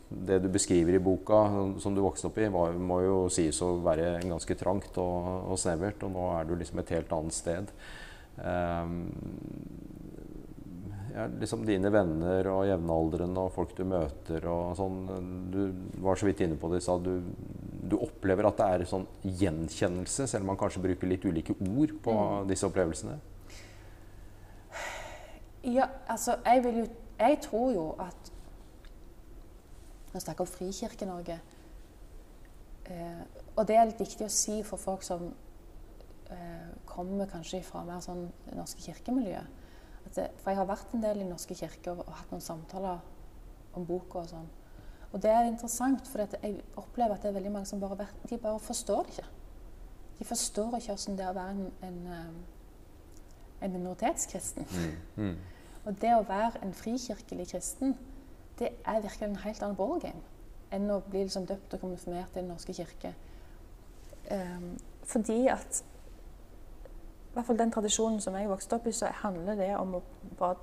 Det 0.08 0.38
du 0.44 0.48
beskriver 0.52 0.98
i 0.98 1.02
boka, 1.02 1.40
som 1.80 1.96
du 1.96 2.02
vokste 2.04 2.28
opp 2.28 2.38
i, 2.38 2.50
var, 2.52 2.76
må 2.76 3.00
jo 3.06 3.16
sies 3.32 3.62
å 3.64 3.74
være 3.84 4.18
ganske 4.26 4.58
trangt 4.60 5.00
og, 5.00 5.48
og 5.48 5.58
snevert, 5.60 6.04
og 6.04 6.14
nå 6.14 6.28
er 6.36 6.48
du 6.48 6.56
liksom 6.58 6.84
et 6.84 6.94
helt 6.98 7.16
annet 7.16 7.38
sted. 7.38 7.72
Eh, 8.38 8.94
ja, 11.18 11.26
liksom 11.40 11.64
dine 11.66 11.90
venner 11.90 12.46
og 12.52 12.66
jevnaldrende 12.68 13.42
og 13.42 13.54
folk 13.54 13.72
du 13.74 13.82
møter 13.88 14.44
og 14.46 14.76
sånn 14.78 14.98
Du 15.50 15.62
var 16.04 16.20
så 16.20 16.28
vidt 16.28 16.44
inne 16.44 16.58
på 16.60 16.70
det 16.70 16.78
i 16.78 16.84
stad. 16.84 17.08
Du, 17.08 17.24
du 17.90 17.96
opplever 17.98 18.46
at 18.48 18.56
det 18.60 18.66
er 18.66 18.84
sånn 18.90 19.06
gjenkjennelse, 19.24 20.26
selv 20.28 20.42
om 20.44 20.52
man 20.52 20.60
kanskje 20.60 20.82
bruker 20.84 21.08
litt 21.10 21.24
ulike 21.24 21.54
ord 21.60 21.94
på 22.04 22.14
Mm. 22.14 22.48
disse 22.48 22.66
opplevelsene? 22.66 23.18
Ja, 25.64 25.86
altså, 26.08 26.36
jeg 26.44 26.64
vil 26.64 26.78
jo 26.78 26.86
Jeg 27.18 27.40
tror 27.42 27.72
jo 27.74 27.90
at 27.98 28.32
Når 30.06 30.12
vi 30.12 30.20
snakker 30.20 30.40
om 30.40 30.46
Frikirke-Norge 30.46 31.40
eh, 32.86 33.22
Og 33.56 33.66
det 33.66 33.76
er 33.76 33.84
litt 33.90 34.00
viktig 34.00 34.24
å 34.26 34.30
si 34.32 34.62
for 34.62 34.76
folk 34.78 35.02
som 35.02 35.34
eh, 36.30 36.70
kommer 36.86 37.26
kanskje 37.26 37.62
fra 37.66 37.82
mer 37.84 38.00
sånn 38.00 38.28
norske 38.54 38.80
kirkemiljø, 38.86 39.40
det, 40.14 40.30
For 40.38 40.50
jeg 40.52 40.60
har 40.60 40.66
vært 40.70 40.94
en 40.94 41.02
del 41.02 41.20
i 41.24 41.28
norske 41.28 41.54
kirker 41.58 41.92
og, 41.98 42.06
og 42.06 42.14
hatt 42.14 42.30
noen 42.32 42.44
samtaler 42.44 43.02
om 43.76 43.84
boka 43.84 44.22
og 44.22 44.30
sånn. 44.30 44.46
Og 45.12 45.22
det 45.22 45.30
er 45.30 45.48
interessant, 45.48 46.08
for 46.08 46.18
jeg 46.18 46.60
opplever 46.76 47.14
at 47.14 47.22
det 47.22 47.30
er 47.30 47.36
veldig 47.38 47.52
mange 47.52 47.66
som 47.66 47.80
bare, 47.80 48.06
de 48.30 48.38
bare 48.38 48.60
forstår 48.60 49.02
det 49.02 49.18
ikke. 49.18 49.28
De 50.18 50.24
forstår 50.24 50.76
ikke 50.76 50.94
hvordan 50.94 51.18
det 51.18 51.24
er 51.24 51.30
å 51.30 51.36
være 51.38 51.54
en, 51.54 51.70
en, 51.82 51.98
eh, 52.12 53.64
en 53.64 53.72
minoritetskristen. 53.72 54.66
Mm. 55.16 55.22
Mm. 55.22 55.36
Og 55.84 56.00
det 56.02 56.14
å 56.14 56.24
være 56.28 56.60
en 56.62 56.74
frikirkelig 56.74 57.48
kristen, 57.52 57.94
det 58.58 58.72
er 58.84 59.00
virkelig 59.00 59.28
en 59.28 59.40
helt 59.44 59.62
annen 59.62 59.78
ballgame 59.78 60.26
enn 60.74 60.90
å 60.92 60.98
bli 61.00 61.22
liksom 61.24 61.46
døpt 61.48 61.78
og 61.78 61.80
konfirmert 61.80 62.34
i 62.34 62.42
Den 62.42 62.50
norske 62.52 62.74
kirke. 62.76 63.14
Um, 64.28 64.74
fordi 65.08 65.46
at 65.48 65.78
I 65.80 67.38
hvert 67.38 67.46
fall 67.46 67.58
den 67.58 67.70
tradisjonen 67.72 68.20
som 68.20 68.36
jeg 68.36 68.50
vokste 68.50 68.76
opp 68.76 68.86
i, 68.86 68.92
så 68.92 69.08
handler 69.22 69.56
det 69.56 69.70
om 69.78 69.94
å 69.96 70.02
bare 70.36 70.58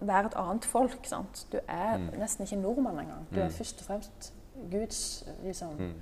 være 0.00 0.26
et 0.26 0.36
annet 0.40 0.64
folk. 0.64 1.06
Sant? 1.06 1.46
Du 1.52 1.58
er 1.68 1.96
mm. 1.96 2.12
nesten 2.20 2.46
ikke 2.46 2.60
nordmann 2.60 2.98
engang. 2.98 3.26
Du 3.34 3.40
er 3.40 3.48
mm. 3.48 3.58
først 3.58 3.80
og 3.80 3.86
fremst 3.86 4.32
Guds 4.70 5.28
liksom, 5.42 5.74
mm. 5.78 5.92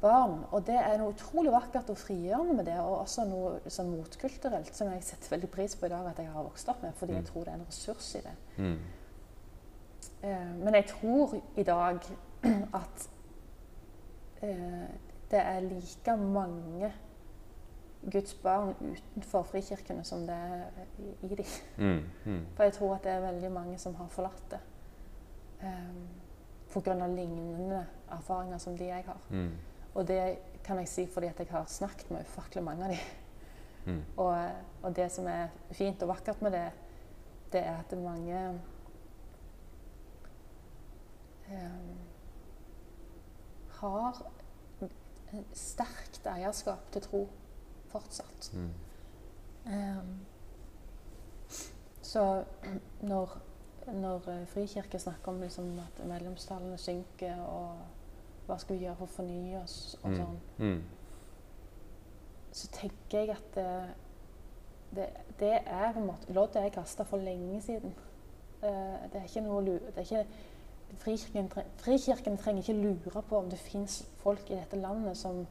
barn. 0.00 0.38
Og 0.50 0.66
det 0.66 0.78
er 0.78 0.98
noe 1.00 1.14
utrolig 1.14 1.52
vakkert 1.52 1.90
og 1.90 1.98
frigjørende 1.98 2.56
med 2.58 2.68
det, 2.68 2.78
og 2.80 3.02
også 3.02 3.26
noe 3.28 3.72
sånn 3.72 3.92
motkulturelt 3.94 4.74
som 4.76 4.92
jeg 4.92 5.04
setter 5.06 5.36
veldig 5.36 5.52
pris 5.52 5.76
på 5.76 5.88
i 5.88 5.92
dag 5.92 6.10
at 6.10 6.20
jeg 6.22 6.32
har 6.32 6.48
vokst 6.48 6.68
opp 6.72 6.82
med, 6.84 6.96
fordi 6.98 7.16
jeg 7.18 7.26
mm. 7.26 7.30
tror 7.30 7.46
det 7.46 7.54
er 7.54 7.60
en 7.60 7.70
ressurs 7.70 8.10
i 8.18 8.26
det. 8.26 8.36
Mm. 8.56 8.76
Eh, 10.22 10.52
men 10.64 10.74
jeg 10.80 10.90
tror 10.92 11.38
i 11.56 11.66
dag 11.66 12.04
at 12.82 13.08
eh, 14.42 14.92
det 15.32 15.40
er 15.40 15.60
like 15.60 16.16
mange 16.16 16.92
Guds 18.10 18.34
barn 18.34 18.74
utenfor 18.80 19.42
frikirkene 19.46 20.04
som 20.04 20.24
det 20.26 20.34
er 20.34 20.64
i, 20.98 21.28
dem. 21.28 21.36
de. 21.36 21.44
Mm, 21.78 22.00
mm. 22.24 22.46
For 22.56 22.66
jeg 22.66 22.72
tror 22.72 22.94
at 22.94 23.04
det 23.04 23.12
er 23.12 23.20
veldig 23.20 23.50
mange 23.52 23.78
som 23.78 23.94
har 23.94 24.08
forlatt 24.10 24.50
det. 24.50 24.60
Um, 25.62 26.08
Pga. 26.72 27.06
lignende 27.06 27.86
erfaringer 28.10 28.58
som 28.58 28.78
de 28.78 28.84
jeg 28.84 29.04
har. 29.06 29.20
Mm. 29.30 29.52
Og 29.94 30.08
det 30.08 30.38
kan 30.64 30.78
jeg 30.78 30.88
si 30.88 31.06
fordi 31.06 31.26
at 31.26 31.38
jeg 31.38 31.46
har 31.50 31.64
snakket 31.66 32.10
med 32.10 32.20
ufattelig 32.20 32.64
mange 32.64 32.84
av 32.84 32.90
de. 32.90 32.98
Mm. 33.84 34.02
Og, 34.16 34.50
og, 34.82 34.96
det 34.96 35.10
som 35.12 35.26
er 35.26 35.48
fint 35.70 36.02
og 36.02 36.08
vakkert 36.08 36.42
med 36.42 36.52
det, 36.52 36.70
det 37.52 37.60
er 37.66 37.78
at 37.78 37.98
mange 37.98 38.60
um, 41.50 41.98
har 43.80 44.22
sterkt 45.52 46.26
eierskap 46.26 46.90
til 46.92 47.02
tro 47.02 47.22
fortsatt. 47.92 48.50
Mm. 48.56 48.70
Um, 49.66 50.12
så 52.02 52.44
når, 53.00 53.38
når 53.86 54.28
eh, 54.28 54.46
Frikirke 54.46 54.98
snakker 54.98 55.32
om 55.32 55.40
liksom, 55.40 55.78
at 55.78 56.06
medlemstallene 56.06 56.78
synker, 56.78 57.38
og 57.46 57.76
hva 58.46 58.58
skal 58.58 58.76
vi 58.76 58.84
gjøre 58.84 58.98
for 58.98 59.06
å 59.06 59.16
fornye 59.16 59.60
oss 59.62 59.76
og 60.02 60.10
mm. 60.10 60.16
sånn, 60.18 60.40
mm. 60.58 60.80
så 62.58 62.72
tenker 62.74 63.18
jeg 63.20 63.36
at 63.36 63.54
det, 63.54 63.68
det, 64.96 65.06
det 65.40 65.52
er 65.60 65.92
på 65.92 66.02
en 66.02 66.10
måte 66.10 66.34
Loddet 66.34 66.58
er 66.64 66.74
kasta 66.74 67.06
for 67.08 67.22
lenge 67.22 67.62
siden. 67.62 67.94
Uh, 68.62 68.98
det 69.12 69.22
er 69.22 69.30
ikke 69.30 69.46
noe 69.46 69.62
det 69.64 69.94
er 69.94 70.02
ikke, 70.08 70.26
Frikirken, 71.00 71.48
frikirken 71.80 72.36
trenger 72.36 72.60
ikke 72.60 72.82
lure 72.82 73.22
på 73.24 73.38
om 73.38 73.46
det 73.50 73.58
fins 73.58 74.02
folk 74.20 74.50
i 74.50 74.58
dette 74.58 74.76
landet 74.76 75.16
som 75.16 75.46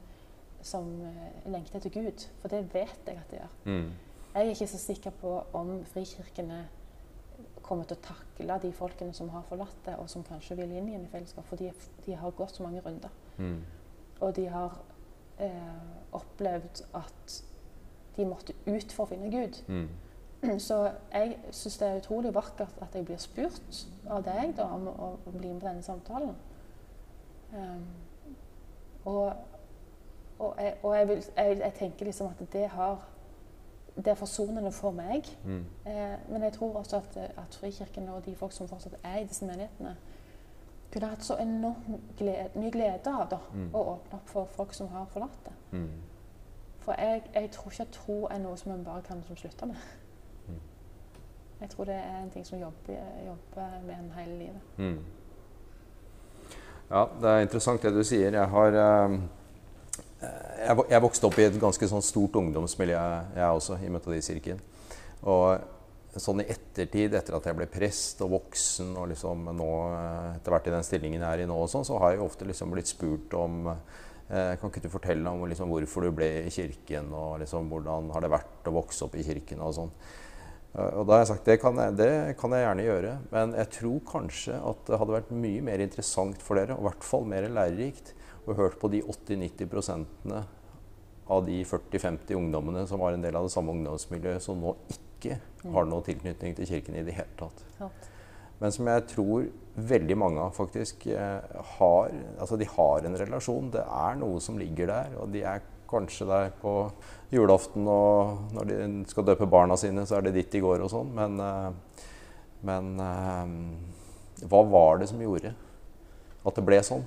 som 0.66 0.88
uh, 1.02 1.50
lengter 1.50 1.78
etter 1.78 1.92
Gud. 1.94 2.26
For 2.42 2.52
det 2.52 2.64
vet 2.74 3.08
jeg 3.08 3.18
at 3.18 3.30
det 3.30 3.40
gjør. 3.40 3.56
Mm. 3.64 3.90
Jeg 4.32 4.46
er 4.46 4.54
ikke 4.54 4.70
så 4.70 4.80
sikker 4.80 5.14
på 5.20 5.34
om 5.52 5.74
frikirkene 5.92 6.62
kommer 7.62 7.86
til 7.88 7.98
å 7.98 8.04
takle 8.04 8.58
de 8.62 8.70
folkene 8.74 9.14
som 9.16 9.30
har 9.32 9.44
forlatt 9.48 9.84
det, 9.86 9.94
og 10.00 10.08
som 10.10 10.24
kanskje 10.26 10.56
vil 10.58 10.72
inn 10.72 10.88
igjen 10.90 11.06
i 11.06 11.10
fellesskap. 11.12 11.46
For 11.48 11.60
de, 11.60 11.70
de 12.06 12.16
har 12.18 12.34
gått 12.36 12.56
så 12.56 12.66
mange 12.66 12.82
runder. 12.84 13.12
Mm. 13.38 13.60
Og 14.20 14.34
de 14.36 14.46
har 14.50 14.78
eh, 15.42 15.82
opplevd 16.16 16.82
at 16.98 17.36
de 18.16 18.26
måtte 18.28 18.56
ut 18.66 18.92
for 18.92 19.06
å 19.06 19.12
finne 19.12 19.30
Gud. 19.32 19.60
Mm. 19.68 19.88
Så 20.66 20.78
jeg 21.12 21.38
syns 21.54 21.78
det 21.80 21.88
er 21.88 22.00
utrolig 22.02 22.34
vakkert 22.34 22.80
at 22.82 22.96
jeg 22.98 23.06
blir 23.08 23.20
spurt 23.22 23.84
av 24.10 24.24
deg 24.26 24.56
da, 24.58 24.68
om 24.74 24.88
å 24.90 25.12
bli 25.30 25.52
med 25.52 25.62
på 25.62 25.68
denne 25.68 25.86
samtalen. 25.86 26.34
Um, 27.52 27.86
og 29.08 29.32
og, 30.38 30.54
jeg, 30.58 30.74
og 30.82 30.98
jeg, 30.98 31.08
vil, 31.08 31.24
jeg, 31.36 31.58
jeg, 31.58 31.72
tenker 31.78 32.04
liksom 32.04 32.26
at 32.26 32.52
det 32.52 32.68
har 32.68 33.08
det 33.96 34.06
er 34.06 34.14
forsonende 34.14 34.72
for 34.72 34.90
meg. 34.90 35.22
Mm. 35.44 35.64
Eh, 35.86 36.18
men 36.28 36.42
jeg 36.42 36.52
tror 36.52 36.76
også 36.76 36.96
at, 36.96 37.16
at, 37.16 37.58
Frikirken 37.60 38.08
og 38.08 38.26
de 38.26 38.34
folk 38.36 38.52
som 38.52 38.68
fortsatt 38.68 38.94
er 39.04 39.18
i 39.18 39.24
disse 39.24 39.44
menighetene, 39.44 39.96
kunne 40.92 41.08
hatt 41.08 41.24
så 41.24 41.36
enormt 41.40 42.16
glede, 42.16 42.48
mye 42.54 42.70
glede 42.70 43.12
av 43.12 43.28
da, 43.30 43.38
mm. 43.54 43.68
å 43.74 43.82
åpne 43.94 44.18
opp 44.18 44.28
for 44.28 44.48
folk 44.56 44.74
som 44.76 44.88
har 44.92 45.06
forlatt 45.12 45.38
det. 45.44 45.52
Mm. 45.70 45.88
For 46.80 46.96
jeg, 46.98 47.22
jeg, 47.34 47.50
tror 47.50 47.72
ikke 47.72 47.82
at 47.82 47.92
tro 47.96 48.16
er 48.26 48.40
noe 48.42 48.56
som 48.60 48.72
en 48.72 48.84
bare 48.84 49.04
kan 49.06 49.22
som 49.26 49.36
slutte 49.36 49.68
med. 49.68 49.84
Mm. 50.48 50.60
Jeg 51.60 51.70
tror 51.70 51.88
det 51.88 51.96
er 52.00 52.16
en 52.22 52.30
ting 52.30 52.46
som 52.46 52.60
jobber, 52.60 53.04
jobber 53.26 53.76
med 53.86 53.94
en 53.98 54.10
hele 54.16 54.38
livet. 54.38 54.60
Mm. 54.76 54.98
Ja, 56.90 57.06
det 57.20 57.30
er 57.30 57.44
interessant 57.44 57.82
det 57.82 57.94
du 57.94 58.02
sier. 58.04 58.32
Jeg 58.32 58.48
har 58.48 58.80
um 59.04 59.22
jeg, 60.22 60.84
jeg, 60.88 61.02
vokste 61.02 61.28
opp 61.28 61.38
i 61.40 61.46
et 61.48 61.60
ganske 61.60 61.88
sånn 61.90 62.04
stort 62.04 62.36
ungdomsmiljø, 62.40 62.98
jeg 63.36 63.58
også, 63.58 63.78
i 63.82 63.90
Metodistkirken. 63.92 64.60
Og 65.28 66.20
sånn 66.20 66.42
i 66.42 66.48
ettertid, 66.52 67.14
etter 67.16 67.36
at 67.36 67.46
jeg 67.48 67.56
ble 67.56 67.68
prest 67.72 68.20
og 68.24 68.34
voksen, 68.36 68.94
og 69.00 69.10
liksom 69.12 69.48
nå 69.56 69.68
etter 70.36 70.54
hvert 70.54 70.68
i 70.68 70.74
den 70.74 70.86
stillingen 70.86 71.22
jeg 71.22 71.28
er 71.28 71.44
i 71.44 71.48
nå, 71.48 71.56
og 71.56 71.70
sånn, 71.72 71.86
så 71.88 72.00
har 72.02 72.14
jeg 72.14 72.24
ofte 72.24 72.48
liksom 72.48 72.74
blitt 72.74 72.90
spurt 72.90 73.36
om 73.38 73.70
eh, 73.72 74.52
Kan 74.60 74.68
ikke 74.68 74.84
du 74.84 74.90
fortelle 74.92 75.30
om 75.30 75.46
liksom 75.48 75.72
hvorfor 75.72 76.06
du 76.06 76.12
ble 76.16 76.28
i 76.44 76.52
kirken, 76.52 77.10
og 77.16 77.40
liksom 77.42 77.70
hvordan 77.72 78.12
har 78.12 78.24
det 78.24 78.34
vært 78.34 78.68
å 78.68 78.76
vokse 78.76 79.06
opp 79.06 79.16
i 79.16 79.24
kirken 79.26 79.64
og 79.64 79.74
sånn. 79.78 79.94
Eh, 80.76 80.90
og 81.00 81.06
da 81.06 81.16
har 81.16 81.24
jeg 81.24 81.32
sagt 81.32 81.48
det 81.48 81.58
kan 81.62 81.80
jeg, 81.80 81.96
det 82.00 82.12
kan 82.40 82.56
jeg 82.56 82.66
gjerne 82.66 82.88
gjøre, 82.88 83.14
men 83.32 83.56
jeg 83.62 83.72
tror 83.78 84.02
kanskje 84.12 84.58
at 84.60 84.84
det 84.88 85.00
hadde 85.00 85.16
vært 85.16 85.36
mye 85.46 85.64
mer 85.64 85.84
interessant 85.84 86.44
for 86.44 86.60
dere, 86.60 86.76
og 86.76 86.84
i 86.84 86.90
hvert 86.90 87.08
fall 87.08 87.28
mer 87.28 87.48
lærerikt, 87.48 88.12
og 88.46 88.58
hørt 88.58 88.78
på 88.80 88.90
de 88.92 89.02
80-90% 89.02 90.32
av 91.32 91.44
de 91.46 91.60
40-50 91.64 92.34
ungdommene 92.36 92.86
som 92.90 93.00
var 93.02 93.14
en 93.14 93.22
del 93.22 93.36
av 93.38 93.46
det 93.46 93.54
samme 93.54 93.74
ungdomsmiljøet, 93.76 94.42
som 94.42 94.60
nå 94.60 94.74
ikke 94.92 95.38
har 95.72 95.86
noen 95.86 96.04
tilknytning 96.06 96.56
til 96.58 96.68
kirken 96.68 96.98
i 96.98 97.04
det 97.06 97.14
hele 97.16 97.38
tatt. 97.38 97.62
Men 98.62 98.74
som 98.74 98.88
jeg 98.90 99.04
tror 99.10 99.46
veldig 99.74 100.16
mange 100.18 100.44
faktisk 100.54 101.06
eh, 101.10 101.54
har 101.78 102.12
Altså 102.38 102.58
de 102.60 102.68
har 102.68 103.06
en 103.06 103.18
relasjon. 103.18 103.70
Det 103.74 103.82
er 103.82 104.18
noe 104.20 104.42
som 104.44 104.58
ligger 104.60 104.90
der. 104.90 105.16
Og 105.18 105.32
de 105.34 105.42
er 105.42 105.64
kanskje 105.90 106.28
der 106.28 106.52
på 106.60 106.74
julaften, 107.32 107.88
og 107.88 108.52
når 108.54 108.68
de 108.68 108.76
skal 109.10 109.26
døpe 109.26 109.48
barna 109.50 109.76
sine, 109.76 110.06
så 110.06 110.18
er 110.18 110.26
det 110.26 110.36
dit 110.36 110.54
de 110.54 110.62
går 110.62 110.84
og 110.84 110.92
sånn. 110.92 111.10
Men, 111.16 111.40
eh, 111.42 112.04
men 112.70 112.92
eh, 113.02 114.46
hva 114.46 114.62
var 114.70 115.02
det 115.02 115.10
som 115.10 115.22
gjorde 115.22 115.54
at 116.42 116.58
det 116.58 116.66
ble 116.66 116.78
sånn? 116.86 117.04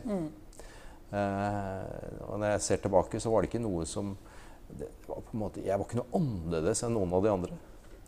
Eh, 1.15 2.19
og 2.27 2.39
når 2.41 2.55
jeg 2.55 2.63
ser 2.65 2.83
tilbake, 2.83 3.21
så 3.21 3.31
var 3.31 3.43
det 3.43 3.51
ikke 3.51 3.63
noe 3.63 3.85
som 3.87 4.15
var 5.05 5.33
måte, 5.37 5.61
Jeg 5.63 5.77
var 5.77 5.85
ikke 5.85 5.99
noe 5.99 6.17
annerledes 6.17 6.81
enn 6.83 6.95
noen 6.97 7.13
av 7.13 7.23
de 7.23 7.31
andre, 7.31 7.57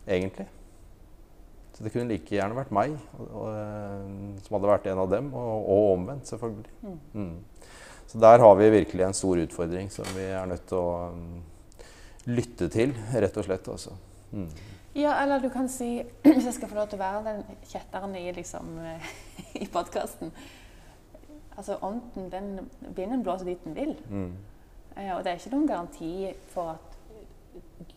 egentlig. 0.06 0.48
Så 1.76 1.84
det 1.84 1.92
kunne 1.94 2.10
like 2.10 2.34
gjerne 2.34 2.56
vært 2.58 2.72
meg 2.74 2.96
og, 3.14 3.26
og, 3.28 3.44
eh, 3.54 4.40
som 4.42 4.56
hadde 4.56 4.72
vært 4.72 4.88
en 4.90 5.02
av 5.04 5.12
dem, 5.12 5.28
og, 5.30 5.68
og 5.70 5.92
omvendt, 5.92 6.26
selvfølgelig. 6.26 6.72
Mm. 6.82 6.98
Mm. 7.14 7.68
Så 8.08 8.18
der 8.24 8.42
har 8.42 8.56
vi 8.58 8.70
virkelig 8.72 9.04
en 9.04 9.14
stor 9.14 9.38
utfordring 9.44 9.92
som 9.92 10.08
vi 10.16 10.26
er 10.32 10.48
nødt 10.48 10.64
til 10.70 10.80
å 10.80 11.12
um, 11.12 11.38
lytte 12.32 12.70
til, 12.72 12.94
rett 13.12 13.36
og 13.36 13.44
slett. 13.44 13.68
Også. 13.68 13.92
Mm. 14.32 14.48
Ja, 14.96 15.12
eller 15.22 15.44
du 15.44 15.50
kan 15.52 15.68
si, 15.70 15.90
hvis 16.24 16.48
jeg 16.48 16.56
skal 16.56 16.72
få 16.72 16.80
lov 16.80 16.88
til 16.88 16.98
å 16.98 17.04
være 17.04 17.20
den 17.26 17.60
kjetteren 17.68 18.16
i, 18.16 18.24
liksom, 18.34 18.72
i 19.62 19.68
podkasten 19.70 20.32
Altså 21.58 21.78
Ånden, 21.82 22.32
den 22.32 22.70
vinden 22.96 23.22
blåser 23.22 23.44
dit 23.50 23.64
den 23.64 23.74
vil. 23.74 23.96
Mm. 24.10 24.36
Eh, 24.96 25.16
og 25.16 25.24
det 25.24 25.32
er 25.32 25.40
ikke 25.40 25.50
noen 25.56 25.66
garanti 25.68 26.10
for 26.52 26.70
at 26.70 26.98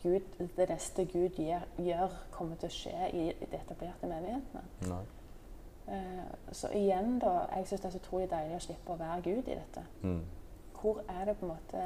Gud, 0.03 0.47
det 0.57 0.69
neste 0.69 1.05
Gud 1.05 1.29
gjør, 1.37 1.65
gjør, 1.77 2.15
kommer 2.31 2.57
til 2.57 2.71
å 2.71 2.73
skje 2.73 3.09
i 3.13 3.25
de 3.41 3.57
etablerte 3.59 4.09
menighetene. 4.09 4.63
Eh, 5.87 6.23
så 6.51 6.71
igjen, 6.77 7.19
da 7.19 7.45
Jeg 7.55 7.67
syns 7.67 7.81
det 7.81 7.87
er 7.87 7.93
så 7.93 8.01
utrolig 8.01 8.29
deilig 8.31 8.55
å 8.55 8.63
slippe 8.65 8.93
å 8.93 8.97
være 8.97 9.21
Gud 9.21 9.45
i 9.45 9.57
dette. 9.59 9.85
Mm. 10.01 10.23
Hvor 10.81 11.03
er 11.09 11.25
det 11.25 11.37
på 11.37 11.45
en 11.45 11.53
måte 11.53 11.85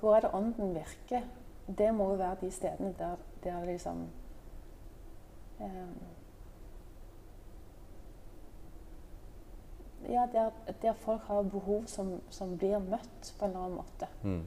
Hvor 0.00 0.16
er 0.16 0.20
det 0.24 0.34
Ånden 0.34 0.74
virker? 0.74 1.28
Det 1.78 1.94
må 1.94 2.10
jo 2.10 2.18
være 2.20 2.40
de 2.40 2.50
stedene 2.50 2.94
der, 2.98 3.16
der 3.44 3.64
liksom 3.64 4.06
eh, 5.60 5.92
ja, 10.12 10.26
der, 10.32 10.50
der, 10.82 10.92
folk 10.92 11.22
har 11.22 11.42
behov 11.42 11.86
som, 11.86 12.20
som, 12.30 12.56
blir 12.58 12.78
møtt 12.78 13.34
på 13.38 13.44
en 13.44 13.50
eller 13.50 13.64
annen 13.64 13.76
måte. 13.76 14.08
Mm. 14.22 14.42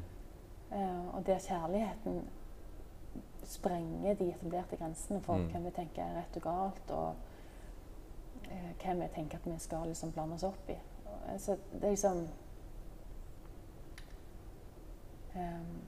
Uh, 0.72 1.16
og 1.16 1.26
der 1.26 1.40
kjærligheten 1.40 2.24
sprenger 3.46 4.14
de 4.14 4.30
etablerte 4.34 4.78
grensene 4.78 5.22
for 5.22 5.38
Mm. 5.38 5.48
hvem 5.52 5.66
vi 5.66 5.72
tenker 5.72 6.04
er 6.04 6.16
rett 6.18 6.38
og 6.38 6.42
galt, 6.42 6.92
og 6.92 7.16
uh, 8.52 8.72
hvem 8.84 9.02
vi 9.02 9.08
tenker 9.16 9.38
at 9.38 9.46
vi 9.46 9.60
skal 9.60 9.88
liksom 9.88 10.12
blande 10.12 10.34
oss 10.34 10.44
opp 10.44 10.70
i. 10.70 10.78
Og, 11.06 11.32
Altså, 11.34 11.58
det 11.74 11.84
er 11.84 11.90
liksom 11.90 12.28
ehm, 15.36 15.82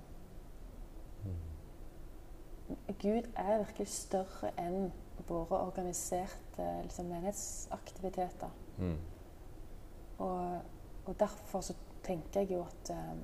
Gud 3.02 3.30
er 3.36 3.58
virkelig 3.58 3.88
større 3.88 4.52
enn 4.58 4.92
våre 5.28 5.60
organiserte 5.60 6.66
liksom, 6.84 7.06
menighetsaktiviteter. 7.06 8.50
Mm. 8.78 8.98
Og, 10.19 10.62
og 11.06 11.17
derfor 11.19 11.62
så 11.62 11.75
tenker 12.03 12.41
jeg 12.41 12.51
jo 12.58 12.63
at 12.65 12.91
um, 12.95 13.19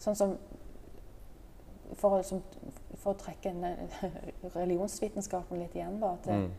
Sånn 0.00 0.16
som 0.16 0.36
for, 2.00 2.16
liksom, 2.20 2.40
for 3.02 3.12
å 3.12 3.18
trekke 3.20 3.50
eh, 3.52 4.04
religionsvitenskapen 4.54 5.60
litt 5.60 5.74
igjen, 5.76 5.98
da. 6.00 6.14
At 6.16 6.28
Mm. 6.30 6.50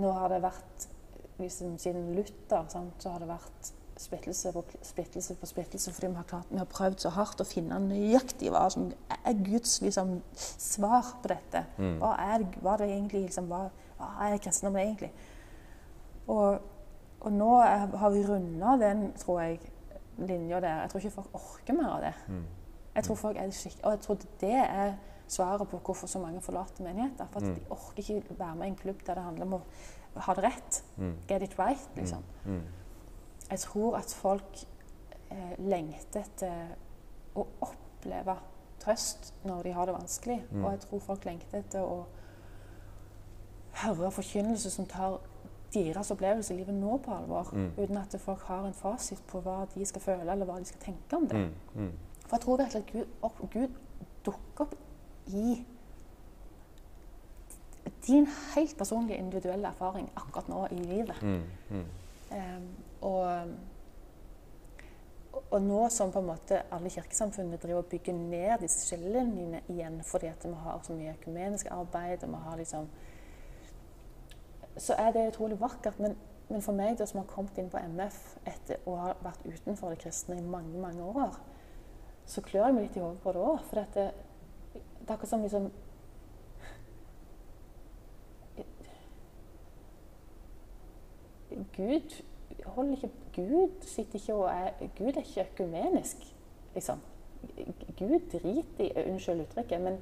nå 0.00 0.10
har 0.16 0.28
det 0.32 0.40
vært 0.42 0.86
liksom, 1.38 1.76
Siden 1.78 2.14
Luther 2.16 2.64
sant, 2.72 2.96
så 3.02 3.12
har 3.14 3.22
det 3.22 3.28
vært 3.30 3.70
splittelse 4.00 4.52
på 4.56 4.62
splittelse 4.86 5.34
på 5.36 5.46
splittelse 5.50 5.92
fordi 5.92 6.08
vi 6.08 6.16
har, 6.16 6.24
klart, 6.24 6.46
vi 6.50 6.56
har 6.56 6.68
prøvd 6.72 7.02
så 7.02 7.10
hardt 7.12 7.42
å 7.42 7.44
finne 7.44 7.76
nøyaktig 7.84 8.48
hva 8.50 8.62
som 8.72 8.86
er 9.18 9.34
Guds 9.44 9.80
liksom, 9.84 10.22
svar 10.40 11.10
på 11.20 11.28
dette. 11.34 11.66
Mm. 11.76 11.98
Hva 12.00 12.14
er, 12.32 12.46
hva 12.62 12.74
er 12.74 12.82
det 12.86 12.88
egentlig 12.94 13.26
liksom, 13.26 13.50
hva, 13.52 13.66
hva 14.00 14.08
er 14.30 14.38
kristendommen 14.40 14.80
egentlig? 14.86 15.12
Og, 16.30 16.60
og 17.20 17.32
nå 17.34 17.50
er, 17.64 17.86
har 18.00 18.10
vi 18.14 18.24
runda 18.28 18.76
den, 18.80 19.06
tror 19.18 19.40
jeg, 19.42 19.60
linja 20.18 20.60
der. 20.62 20.80
Jeg 20.84 20.90
tror 20.92 21.00
ikke 21.04 21.14
folk 21.16 21.34
orker 21.38 21.74
mer 21.76 21.88
av 21.96 22.02
det. 22.04 22.12
Mm. 22.28 22.44
Jeg 22.94 23.04
tror 23.06 23.16
folk 23.20 23.36
er 23.38 23.50
skikk 23.54 23.76
Og 23.86 23.92
jeg 23.94 24.00
tror 24.04 24.16
det 24.40 24.50
er 24.60 24.92
svaret 25.30 25.68
på 25.70 25.78
hvorfor 25.78 26.10
så 26.10 26.18
mange 26.22 26.40
forlater 26.42 26.84
menigheter. 26.84 27.26
For 27.30 27.40
at 27.40 27.46
Mm. 27.48 27.54
de 27.54 27.70
orker 27.70 28.02
ikke 28.02 28.38
være 28.38 28.54
med 28.56 28.66
i 28.66 28.70
en 28.70 28.76
klubb 28.76 29.00
der 29.06 29.14
det 29.14 29.22
handler 29.24 29.46
om 29.46 29.54
å 29.54 29.60
ha 30.26 30.34
det 30.34 30.44
rett. 30.44 30.80
Mm. 30.96 31.14
Get 31.28 31.42
it 31.42 31.58
right, 31.58 31.88
liksom. 31.96 32.22
Mm. 32.44 32.62
Jeg 33.50 33.58
tror 33.58 33.96
at 33.96 34.14
folk 34.14 34.64
eh, 35.30 35.54
lengter 35.58 36.20
etter 36.20 36.74
å 37.36 37.46
oppleve 37.62 38.36
trøst 38.80 39.32
når 39.44 39.62
de 39.62 39.72
har 39.72 39.86
det 39.86 39.94
vanskelig. 39.94 40.40
Mm. 40.50 40.64
Og 40.64 40.70
jeg 40.70 40.80
tror 40.80 41.00
folk 41.00 41.24
lengter 41.24 41.58
etter 41.58 41.80
å 41.86 42.04
høre 43.84 44.10
forkynnelse 44.10 44.70
som 44.70 44.86
tar 44.86 45.18
deres 45.74 46.10
opplevelse 46.10 46.54
i 46.54 46.56
livet 46.56 46.74
nå 46.74 46.96
på 47.04 47.14
alvor. 47.14 47.50
Mm. 47.52 47.72
Uten 47.78 47.98
at 48.00 48.16
folk 48.20 48.42
har 48.48 48.66
en 48.66 48.74
fasit 48.74 49.22
på 49.30 49.40
hva 49.44 49.64
de 49.74 49.86
skal 49.86 50.02
føle, 50.02 50.32
eller 50.32 50.48
hva 50.48 50.58
de 50.58 50.68
skal 50.68 50.80
tenke 50.82 51.16
om 51.16 51.28
det. 51.30 51.38
Mm. 51.38 51.82
Mm. 51.82 51.92
For 52.26 52.36
jeg 52.36 52.40
tror 52.40 52.56
virkelig 52.56 52.82
at 52.82 52.92
Gud, 52.92 53.06
opp, 53.22 53.42
Gud 53.52 53.68
dukker 54.26 54.64
opp 54.64 54.74
i 55.26 55.64
din 58.06 58.28
helt 58.54 58.78
personlige, 58.78 59.18
individuelle 59.18 59.68
erfaring 59.68 60.10
akkurat 60.16 60.48
nå 60.48 60.66
i 60.70 60.74
livet. 60.74 61.22
Ehm, 62.32 62.68
og, 63.00 63.48
og 65.50 65.62
nå 65.62 65.88
som 65.88 66.12
på 66.12 66.18
en 66.22 66.26
måte 66.30 66.62
alle 66.70 66.90
kirkesamfunnene 66.90 67.58
driver 67.58 67.82
og 67.82 67.90
bygger 67.90 68.14
ned 68.14 68.58
disse 68.62 68.86
skillelinjene 68.86 69.62
igjen 69.68 70.00
fordi 70.06 70.30
at 70.30 70.44
vi 70.46 70.54
har 70.64 70.80
så 70.86 70.94
mye 70.94 71.14
økumenisk 71.18 71.66
arbeid 71.74 72.24
og 72.24 72.34
vi 72.34 72.42
har 72.44 72.60
liksom 72.60 72.90
Så 74.80 74.96
er 74.96 75.12
det 75.12 75.28
utrolig 75.34 75.60
vakkert. 75.60 75.98
Men, 76.00 76.16
men 76.48 76.64
for 76.64 76.76
meg 76.76 76.96
da, 76.98 77.06
som 77.06 77.20
har 77.20 77.28
kommet 77.30 77.58
inn 77.60 77.70
på 77.72 77.80
MF 77.92 78.20
etter 78.48 78.80
å 78.88 78.96
ha 79.02 79.12
vært 79.24 79.44
utenfor 79.44 79.92
det 79.92 80.00
kristne 80.06 80.40
i 80.40 80.46
mange, 80.46 80.80
mange 80.80 81.04
år, 81.04 81.36
så 82.30 82.42
klør 82.46 82.68
jeg 82.68 82.76
meg 82.76 82.88
litt 82.88 82.98
i 82.98 83.04
hodet 83.04 83.22
på 83.22 83.34
det 83.36 83.44
òg. 83.44 83.62
For 83.68 83.80
det, 83.80 84.08
det 84.72 85.06
er 85.06 85.14
akkurat 85.14 85.32
som 85.34 85.46
liksom 85.46 85.70
Gud 91.76 92.22
holder 92.64 92.92
ikke 92.92 93.10
Gud 93.34 93.82
sitter 93.82 94.18
ikke 94.18 94.34
og 94.34 94.50
er 94.52 94.88
Gud 94.98 95.16
er 95.16 95.24
ikke 95.24 95.46
økumenisk, 95.52 96.16
liksom. 96.74 97.00
Gud 97.98 98.20
driter 98.32 98.84
i 98.84 99.10
Unnskyld 99.10 99.40
uttrykket, 99.40 99.80
men 99.80 99.98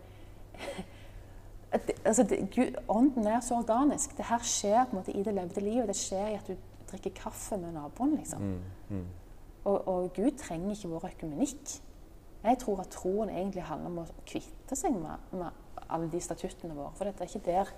at 1.72 1.90
altså 2.04 2.22
det, 2.22 2.38
Gud, 2.54 2.74
Ånden 2.88 3.26
er 3.26 3.40
så 3.40 3.54
organisk. 3.54 4.16
Det 4.16 4.24
her 4.24 4.38
skjer 4.42 4.84
på 4.84 4.96
en 4.96 5.00
måte 5.00 5.12
i 5.12 5.22
det 5.22 5.34
levde 5.34 5.60
livet. 5.60 5.88
Det 5.88 5.96
skjer 5.96 6.28
i 6.32 6.38
at 6.38 6.48
du 6.48 6.56
drikker 6.90 7.10
kaffe 7.16 7.58
med 7.60 7.72
naboen, 7.72 8.16
liksom. 8.16 8.42
Mm. 8.42 8.60
Mm. 8.88 9.06
Og, 9.64 9.88
og 9.88 10.12
Gud 10.16 10.30
trenger 10.38 10.70
ikke 10.70 10.88
vår 10.88 11.10
økumenikk. 11.10 11.74
Jeg 12.44 12.58
tror 12.58 12.80
at 12.80 12.92
troen 12.94 13.28
egentlig 13.28 13.62
handler 13.62 13.90
om 13.90 14.02
å 14.04 14.06
kvitte 14.26 14.76
seg 14.78 14.94
med, 14.96 15.32
med 15.32 15.84
alle 15.88 16.08
de 16.12 16.20
statuttene 16.22 16.76
våre. 16.76 16.92
For 16.96 17.04
det 17.04 17.18
er 17.20 17.28
ikke 17.28 17.50
der 17.50 17.72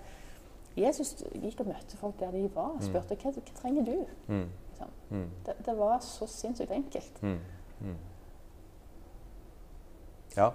Jesus 0.79 1.17
gikk 1.35 1.65
og 1.65 1.73
møtte 1.73 1.99
folk 1.99 2.21
der 2.21 2.31
de 2.31 2.45
var 2.55 2.77
og 2.77 2.85
spurte 2.85 3.17
hva, 3.19 3.33
hva 3.35 3.57
trenger 3.59 3.89
du. 3.89 3.97
Mm. 4.29 4.47
Liksom. 4.69 4.95
Mm. 5.11 5.27
Det, 5.47 5.57
det 5.67 5.77
var 5.79 5.99
så 6.05 6.29
sinnssykt 6.31 6.71
enkelt. 6.77 7.23
Mm. 10.31 10.37
Mm. 10.37 10.37
Ja, 10.39 10.51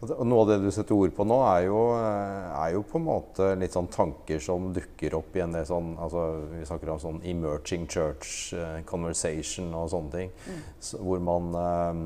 og 0.00 0.26
noe 0.28 0.44
av 0.44 0.50
det 0.52 0.58
du 0.62 0.68
setter 0.74 0.94
ord 0.94 1.14
på 1.16 1.26
nå, 1.26 1.38
er 1.48 1.66
jo, 1.66 1.80
er 1.98 2.74
jo 2.76 2.84
på 2.86 3.00
en 3.00 3.06
måte 3.08 3.48
litt 3.58 3.74
sånn 3.74 3.88
tanker 3.90 4.42
som 4.42 4.70
dukker 4.76 5.16
opp 5.18 5.34
i 5.36 5.42
en 5.42 5.56
del 5.56 5.66
sånn 5.66 5.96
altså 5.98 6.26
Vi 6.52 6.66
snakker 6.68 6.92
om 6.92 7.02
sånn 7.02 7.22
emerging 7.26 7.88
church 7.90 8.54
eh, 8.54 8.80
conversation 8.86 9.72
og 9.74 9.90
sånne 9.90 10.14
ting. 10.14 10.34
Så, 10.78 11.00
hvor 11.02 11.22
man 11.22 11.56
eh, 11.58 12.04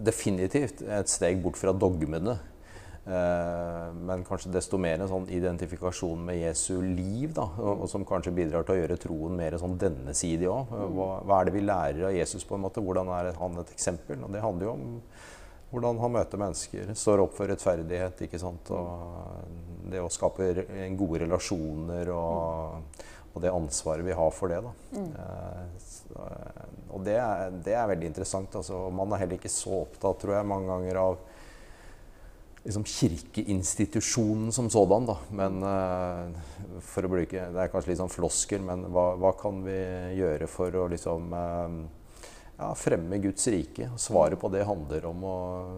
definitivt 0.00 0.80
et 0.86 1.10
steg 1.12 1.42
bort 1.44 1.60
fra 1.60 1.74
dogmene. 1.76 2.38
Eh, 3.00 3.86
men 3.96 4.22
kanskje 4.28 4.52
desto 4.54 4.78
mer 4.80 5.00
en 5.00 5.10
sånn 5.10 5.28
identifikasjon 5.32 6.20
med 6.26 6.40
Jesu 6.42 6.80
liv, 6.84 7.32
da, 7.36 7.46
og, 7.58 7.84
og 7.84 7.90
som 7.90 8.04
kanskje 8.08 8.34
bidrar 8.36 8.66
til 8.66 8.76
å 8.76 8.80
gjøre 8.82 8.98
troen 9.00 9.36
mer 9.36 9.56
sånn 9.60 9.78
dennesidig 9.80 10.48
òg. 10.52 10.72
Hva, 10.96 11.10
hva 11.26 11.40
er 11.40 11.48
det 11.48 11.56
vi 11.56 11.64
lærer 11.64 12.08
av 12.10 12.16
Jesus, 12.16 12.46
på 12.46 12.56
en 12.56 12.64
måte? 12.66 12.84
Hvordan 12.84 13.12
er 13.16 13.32
han 13.40 13.60
et 13.62 13.74
eksempel? 13.74 14.20
Og 14.24 14.32
det 14.32 14.44
handler 14.44 14.68
jo 14.68 14.74
om 14.76 14.88
hvordan 15.70 16.00
han 16.02 16.14
møter 16.16 16.40
mennesker, 16.40 16.92
står 16.98 17.22
opp 17.24 17.36
for 17.38 17.50
rettferdighet, 17.50 18.24
ikke 18.26 18.40
sant? 18.42 18.72
og 18.74 19.90
det 19.90 20.02
å 20.02 20.10
skape 20.12 20.50
gode 20.98 21.22
relasjoner 21.24 22.10
og, 22.14 23.02
og 23.30 23.42
det 23.42 23.52
ansvaret 23.54 24.06
vi 24.06 24.16
har 24.18 24.32
for 24.34 24.50
det. 24.50 24.60
Da. 24.66 24.72
Mm. 24.98 25.10
så, 25.86 26.14
eh, 26.26 26.64
og 26.90 27.04
det 27.06 27.16
er, 27.22 27.58
det 27.66 27.76
er 27.78 27.90
veldig 27.92 28.10
interessant. 28.10 28.56
Altså. 28.58 28.82
Man 28.94 29.14
er 29.14 29.24
heller 29.24 29.38
ikke 29.38 29.52
så 29.52 29.84
opptatt, 29.84 30.18
tror 30.22 30.36
jeg, 30.36 30.50
mange 30.50 30.70
ganger 30.70 31.00
av 31.04 31.20
liksom 32.64 32.84
kirkeinstitusjonen 32.84 34.52
som 34.52 34.70
sådan. 34.70 35.06
Da. 35.06 35.16
Men 35.30 35.62
eh, 35.64 36.80
for 36.84 37.06
å 37.06 37.12
bruke 37.14 37.46
Det 37.54 37.62
er 37.62 37.72
kanskje 37.72 37.92
litt 37.92 38.02
sånn 38.02 38.12
floskel, 38.12 38.66
men 38.66 38.88
hva, 38.92 39.12
hva 39.20 39.32
kan 39.38 39.62
vi 39.64 39.78
gjøre 40.18 40.50
for 40.50 40.82
å 40.82 40.90
liksom 40.92 41.32
eh, 41.36 41.80
ja, 42.60 42.70
fremme 42.76 43.18
Guds 43.24 43.46
rike? 43.52 43.88
Svaret 44.00 44.40
på 44.40 44.50
det 44.52 44.66
handler 44.68 45.06
om 45.08 45.22
å, 45.24 45.34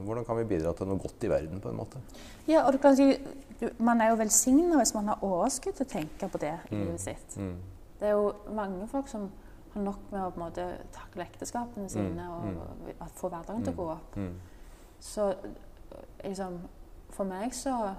hvordan 0.07 0.27
kan 0.27 0.41
vi 0.41 0.49
bidra 0.51 0.73
til 0.75 0.91
noe 0.91 0.99
godt 1.03 1.25
i 1.25 1.31
verden, 1.31 1.61
på 1.63 1.71
en 1.71 1.79
måte. 1.79 2.03
Ja, 2.51 2.65
og 2.67 2.75
du 2.75 2.81
kan 2.83 2.97
si, 2.99 3.13
Man 3.79 4.01
er 4.03 4.09
jo 4.11 4.17
velsigna 4.19 4.81
hvis 4.81 4.91
man 4.97 5.07
har 5.13 5.21
overskudd 5.23 5.77
til 5.79 5.87
å 5.87 5.91
tenke 5.93 6.27
på 6.29 6.39
det 6.43 6.51
i 6.51 6.75
Mm. 6.75 6.81
livet 6.81 7.01
sitt. 7.01 7.37
Mm. 7.39 7.53
Det 8.01 8.09
er 8.09 8.17
jo 8.19 8.33
mange 8.51 8.89
folk 8.91 9.07
som 9.07 9.29
har 9.75 9.83
nok 9.83 10.01
med 10.11 10.21
å 10.21 10.31
på 10.33 10.41
en 10.41 10.43
måte 10.43 10.65
takle 10.93 11.23
ekteskapene 11.23 11.89
sine 11.89 12.25
og, 12.27 12.49
mm. 12.49 12.97
og 12.99 13.13
få 13.15 13.31
hverdagen 13.31 13.63
til 13.63 13.73
å 13.73 13.77
gå 13.77 13.87
opp. 13.93 14.17
Mm. 14.17 14.35
Så 15.01 15.29
liksom 16.25 16.59
For 17.13 17.25
meg 17.29 17.53
så 17.55 17.95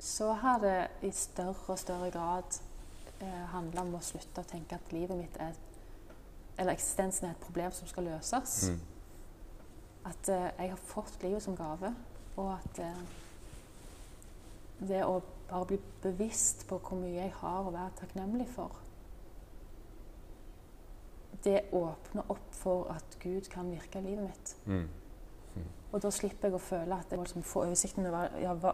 Så 0.00 0.32
har 0.32 0.58
det 0.58 0.88
i 1.02 1.10
større 1.10 1.54
og 1.68 1.78
større 1.78 2.10
grad 2.10 2.58
eh, 3.20 3.44
handla 3.54 3.80
om 3.86 3.94
å 3.94 4.02
slutte 4.04 4.42
å 4.42 4.48
tenke 4.48 4.74
at 4.74 4.92
livet 4.92 5.16
mitt 5.16 5.36
er 5.40 5.54
Eller 6.58 6.72
eksistensen 6.72 7.26
er 7.26 7.34
et 7.34 7.42
problem 7.42 7.72
som 7.72 7.88
skal 7.90 8.06
løses. 8.08 8.70
Mm. 8.70 8.80
At 10.10 10.28
eh, 10.28 10.48
jeg 10.58 10.70
har 10.70 10.82
fått 10.86 11.22
livet 11.22 11.42
som 11.42 11.56
gave, 11.56 11.94
og 12.36 12.50
at 12.54 12.80
eh, 12.84 13.04
det 14.88 15.04
å 15.06 15.20
bare 15.48 15.68
bli 15.70 15.78
bevisst 16.02 16.66
på 16.68 16.78
hvor 16.82 16.98
mye 16.98 17.16
jeg 17.16 17.32
har 17.40 17.62
å 17.64 17.72
være 17.74 17.94
takknemlig 18.00 18.46
for 18.54 18.80
Det 21.44 21.66
åpner 21.76 22.30
opp 22.32 22.54
for 22.56 22.88
at 22.94 23.16
Gud 23.20 23.50
kan 23.52 23.68
virke 23.68 24.00
i 24.00 24.06
livet 24.06 24.24
mitt. 24.24 24.52
Mm. 24.64 24.86
Og 25.94 26.02
da 26.02 26.10
slipper 26.10 26.48
jeg 26.48 26.56
å 26.56 26.62
føle 26.62 26.96
at 26.96 27.10
jeg 27.12 27.20
må 27.20 27.26
liksom 27.26 27.44
få 27.46 27.66
oversikten 27.68 28.08
over 28.08 28.32
ja, 28.42 28.54
hva, 28.58 28.72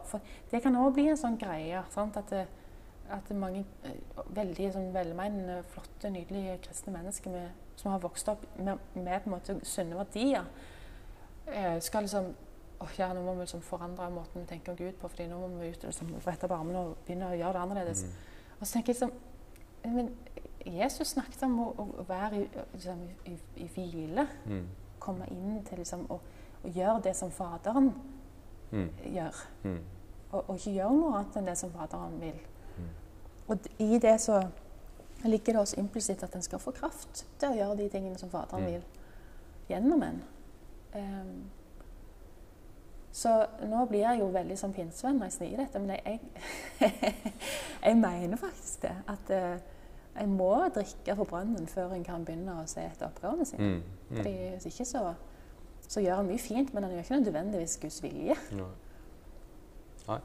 det 0.52 0.62
kan 0.64 0.78
òg 0.80 0.94
bli 0.96 1.08
en 1.10 1.18
sånn 1.20 1.36
greie. 1.40 1.82
Sant? 1.92 2.16
At, 2.16 2.30
det, 2.32 2.46
at 3.12 3.26
det 3.28 3.36
mange 3.36 3.64
eh, 3.84 3.98
veldig 4.38 4.70
sånn 4.76 4.88
velmenende, 4.94 5.58
flotte, 5.74 6.12
nydelige 6.14 6.60
kristne 6.68 6.94
mennesker 6.94 7.34
med, 7.34 7.58
som 7.80 7.90
har 7.94 8.02
vokst 8.02 8.28
opp 8.28 8.44
med, 8.58 8.78
med 8.94 9.24
på 9.24 9.30
en 9.30 9.34
måte 9.34 9.56
sunne 9.66 9.96
verdier, 9.98 10.44
eh, 11.48 11.78
skal 11.80 12.04
liksom 12.06 12.30
åh 12.80 12.92
ja, 12.96 13.10
nå 13.12 13.20
må 13.20 13.34
vi 13.36 13.44
liksom 13.44 13.60
forandre 13.60 14.06
måten 14.12 14.40
vi 14.40 14.46
tenker 14.48 14.72
om 14.72 14.78
Gud 14.78 14.94
på, 15.00 15.08
fordi 15.12 15.26
nå 15.28 15.36
må 15.40 15.48
vi 15.60 15.68
ut 15.74 15.82
liksom, 15.84 16.14
rette 16.24 16.46
opp 16.48 16.54
armene 16.56 16.80
og 16.80 16.94
begynne 17.04 17.28
å 17.28 17.36
gjøre 17.36 17.52
det 17.52 17.60
annerledes. 17.64 18.04
Mm. 18.04 18.54
Og 18.58 18.62
så 18.66 18.72
tenker 18.72 18.92
jeg 18.94 19.00
liksom 19.00 19.12
Men 19.84 20.10
Jesus 20.66 21.14
snakket 21.14 21.42
om 21.46 21.54
å, 21.64 21.66
å 22.00 22.04
være 22.08 22.42
i, 22.42 22.48
liksom, 22.74 22.98
i, 23.26 23.36
i, 23.56 23.68
hvile 23.74 24.26
Mm. 24.44 24.66
komme 25.00 25.28
inn 25.32 25.62
til 25.64 25.78
liksom, 25.80 26.02
å, 26.12 26.18
å 26.64 26.68
gjøre 26.68 27.00
det 27.04 27.16
som 27.16 27.30
Faderen 27.30 27.92
Mm. 28.70 28.90
gjør. 29.14 29.38
Mm. 29.64 29.78
Og, 30.32 30.44
og 30.50 30.56
ikke 30.56 30.70
gjøre 30.76 30.94
noe 30.94 31.14
annet 31.18 31.36
enn 31.40 31.48
det 31.48 31.56
som 31.58 31.72
Faderen 31.74 32.20
vil. 32.20 32.36
Og 33.48 33.58
i 33.82 33.98
det 33.98 34.20
så 34.20 34.36
ligger 35.28 35.52
det 35.52 35.60
også 35.60 35.76
implisitt 35.80 36.22
at 36.22 36.34
en 36.34 36.42
skal 36.42 36.58
få 36.58 36.70
kraft 36.72 37.26
til 37.38 37.48
å 37.50 37.56
gjøre 37.56 37.76
de 37.76 37.88
tingene 37.92 38.18
som 38.18 38.30
Faderen 38.30 38.62
Mm. 38.64 38.70
vil 38.72 38.82
gjennom 39.68 40.02
en. 40.02 40.22
Um, 40.94 41.50
så 43.12 43.46
nå 43.66 43.84
blir 43.90 44.00
jeg 44.00 44.20
jo 44.20 44.26
veldig 44.32 44.58
som 44.58 44.72
pinsevenn 44.72 45.18
når 45.18 45.24
jeg 45.24 45.32
sier 45.32 45.56
dette, 45.56 45.78
men 45.78 45.90
jeg, 45.90 46.20
jeg, 46.80 47.14
jeg 47.86 47.96
mener 47.96 48.36
faktisk 48.36 48.82
det. 48.82 48.94
At 49.08 49.30
uh, 49.30 49.60
jeg 50.16 50.28
må 50.28 50.52
drikke 50.74 51.16
fra 51.16 51.24
brønnen 51.24 51.66
før 51.70 51.92
en 51.94 52.04
kan 52.04 52.24
begynne 52.24 52.56
å 52.62 52.66
se 52.70 52.80
etter 52.80 53.06
oppgavene 53.06 53.44
sine. 53.46 53.62
Mm. 53.62 53.82
Mm. 54.10 54.16
Fordi 54.16 54.34
Hvis 54.54 54.66
ikke 54.72 54.84
så, 54.84 55.14
så 55.88 56.00
gjør 56.00 56.22
en 56.22 56.30
mye 56.30 56.38
fint, 56.38 56.74
men 56.74 56.84
en 56.84 56.90
gjør 56.96 57.04
ikke 57.04 57.20
nødvendigvis 57.20 57.78
Guds 57.82 58.02
vilje. 58.02 58.36
Nei. 58.56 58.70
Nei. 60.08 60.20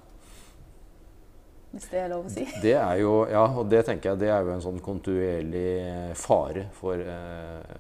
Hvis 1.76 1.90
det 1.92 2.00
er 2.00 2.08
lov 2.14 2.26
å 2.26 2.32
si. 2.32 2.46
Det 2.64 2.72
er 2.80 2.96
jo, 3.02 3.12
ja, 3.28 3.42
og 3.60 3.68
det 3.70 3.82
tenker 3.90 4.14
jeg 4.14 4.20
det 4.22 4.30
er 4.32 4.46
jo 4.48 4.54
en 4.56 4.62
sånn 4.64 4.78
kontinuerlig 4.80 6.16
fare 6.16 6.70
for 6.78 6.96
eh, 6.96 7.76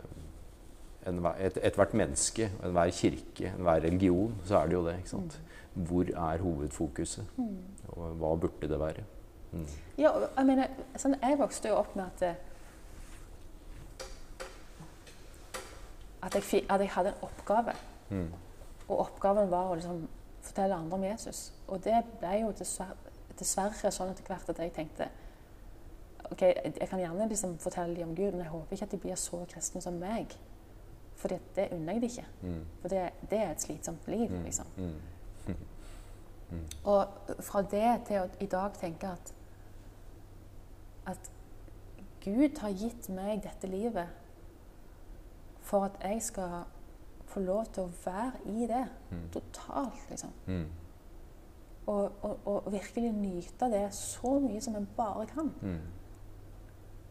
ethvert 1.07 1.39
et- 1.47 1.59
ethvert 1.69 1.93
menneske, 1.95 2.49
enhver 2.65 2.91
kirke, 2.91 3.53
enhver 3.55 3.79
religion. 3.87 4.33
Så 4.43 4.57
er 4.59 4.67
det 4.67 4.75
jo 4.75 4.83
det. 4.87 4.97
ikke 4.99 5.13
sant? 5.13 5.37
Hvor 5.75 6.11
er 6.11 6.43
hovedfokuset? 6.43 7.23
Mm. 7.37 7.55
Og 7.95 8.17
hva 8.19 8.33
burde 8.43 8.67
det 8.67 8.79
være? 8.79 9.03
Mm. 9.53 9.65
Ja, 9.97 10.11
jeg 10.37 10.45
mener, 10.45 10.67
sånn, 10.99 11.15
jeg 11.21 11.39
vokste 11.39 11.71
jo 11.71 11.79
opp 11.79 11.95
med 11.95 12.05
at 12.21 12.35
at 16.25 16.35
jeg, 16.35 16.63
at 16.69 16.79
jeg 16.81 16.89
hadde 16.89 17.09
en 17.13 17.21
oppgave. 17.27 17.73
Mm. 18.09 18.29
Og 18.89 18.99
oppgaven 18.99 19.49
var 19.51 19.69
å 19.71 19.75
liksom 19.77 20.07
fortelle 20.45 20.75
andre 20.77 20.97
om 20.97 21.03
Jesus. 21.05 21.51
Og 21.67 21.83
det 21.85 21.99
ble 22.19 22.39
jo 22.41 22.51
dessverre, 22.57 22.97
dessverre 23.39 23.91
sånn 23.91 24.09
etter 24.11 24.23
hvert 24.29 24.49
at 24.49 24.59
jeg 24.59 24.73
tenkte 24.73 25.09
ok, 26.31 26.41
jeg 26.41 26.89
kan 26.89 26.99
gjerne 26.99 27.27
liksom 27.29 27.57
fortelle 27.61 27.95
dem 27.95 28.09
om 28.09 28.15
Gud, 28.15 28.31
men 28.31 28.41
jeg 28.41 28.49
håper 28.49 28.73
ikke 28.73 28.85
at 28.85 28.91
de 28.91 28.97
blir 28.97 29.15
så 29.15 29.45
kristne 29.51 29.81
som 29.81 29.93
meg. 30.01 30.33
For 31.15 31.27
det, 31.31 31.69
unner 31.71 31.93
jeg 31.93 32.01
dem 32.01 32.09
ikke. 32.09 32.25
Mm. 32.41 32.63
For 32.81 32.87
det, 32.91 33.03
det 33.29 33.39
er 33.39 33.51
et 33.51 33.61
slitsomt 33.61 34.07
liv. 34.07 34.29
Mm. 34.31 34.43
liksom. 34.43 34.65
Mm. 36.51 36.59
Og 36.83 37.07
fra 37.41 37.61
det 37.61 38.01
til 38.05 38.19
å 38.21 38.27
i 38.39 38.45
dag 38.45 38.75
tenke 38.77 39.09
at 39.09 39.31
at 41.09 41.31
Gud 42.21 42.59
har 42.61 42.69
gitt 42.69 43.09
meg 43.09 43.41
dette 43.43 43.67
livet 43.67 44.07
for 45.65 45.87
at 45.87 45.97
jeg 46.03 46.21
skal 46.21 46.63
få 47.25 47.39
lov 47.39 47.65
til 47.73 47.83
å 47.87 47.91
være 48.05 48.31
i 48.45 48.67
det 48.69 48.85
Mm. 49.11 49.29
totalt, 49.33 50.09
liksom. 50.09 50.29
Og, 51.85 52.11
og, 52.21 52.39
og 52.49 52.71
virkelig 52.73 53.11
nyte 53.13 53.67
det 53.69 53.83
så 53.93 54.39
mye 54.41 54.61
som 54.61 54.75
en 54.75 54.87
bare 54.97 55.25
kan. 55.29 55.51
Mm. 55.61 55.81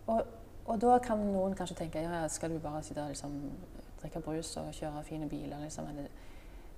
Og, 0.07 0.23
og 0.67 0.81
da 0.83 0.97
kan 0.99 1.19
noen 1.19 1.55
kanskje 1.55 1.77
tenke 1.85 2.03
ja, 2.03 2.25
skal 2.29 2.51
du 2.51 2.59
bare 2.59 2.83
sitte 2.83 3.03
og 3.03 3.13
liksom, 3.13 3.37
drikke 4.03 4.21
brus 4.25 4.57
og 4.57 4.73
kjøre 4.75 5.05
fine 5.07 5.29
biler, 5.29 5.61
liksom. 5.63 5.87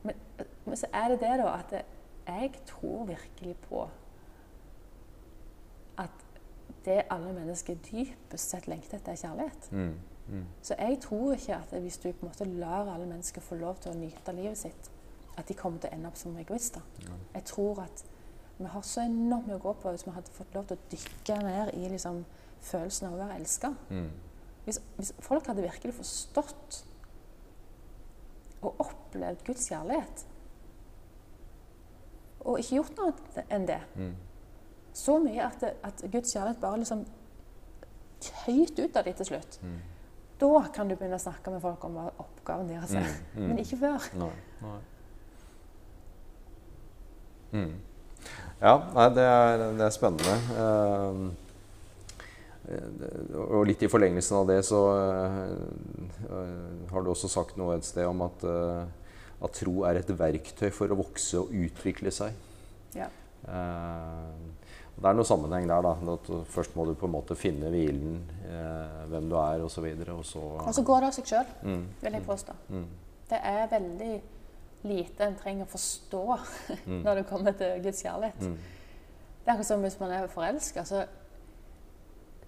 Men, 0.03 0.15
men 0.65 0.77
så 0.77 0.91
er 0.93 1.09
det 1.09 1.21
det, 1.21 1.39
da, 1.41 1.55
at 1.59 1.71
det, 1.71 1.83
jeg 2.27 2.53
tror 2.67 3.07
virkelig 3.09 3.57
på 3.69 3.87
at 5.99 6.27
det 6.85 7.03
alle 7.11 7.33
mennesker 7.33 7.75
dypest 7.75 8.51
sett 8.51 8.69
lengter 8.69 8.99
etter, 8.99 9.13
er 9.13 9.17
kjærlighet. 9.17 9.73
Mm. 9.73 9.95
Mm. 10.29 10.45
Så 10.63 10.75
jeg 10.79 10.99
tror 11.01 11.33
ikke 11.33 11.55
at 11.55 11.81
hvis 11.81 11.99
du 11.99 12.11
på 12.13 12.27
en 12.27 12.29
måte 12.29 12.45
lar 12.45 12.95
alle 12.95 13.07
mennesker 13.07 13.41
få 13.41 13.55
lov 13.55 13.79
til 13.81 13.95
å 13.95 13.99
nyte 13.99 14.35
livet 14.35 14.59
sitt, 14.59 14.91
at 15.37 15.49
de 15.49 15.55
kommer 15.55 15.79
til 15.81 15.91
å 15.91 15.95
ende 15.97 16.09
opp 16.09 16.17
som 16.17 16.37
egoister. 16.41 16.83
Ja. 17.03 17.17
Jeg 17.35 17.45
tror 17.45 17.81
at 17.83 18.05
vi 18.59 18.65
har 18.73 18.83
så 18.83 19.03
enormt 19.05 19.47
mye 19.47 19.59
å 19.59 19.63
gå 19.67 19.73
på 19.83 19.91
hvis 19.93 20.07
vi 20.07 20.13
hadde 20.17 20.31
fått 20.33 20.55
lov 20.57 20.65
til 20.71 20.77
å 20.79 20.87
dykke 20.91 21.43
ned 21.45 21.75
i 21.77 21.89
liksom, 21.93 22.23
følelsen 22.65 23.09
av 23.09 23.15
å 23.15 23.19
være 23.21 23.37
elska. 23.41 23.75
Mm. 23.91 24.11
Hvis, 24.65 24.81
hvis 24.97 25.13
folk 25.21 25.47
hadde 25.47 25.63
virkelig 25.67 25.95
forstått 25.95 26.85
og 28.63 28.81
opplevd 28.81 29.45
Guds 29.47 29.69
kjærlighet, 29.69 30.25
og 32.47 32.59
ikke 32.63 32.77
gjort 32.79 32.97
noe 33.01 33.45
enn 33.51 33.67
det, 33.69 33.81
Mm. 33.97 34.15
så 34.95 35.19
mye 35.19 35.43
at, 35.45 35.61
det, 35.61 35.75
at 35.85 36.03
Guds 36.13 36.33
kjærlighet 36.33 36.61
bare 36.61 36.79
liksom 36.79 37.05
tøyt 38.21 38.79
ut 38.79 38.97
av 38.97 39.05
dem 39.05 39.15
til 39.15 39.27
slutt, 39.27 39.59
Mm. 39.63 39.79
da 40.41 40.63
kan 40.73 40.89
du 40.89 40.97
begynne 40.97 41.17
å 41.19 41.23
snakke 41.23 41.51
med 41.51 41.61
folk 41.63 41.85
om 41.85 41.95
hva 41.95 42.11
oppgaven 42.19 42.69
deres 42.69 42.93
er. 42.95 43.03
Mm. 43.35 43.43
Mm. 43.43 43.49
Men 43.49 43.59
ikke 43.59 43.77
før. 43.79 44.17
Nei. 44.19 44.33
Nei. 44.63 44.79
Mm. 47.53 47.75
Ja, 48.61 48.75
nei, 48.95 49.09
det 49.15 49.27
er, 49.29 49.65
det 49.77 49.85
er 49.87 49.95
spennende. 49.95 50.37
Eh, 50.57 51.45
og 53.39 53.67
litt 53.69 53.83
i 53.87 53.91
forlengelsen 53.91 54.41
av 54.41 54.49
det 54.51 54.59
så 54.67 54.81
eh, 54.99 56.89
har 56.91 57.05
du 57.05 57.13
også 57.13 57.31
sagt 57.31 57.59
noe 57.61 57.77
et 57.77 57.87
sted 57.87 58.09
om 58.09 58.25
at, 58.27 58.43
eh, 58.43 58.83
at 59.47 59.55
tro 59.61 59.85
er 59.87 60.01
et 60.01 60.11
verktøy 60.19 60.71
for 60.75 60.91
å 60.91 60.99
vokse 60.99 61.39
og 61.45 61.53
utvikle 61.55 62.11
seg. 62.15 62.35
Ja. 62.97 63.07
Det 64.97 65.05
er 65.11 65.17
noe 65.19 65.29
sammenheng 65.29 65.67
der. 65.69 65.85
da, 65.85 66.17
Først 66.51 66.75
må 66.77 66.87
du 66.89 66.95
på 66.97 67.07
en 67.07 67.13
måte 67.13 67.37
finne 67.39 67.69
hvilen, 67.71 68.23
eh, 68.49 69.03
hvem 69.13 69.29
du 69.31 69.37
er 69.39 69.63
osv. 69.67 69.85
Og 70.17 70.25
så 70.25 70.41
Og 70.41 70.73
så 70.75 70.83
går 70.83 71.05
det 71.05 71.11
av 71.11 71.17
seg 71.19 71.29
sjøl, 71.31 71.51
mm, 71.63 71.85
vil 72.03 72.13
jeg 72.17 72.25
påstå. 72.27 72.57
mm, 72.71 72.87
Det 73.29 73.41
er 73.43 73.69
veldig 73.71 74.15
lite 74.85 75.25
en 75.25 75.37
trenger 75.37 75.65
å 75.65 75.69
forstå 75.69 76.39
Mm. 76.87 77.03
når 77.03 77.15
det 77.15 77.27
kommer 77.27 77.53
til 77.53 77.83
Guds 77.83 78.03
kjærlighet. 78.03 78.41
mm, 78.41 78.57
Det 79.45 79.49
er 79.49 79.53
akkurat 79.53 79.67
som 79.67 79.81
hvis 79.83 80.01
man 80.01 80.11
er 80.11 80.27
forelska, 80.27 80.85
så 80.85 81.07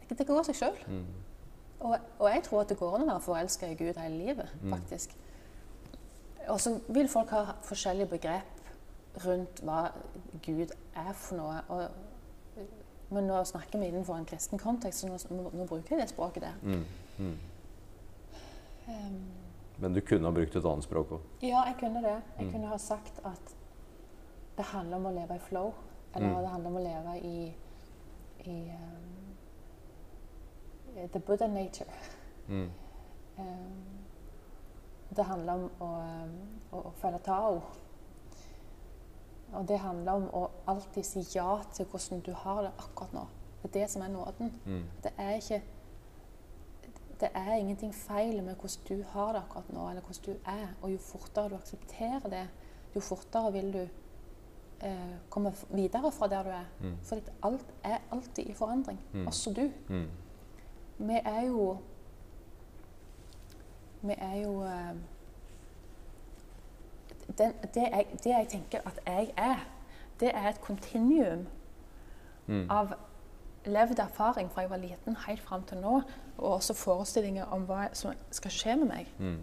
Det 0.09 0.27
går 0.27 0.39
av 0.39 0.45
seg 0.45 0.55
sjøl. 0.55 0.77
mm, 0.87 1.05
Og, 1.81 1.97
og 2.19 2.31
jeg 2.31 2.43
tror 2.43 2.61
at 2.61 2.69
det 2.69 2.79
går 2.79 2.95
an 2.95 3.03
å 3.03 3.07
være 3.13 3.21
forelska 3.21 3.67
i 3.71 3.75
Gud 3.75 3.95
hele 3.97 4.19
livet, 4.27 4.49
Mm. 4.63 4.73
faktisk. 4.75 5.15
Og 6.49 6.61
så 6.61 6.81
vil 6.89 7.09
folk 7.09 7.31
ha 7.31 7.45
forskjellige 7.63 8.07
begrep 8.09 8.43
rundt 9.27 9.61
hva 9.63 9.91
Gud 10.47 10.71
er 10.97 11.13
for 11.13 11.37
noe. 11.37 11.61
Og, 11.69 11.89
men 13.11 13.27
nå 13.27 13.45
snakker 13.45 13.79
vi 13.79 13.87
innenfor 13.87 14.17
en 14.17 14.25
kristen 14.25 14.59
kontekst, 14.59 15.01
så 15.01 15.07
nå, 15.31 15.51
nå, 15.53 15.67
bruker 15.67 15.89
jeg 15.97 16.01
det 16.01 16.09
språket 16.09 16.43
der. 16.43 16.55
Um, 18.89 19.23
Men 19.79 19.93
du 19.95 20.01
kunne 20.01 20.27
ha 20.27 20.33
brukt 20.35 20.57
et 20.57 20.65
annet 20.65 20.85
språk 20.85 21.11
òg. 21.13 21.21
ja, 21.43 21.65
jeg 21.67 21.77
kunne 21.81 22.03
det. 22.03 22.23
Jeg 22.39 22.47
Mm. 22.47 22.53
kunne 22.53 22.67
ha 22.67 22.77
sagt 22.79 23.21
at 23.25 23.55
det 24.57 24.65
handler 24.65 24.97
om 24.97 25.07
å 25.07 25.11
leve 25.15 25.35
i 25.37 25.39
flow. 25.39 25.73
Eller 26.15 26.29
Mm. 26.29 26.41
det 26.43 26.49
handler 26.51 26.71
om 26.71 26.77
å 26.77 26.83
leve 26.83 27.21
i, 27.21 27.55
i 28.45 28.71
um, 28.71 29.37
the 31.13 31.19
Buddha 31.21 31.47
nature. 31.47 31.91
Mm, 32.49 32.71
Um, 33.39 33.85
det 35.17 35.25
handler 35.25 35.53
om 35.53 35.71
å, 35.81 35.85
um, 36.25 36.33
å, 36.73 36.77
å 36.89 36.93
følge 37.01 37.19
Tao. 37.19 37.61
Og 39.53 39.69
det 39.69 39.79
handler 39.79 40.13
om 40.13 40.25
å 40.35 40.51
alltid 40.67 41.05
si 41.07 41.23
ja 41.39 41.61
til 41.73 41.87
hvordan 41.87 42.21
du 42.27 42.33
har 42.33 42.63
det 42.63 42.73
akkurat 42.79 43.13
nå. 43.15 43.23
Det 43.63 43.69
er 43.77 43.81
det 43.81 43.91
som 43.91 44.03
er 44.03 44.09
nåden. 44.09 44.51
mm, 44.67 44.83
Det 45.03 45.13
er 45.19 45.31
ikke 45.37 45.63
Det 47.21 47.29
er 47.35 47.55
ingenting 47.55 47.95
feil 47.95 48.43
med 48.45 48.55
hvordan 48.55 48.85
du 48.89 49.03
har 49.03 49.33
det 49.33 49.43
akkurat 49.43 49.73
nå, 49.73 49.89
eller 49.89 50.03
hvordan 50.03 50.35
du 50.35 50.51
er. 50.51 50.67
Og 50.83 50.93
jo 50.93 50.99
fortere 50.99 51.49
du 51.49 51.55
aksepterer 51.55 52.29
det, 52.31 52.49
jo 52.95 53.01
fortere 53.01 53.53
vil 53.53 53.73
du 53.73 53.89
eh, 54.87 55.15
komme 55.31 55.53
videre 55.71 56.13
fra 56.13 56.29
der 56.29 56.43
du 56.43 56.49
er. 56.49 56.65
mm, 56.81 56.97
For 57.03 57.19
alt 57.43 57.67
er 57.85 57.99
alltid 58.13 58.47
i 58.47 58.55
forandring. 58.55 59.01
Mm. 59.13 59.27
Også 59.27 59.53
du. 59.53 59.71
mm, 59.89 60.09
Vi 60.99 61.21
er 61.25 61.41
jo 61.47 61.77
Vi 64.03 64.15
er 64.19 64.35
jo 64.37 64.63
eh, 64.63 64.95
den, 67.39 67.53
det, 67.75 67.83
jeg, 67.83 68.07
det 68.13 68.31
jeg 68.31 68.47
tenker 68.49 68.81
at 68.85 69.01
jeg 69.07 69.33
er, 69.37 69.57
det 70.21 70.31
er 70.35 70.49
et 70.49 70.61
kontinuum 70.61 71.47
mm, 72.47 72.67
av 72.71 72.93
levd 73.69 73.99
erfaring 73.99 74.51
fra 74.53 74.65
jeg 74.65 74.71
var 74.71 74.83
liten 74.83 75.17
helt 75.27 75.43
fram 75.43 75.63
til 75.69 75.79
nå, 75.83 76.01
og 76.39 76.53
også 76.53 76.75
forestillinger 76.75 77.45
om 77.55 77.67
hva 77.69 77.89
som 77.93 78.17
skal 78.31 78.55
skje 78.55 78.77
med 78.77 78.91
meg. 78.91 79.15
mm, 79.19 79.39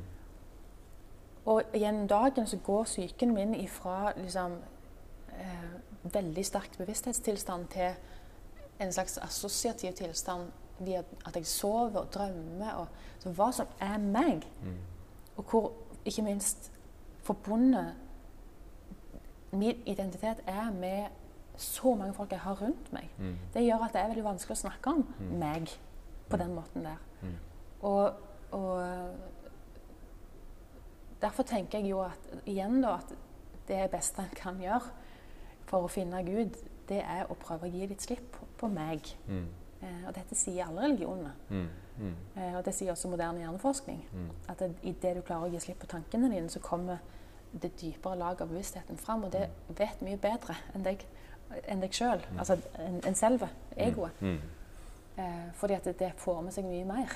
Og 1.45 1.61
gjennom 1.73 2.07
dagen 2.07 2.47
så 2.47 2.57
går 2.57 2.83
psyken 2.83 3.33
min 3.33 3.53
ifra 3.55 4.13
liksom, 4.17 4.57
eh, 5.29 6.13
veldig 6.13 6.45
sterk 6.45 6.77
bevissthetstilstand 6.77 7.67
til 7.67 7.91
en 8.79 8.91
slags 8.91 9.17
assosiativ 9.17 9.91
tilstand 9.93 10.51
via 10.79 11.03
at 11.25 11.35
jeg 11.35 11.45
sover 11.45 11.99
og 11.99 12.13
drømmer. 12.13 12.71
Og, 12.73 12.87
så 13.19 13.29
hva 13.29 13.51
som 13.51 13.67
er 13.79 13.97
meg, 13.97 14.47
mm, 14.61 14.77
og 15.37 15.43
hvor 15.43 15.71
ikke 16.05 16.21
minst 16.21 16.71
forbundet 17.23 17.93
min 19.51 19.77
identitet 19.85 20.43
er 20.47 20.71
med 20.71 21.05
så 21.57 21.95
mange 21.95 22.13
folk 22.13 22.31
jeg 22.31 22.39
har 22.39 22.55
rundt 22.61 22.91
meg. 22.93 23.09
mm, 23.17 23.35
Det 23.53 23.63
gjør 23.65 23.83
at 23.85 23.93
det 23.93 24.01
er 24.01 24.07
veldig 24.07 24.23
vanskelig 24.23 24.55
å 24.57 24.61
snakke 24.67 24.87
om 24.93 25.03
Mm. 25.19 25.39
meg 25.39 25.69
på 26.29 26.37
den 26.37 26.55
måten 26.55 26.83
der. 26.83 26.97
Mm. 27.21 27.35
Og, 27.81 28.13
og 28.51 29.11
derfor 31.21 31.43
tenker 31.43 31.79
jeg 31.79 31.89
jo 31.89 32.01
at 32.05 32.29
igjen 32.45 32.81
da, 32.83 32.95
at 32.99 33.13
det 33.67 33.91
beste 33.93 34.21
en 34.21 34.35
kan 34.35 34.59
gjøre 34.61 34.91
for 35.69 35.85
å 35.87 35.89
finne 35.89 36.21
Gud, 36.27 36.57
det 36.89 37.01
er 37.01 37.25
å 37.31 37.37
prøve 37.39 37.65
å 37.67 37.71
gi 37.71 37.87
litt 37.89 38.01
slipp 38.05 38.27
på, 38.35 38.45
på 38.59 38.67
meg. 38.69 39.07
Mm. 39.27 39.47
Eh, 39.81 40.03
og 40.07 40.13
dette 40.15 40.35
sier 40.37 40.67
alle 40.67 40.85
religionene. 40.85 41.31
Mm. 41.49 41.67
Mm. 41.97 42.15
Eh, 42.37 42.53
og 42.59 42.63
det 42.67 42.75
sier 42.77 42.91
også 42.93 43.09
moderne 43.09 43.41
hjerneforskning. 43.41 44.03
Mm. 44.13 44.29
At 44.51 44.59
det, 44.61 44.69
i 44.83 44.91
det 45.01 45.15
du 45.17 45.21
klarer 45.25 45.47
å 45.47 45.51
gi 45.53 45.59
slipp 45.63 45.79
på 45.81 45.89
tankene 45.95 46.29
dine, 46.29 46.49
så 46.53 46.59
kommer 46.61 46.99
det 47.55 47.71
dypere 47.81 48.19
laget 48.19 48.41
av 48.45 48.51
bevisstheten 48.51 48.97
fram. 49.01 49.23
Og 49.25 49.31
det 49.33 49.47
vet 49.79 50.01
mye 50.05 50.17
bedre 50.21 50.57
enn 50.75 50.83
deg, 50.85 51.05
enn 51.65 51.83
deg 51.83 51.95
sjøl. 51.95 52.23
Altså 52.37 52.57
enn 52.81 52.99
en 53.07 53.17
selve, 53.17 53.49
egoet. 53.77 54.21
Mm. 54.21 54.39
Eh, 55.17 55.47
fordi 55.55 55.77
at 55.77 55.87
det, 55.87 55.97
det 55.99 56.11
får 56.19 56.41
med 56.43 56.55
seg 56.55 56.67
mye 56.67 56.85
mer. 56.87 57.15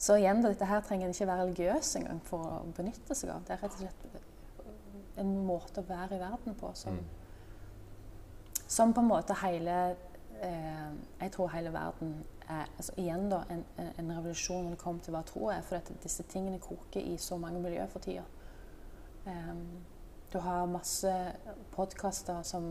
Så 0.00 0.16
igjen, 0.16 0.40
da, 0.40 0.48
dette 0.48 0.68
her 0.68 0.80
trenger 0.80 1.08
en 1.08 1.14
ikke 1.14 1.28
være 1.28 1.44
religiøs 1.44 1.96
engang 2.00 2.20
for 2.24 2.46
å 2.46 2.60
benytte 2.76 3.16
seg 3.16 3.34
av. 3.34 3.42
Det 3.44 3.56
er 3.56 3.64
rett 3.64 3.74
og 3.76 3.82
slett 3.82 4.28
en 5.20 5.32
måte 5.44 5.82
å 5.82 5.88
være 5.88 6.16
i 6.16 6.22
verden 6.22 6.56
på 6.56 6.70
som, 6.78 6.96
som 8.64 8.94
på 8.96 9.02
en 9.02 9.10
måte 9.10 9.36
hele 9.42 9.74
eh, 10.40 10.92
Jeg 11.20 11.32
tror 11.34 11.50
hele 11.52 11.72
verden 11.74 12.14
er 12.48 12.64
altså 12.64 12.94
Igjen 12.98 13.28
da, 13.30 13.42
en, 13.52 13.64
en 13.76 14.12
revolusjon 14.16 14.64
når 14.64 14.74
det 14.74 14.80
kommer 14.80 15.04
til 15.04 15.14
hva 15.14 15.22
tro 15.26 15.50
er. 15.52 15.60
For 15.66 15.78
at 15.78 15.92
disse 16.02 16.24
tingene 16.32 16.58
koker 16.62 17.04
i 17.04 17.18
så 17.20 17.36
mange 17.38 17.60
miljøer 17.62 17.90
for 17.92 18.02
tida. 18.02 18.24
Um, 19.26 19.66
du 20.32 20.38
har 20.38 20.66
masse 20.70 21.12
podkaster 21.74 22.42
som 22.46 22.68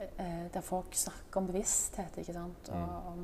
eh, 0.00 0.48
der 0.52 0.60
folk 0.60 0.94
snakker 0.94 1.40
om 1.40 1.46
bevissthet, 1.48 2.18
ikke 2.20 2.36
sant. 2.36 2.72
Og 2.74 3.12
om, 3.12 3.22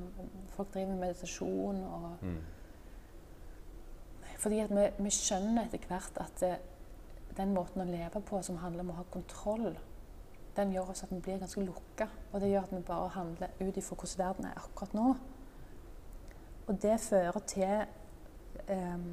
folk 0.55 0.72
driver 0.74 0.95
med 0.95 1.07
meditasjon 1.09 1.84
og 1.84 2.14
Mm. 2.22 2.39
Fordi 4.39 4.59
at 4.62 4.70
vi, 4.70 4.84
vi 5.03 5.11
skjønner 5.11 5.66
etter 5.66 5.82
hvert 5.91 6.18
at 6.22 6.41
det, 6.41 6.53
den 7.36 7.55
måten 7.55 7.82
å 7.82 7.86
leve 7.89 8.20
på 8.22 8.39
som 8.47 8.61
handler 8.62 8.84
om 8.84 8.93
å 8.93 8.99
ha 9.01 9.05
kontroll, 9.11 9.72
den 10.57 10.72
gjør 10.74 10.93
oss 10.93 11.03
at 11.03 11.11
vi 11.11 11.18
blir 11.22 11.41
ganske 11.41 11.62
lukka. 11.62 12.07
Og 12.32 12.41
det 12.43 12.53
gjør 12.53 12.68
at 12.68 12.74
vi 12.76 12.82
bare 12.86 13.09
handler 13.14 13.49
ut 13.61 13.76
ifra 13.76 13.99
hvordan 13.99 14.22
verden 14.22 14.47
er 14.47 14.61
akkurat 14.61 14.95
nå. 14.95 15.09
Og 16.68 16.80
det 16.82 17.01
fører 17.01 17.45
til 17.51 17.74
eh, 18.74 19.05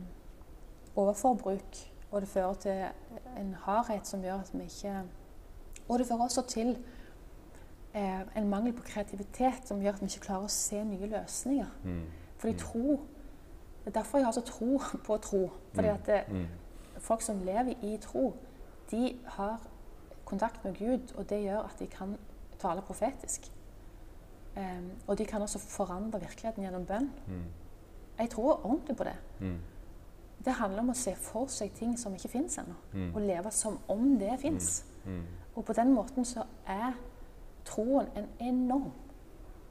overforbruk. 0.96 1.82
Og 2.16 2.22
det 2.24 2.30
fører 2.32 2.54
til 2.64 2.86
en 3.38 3.50
hardhet 3.66 4.08
som 4.08 4.22
gjør 4.24 4.40
at 4.40 4.52
vi 4.54 4.64
ikke 4.64 5.02
Og 5.90 6.00
det 6.00 6.08
fører 6.08 6.24
også 6.24 6.46
til 6.48 6.78
eh, 7.94 8.22
en 8.38 8.48
mangel 8.50 8.74
på 8.74 8.84
kreativitet 8.88 9.68
som 9.68 9.82
gjør 9.84 9.94
at 9.94 10.02
vi 10.02 10.08
ikke 10.08 10.26
klarer 10.30 10.48
å 10.48 10.54
se 10.54 10.80
nye 10.84 11.10
løsninger. 11.12 11.74
Mm. 11.84 12.06
Fordi 12.38 12.54
tro 12.58 13.02
Det 13.86 13.92
er 13.96 14.00
derfor 14.00 14.18
jeg 14.18 14.26
har 14.26 14.34
så 14.34 14.42
tro 14.42 14.80
på 15.06 15.18
tro. 15.18 15.50
Fordi 15.74 15.88
at 15.88 16.06
det, 16.06 16.24
Mm. 16.28 16.46
folk 16.98 17.22
som 17.22 17.40
lever 17.46 17.74
i 17.84 17.98
tro, 18.02 18.34
de 18.92 19.20
har 19.26 19.60
kontakt 20.26 20.66
med 20.66 20.74
Gud, 20.78 21.14
og 21.18 21.30
det 21.30 21.44
gjør 21.44 21.60
at 21.60 21.76
de 21.80 21.88
kan 21.88 22.18
tale 22.60 22.82
profetisk. 22.82 23.52
Um, 24.58 24.92
og 25.08 25.18
de 25.18 25.26
kan 25.26 25.42
også 25.42 25.60
forandre 25.60 26.20
virkeligheten 26.20 26.64
gjennom 26.64 26.86
bønn. 26.86 27.12
Mm. 27.28 27.44
Jeg 28.20 28.30
tror 28.30 28.66
ordentlig 28.66 28.98
på 28.98 29.04
det. 29.04 29.16
Mm. 30.46 30.52
Det 30.52 30.54
handler 30.54 30.80
om 30.80 30.90
å 30.90 30.94
se 30.94 31.16
for 31.16 31.48
seg 31.48 31.72
ting 31.74 31.98
som 32.00 32.14
ikke 32.14 32.30
fins 32.30 32.58
ennå, 32.58 32.74
Mm. 32.94 33.16
og 33.16 33.22
leve 33.22 33.52
som 33.52 33.80
om 33.88 34.20
det 34.20 34.40
fins. 34.40 34.86
Mm. 35.06 35.24
Og 35.56 35.66
på 35.66 35.74
den 35.74 35.94
måten 35.94 36.26
så 36.26 36.44
er 36.68 36.94
troen 37.66 38.08
en 38.16 38.28
enorm 38.40 38.92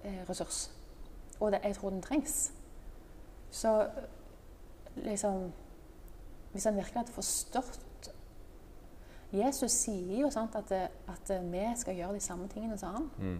eh, 0.04 0.24
ressurs. 0.28 0.70
Og 1.40 1.52
det, 1.52 1.60
jeg 1.64 1.74
tror 1.76 1.90
den 1.90 2.02
trengs. 2.02 2.52
Så 3.50 3.86
liksom 4.96 5.52
Hvis 6.52 6.66
en 6.66 6.76
virkelig 6.76 6.94
hadde 6.96 7.12
forstått 7.12 7.80
Jesus 9.32 9.72
sier 9.72 10.20
jo 10.20 10.30
sant, 10.30 10.54
at, 10.54 10.68
det- 10.68 10.90
at 11.08 11.42
vi 11.52 11.72
skal 11.76 11.94
gjøre 11.96 12.12
de 12.14 12.20
samme 12.20 12.48
tingene 12.48 12.78
som 12.78 12.88
han. 12.94 13.10
Mm. 13.18 13.38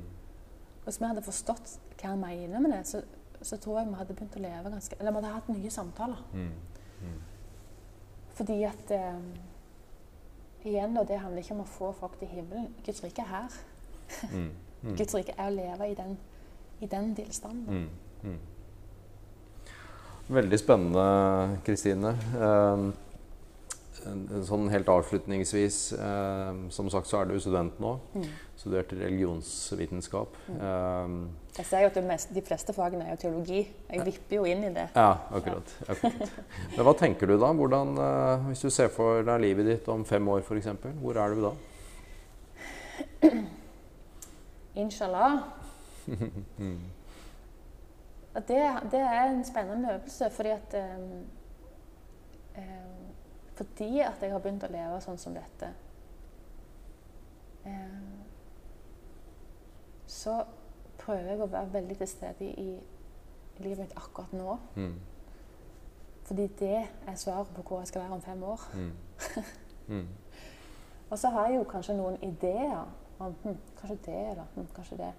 Hvis 0.84 1.00
vi 1.00 1.06
hadde 1.06 1.22
forstått 1.22 1.78
hva 2.00 2.08
han 2.08 2.20
mener 2.20 2.60
med 2.60 2.72
det, 2.72 2.86
så, 2.86 3.02
så 3.42 3.56
tror 3.56 3.78
jeg 3.78 3.88
vi 3.88 3.94
hadde 3.94 4.14
begynt 4.14 4.36
å 4.36 4.40
leve 4.40 4.70
ganske 4.70 4.96
Eller 4.98 5.10
vi 5.12 5.14
hadde 5.20 5.34
hatt 5.34 5.48
nye 5.48 5.70
samtaler. 5.70 6.24
Mm. 7.04 7.18
Fordi 8.34 8.62
at 8.66 8.94
eh, 8.96 9.18
Igjen, 10.64 10.94
da, 10.96 11.02
det 11.04 11.18
handler 11.20 11.42
ikke 11.44 11.52
om 11.52 11.60
å 11.60 11.68
få 11.68 11.90
folk 11.92 12.14
til 12.16 12.30
himmelen. 12.32 12.70
Guds 12.86 13.02
rike 13.04 13.24
er 13.24 13.32
her. 13.36 13.58
Mm. 14.32 14.52
Mm. 14.84 14.98
Guds 14.98 15.14
rike 15.16 15.32
er 15.40 15.46
å 15.48 15.52
leve 15.54 15.86
i 15.88 15.94
den, 15.96 16.10
i 16.84 16.86
den 16.92 17.14
tilstanden. 17.16 17.86
Mm. 17.86 18.34
Mm. 18.34 19.70
Veldig 20.36 20.58
spennende, 20.60 21.04
Kristine. 21.64 22.10
Um, 22.36 22.90
sånn 24.44 24.68
helt 24.72 24.88
avslutningsvis 24.88 25.78
eh, 25.96 26.58
Som 26.74 26.90
sagt 26.92 27.08
så 27.10 27.20
er 27.22 27.30
du 27.30 27.38
student 27.40 27.78
nå. 27.82 27.94
Mm. 28.14 28.26
Studerte 28.60 28.98
religionsvitenskap. 29.00 30.36
Eh, 30.54 31.14
Jeg 31.58 31.66
ser 31.68 31.84
jo 31.84 31.90
at 31.92 31.98
mest, 32.06 32.32
De 32.34 32.42
fleste 32.44 32.74
fagene 32.76 33.06
er 33.06 33.14
jo 33.14 33.20
teologi. 33.24 33.62
Jeg 33.90 34.06
vipper 34.06 34.36
jo 34.40 34.44
inn 34.50 34.64
i 34.68 34.72
det. 34.74 34.88
ja, 34.94 35.10
akkurat. 35.30 35.74
akkurat. 35.88 36.34
Men 36.76 36.88
hva 36.88 36.94
tenker 36.98 37.30
du 37.30 37.36
da? 37.38 37.52
Hvordan, 37.52 37.94
eh, 38.06 38.48
hvis 38.50 38.64
du 38.66 38.70
ser 38.70 38.90
for 38.94 39.22
deg 39.26 39.40
livet 39.44 39.70
ditt 39.72 39.88
om 39.92 40.04
fem 40.08 40.28
år 40.28 40.44
f.eks., 40.44 40.68
hvor 41.02 41.20
er 41.20 41.34
du 41.34 41.48
da? 41.48 41.54
Inshallah. 44.84 45.38
Det, 48.34 48.58
det 48.90 48.98
er 48.98 49.28
en 49.30 49.44
spennende 49.46 49.92
øvelse, 49.94 50.26
fordi 50.34 50.48
at 50.48 50.74
um, 50.74 51.04
um, 52.58 53.04
Fordi 53.54 54.00
at 54.00 54.22
jeg 54.22 54.32
har 54.32 54.42
begynt 54.42 54.66
å 54.66 54.72
leve 54.72 55.00
sånn 55.02 55.18
som 55.20 55.34
dette 55.36 55.68
um, 57.66 58.22
Så 60.10 60.40
prøver 60.98 61.30
jeg 61.30 61.42
å 61.42 61.50
være 61.52 61.72
veldig 61.76 61.98
til 62.00 62.10
stede 62.10 62.48
i, 62.48 62.68
i 62.74 63.62
livet 63.62 63.84
mitt 63.84 63.98
akkurat 63.98 64.32
nå. 64.34 64.56
Mm. 64.74 64.94
Fordi 66.24 66.46
det 66.58 66.80
er 66.80 67.18
svaret 67.20 67.52
på 67.54 67.62
hvor 67.62 67.82
jeg 67.82 67.92
skal 67.92 68.02
være 68.02 68.16
om 68.18 68.22
fem 68.24 68.42
år. 68.42 68.68
Mm. 68.74 68.92
Mm. 69.84 70.06
Og 71.10 71.18
så 71.18 71.28
har 71.28 71.46
jeg 71.46 71.58
jo 71.58 71.64
kanskje 71.68 71.94
noen 71.94 72.14
ideer 72.22 72.86
om 73.18 73.34
hm, 73.42 73.56
kanskje 73.76 73.98
det, 74.06 74.30
eller 74.30 74.44
hm, 74.54 74.66
kanskje 74.74 74.96
det. 74.96 75.10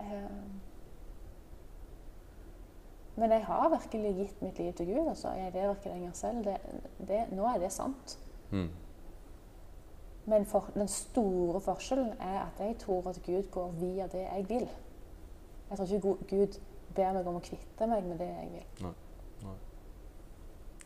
Eh, 0.00 0.24
men 3.18 3.32
jeg 3.34 3.44
har 3.48 3.70
virkelig 3.72 4.12
gitt 4.16 4.42
mitt 4.42 4.58
liv 4.58 4.72
til 4.78 4.86
Gud. 4.86 5.08
altså. 5.08 5.32
Jeg 5.34 5.52
lever 5.52 5.74
ikke 5.74 5.90
lenger 5.90 6.12
selv. 6.14 6.44
Det, 6.44 6.56
det, 7.08 7.24
nå 7.34 7.46
er 7.50 7.58
det 7.58 7.72
sant. 7.74 8.18
Mm. 8.50 8.68
Men 10.28 10.46
for, 10.46 10.70
den 10.74 10.88
store 10.88 11.60
forskjellen 11.60 12.12
er 12.20 12.42
at 12.44 12.60
jeg 12.60 12.76
tror 12.78 13.08
at 13.10 13.20
Gud 13.26 13.50
går 13.50 13.70
via 13.80 14.06
det 14.12 14.22
jeg 14.22 14.46
vil. 14.48 14.68
Jeg 15.70 15.78
tror 15.78 15.94
ikke 15.94 16.36
Gud 16.36 16.60
ber 16.94 17.12
meg 17.16 17.26
om 17.26 17.38
å 17.40 17.44
kvitte 17.44 17.88
meg 17.90 18.06
med 18.06 18.20
det 18.22 18.28
jeg 18.28 18.50
vil. 18.54 18.94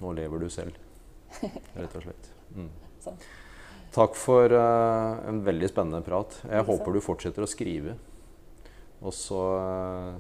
Nå 0.03 0.13
lever 0.19 0.43
du 0.43 0.49
selv, 0.51 0.79
rett 1.77 1.97
og 1.99 2.07
slett. 2.07 2.31
Mm. 2.57 2.71
Takk 3.93 4.17
for 4.19 4.51
uh, 4.57 5.21
en 5.29 5.43
veldig 5.45 5.69
spennende 5.71 6.01
prat. 6.07 6.39
Jeg 6.49 6.67
håper 6.67 6.97
du 6.97 7.03
fortsetter 7.05 7.45
å 7.45 7.51
skrive. 7.51 7.99
Og 9.03 9.11
så 9.15 9.39
eh, 9.59 10.19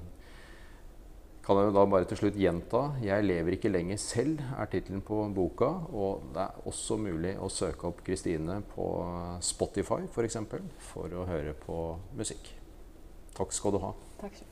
kan 1.43 1.59
jeg 1.59 1.69
jo 1.69 1.75
da 1.75 1.83
bare 1.91 2.07
til 2.07 2.21
slutt 2.21 2.39
gjenta 2.39 2.83
'Jeg 3.03 3.25
lever 3.25 3.57
ikke 3.57 3.73
lenger 3.73 3.97
selv' 3.99 4.43
er 4.61 4.67
tittelen 4.71 5.03
på 5.03 5.19
boka. 5.35 5.71
Og 5.91 6.23
det 6.35 6.43
er 6.43 6.63
også 6.67 6.97
mulig 6.97 7.35
å 7.39 7.49
søke 7.51 7.89
opp 7.91 8.05
Kristine 8.05 8.63
på 8.75 8.87
Spotify 9.41 10.07
f.eks. 10.07 10.15
For, 10.15 10.23
eksempel, 10.23 10.63
for 10.79 11.09
å 11.09 11.27
høre 11.27 11.55
på 11.55 11.99
musikk. 12.15 12.55
Takk 13.35 13.53
skal 13.53 13.73
du 13.73 13.79
ha. 13.79 13.93
Takk 14.21 14.35
selv. 14.37 14.52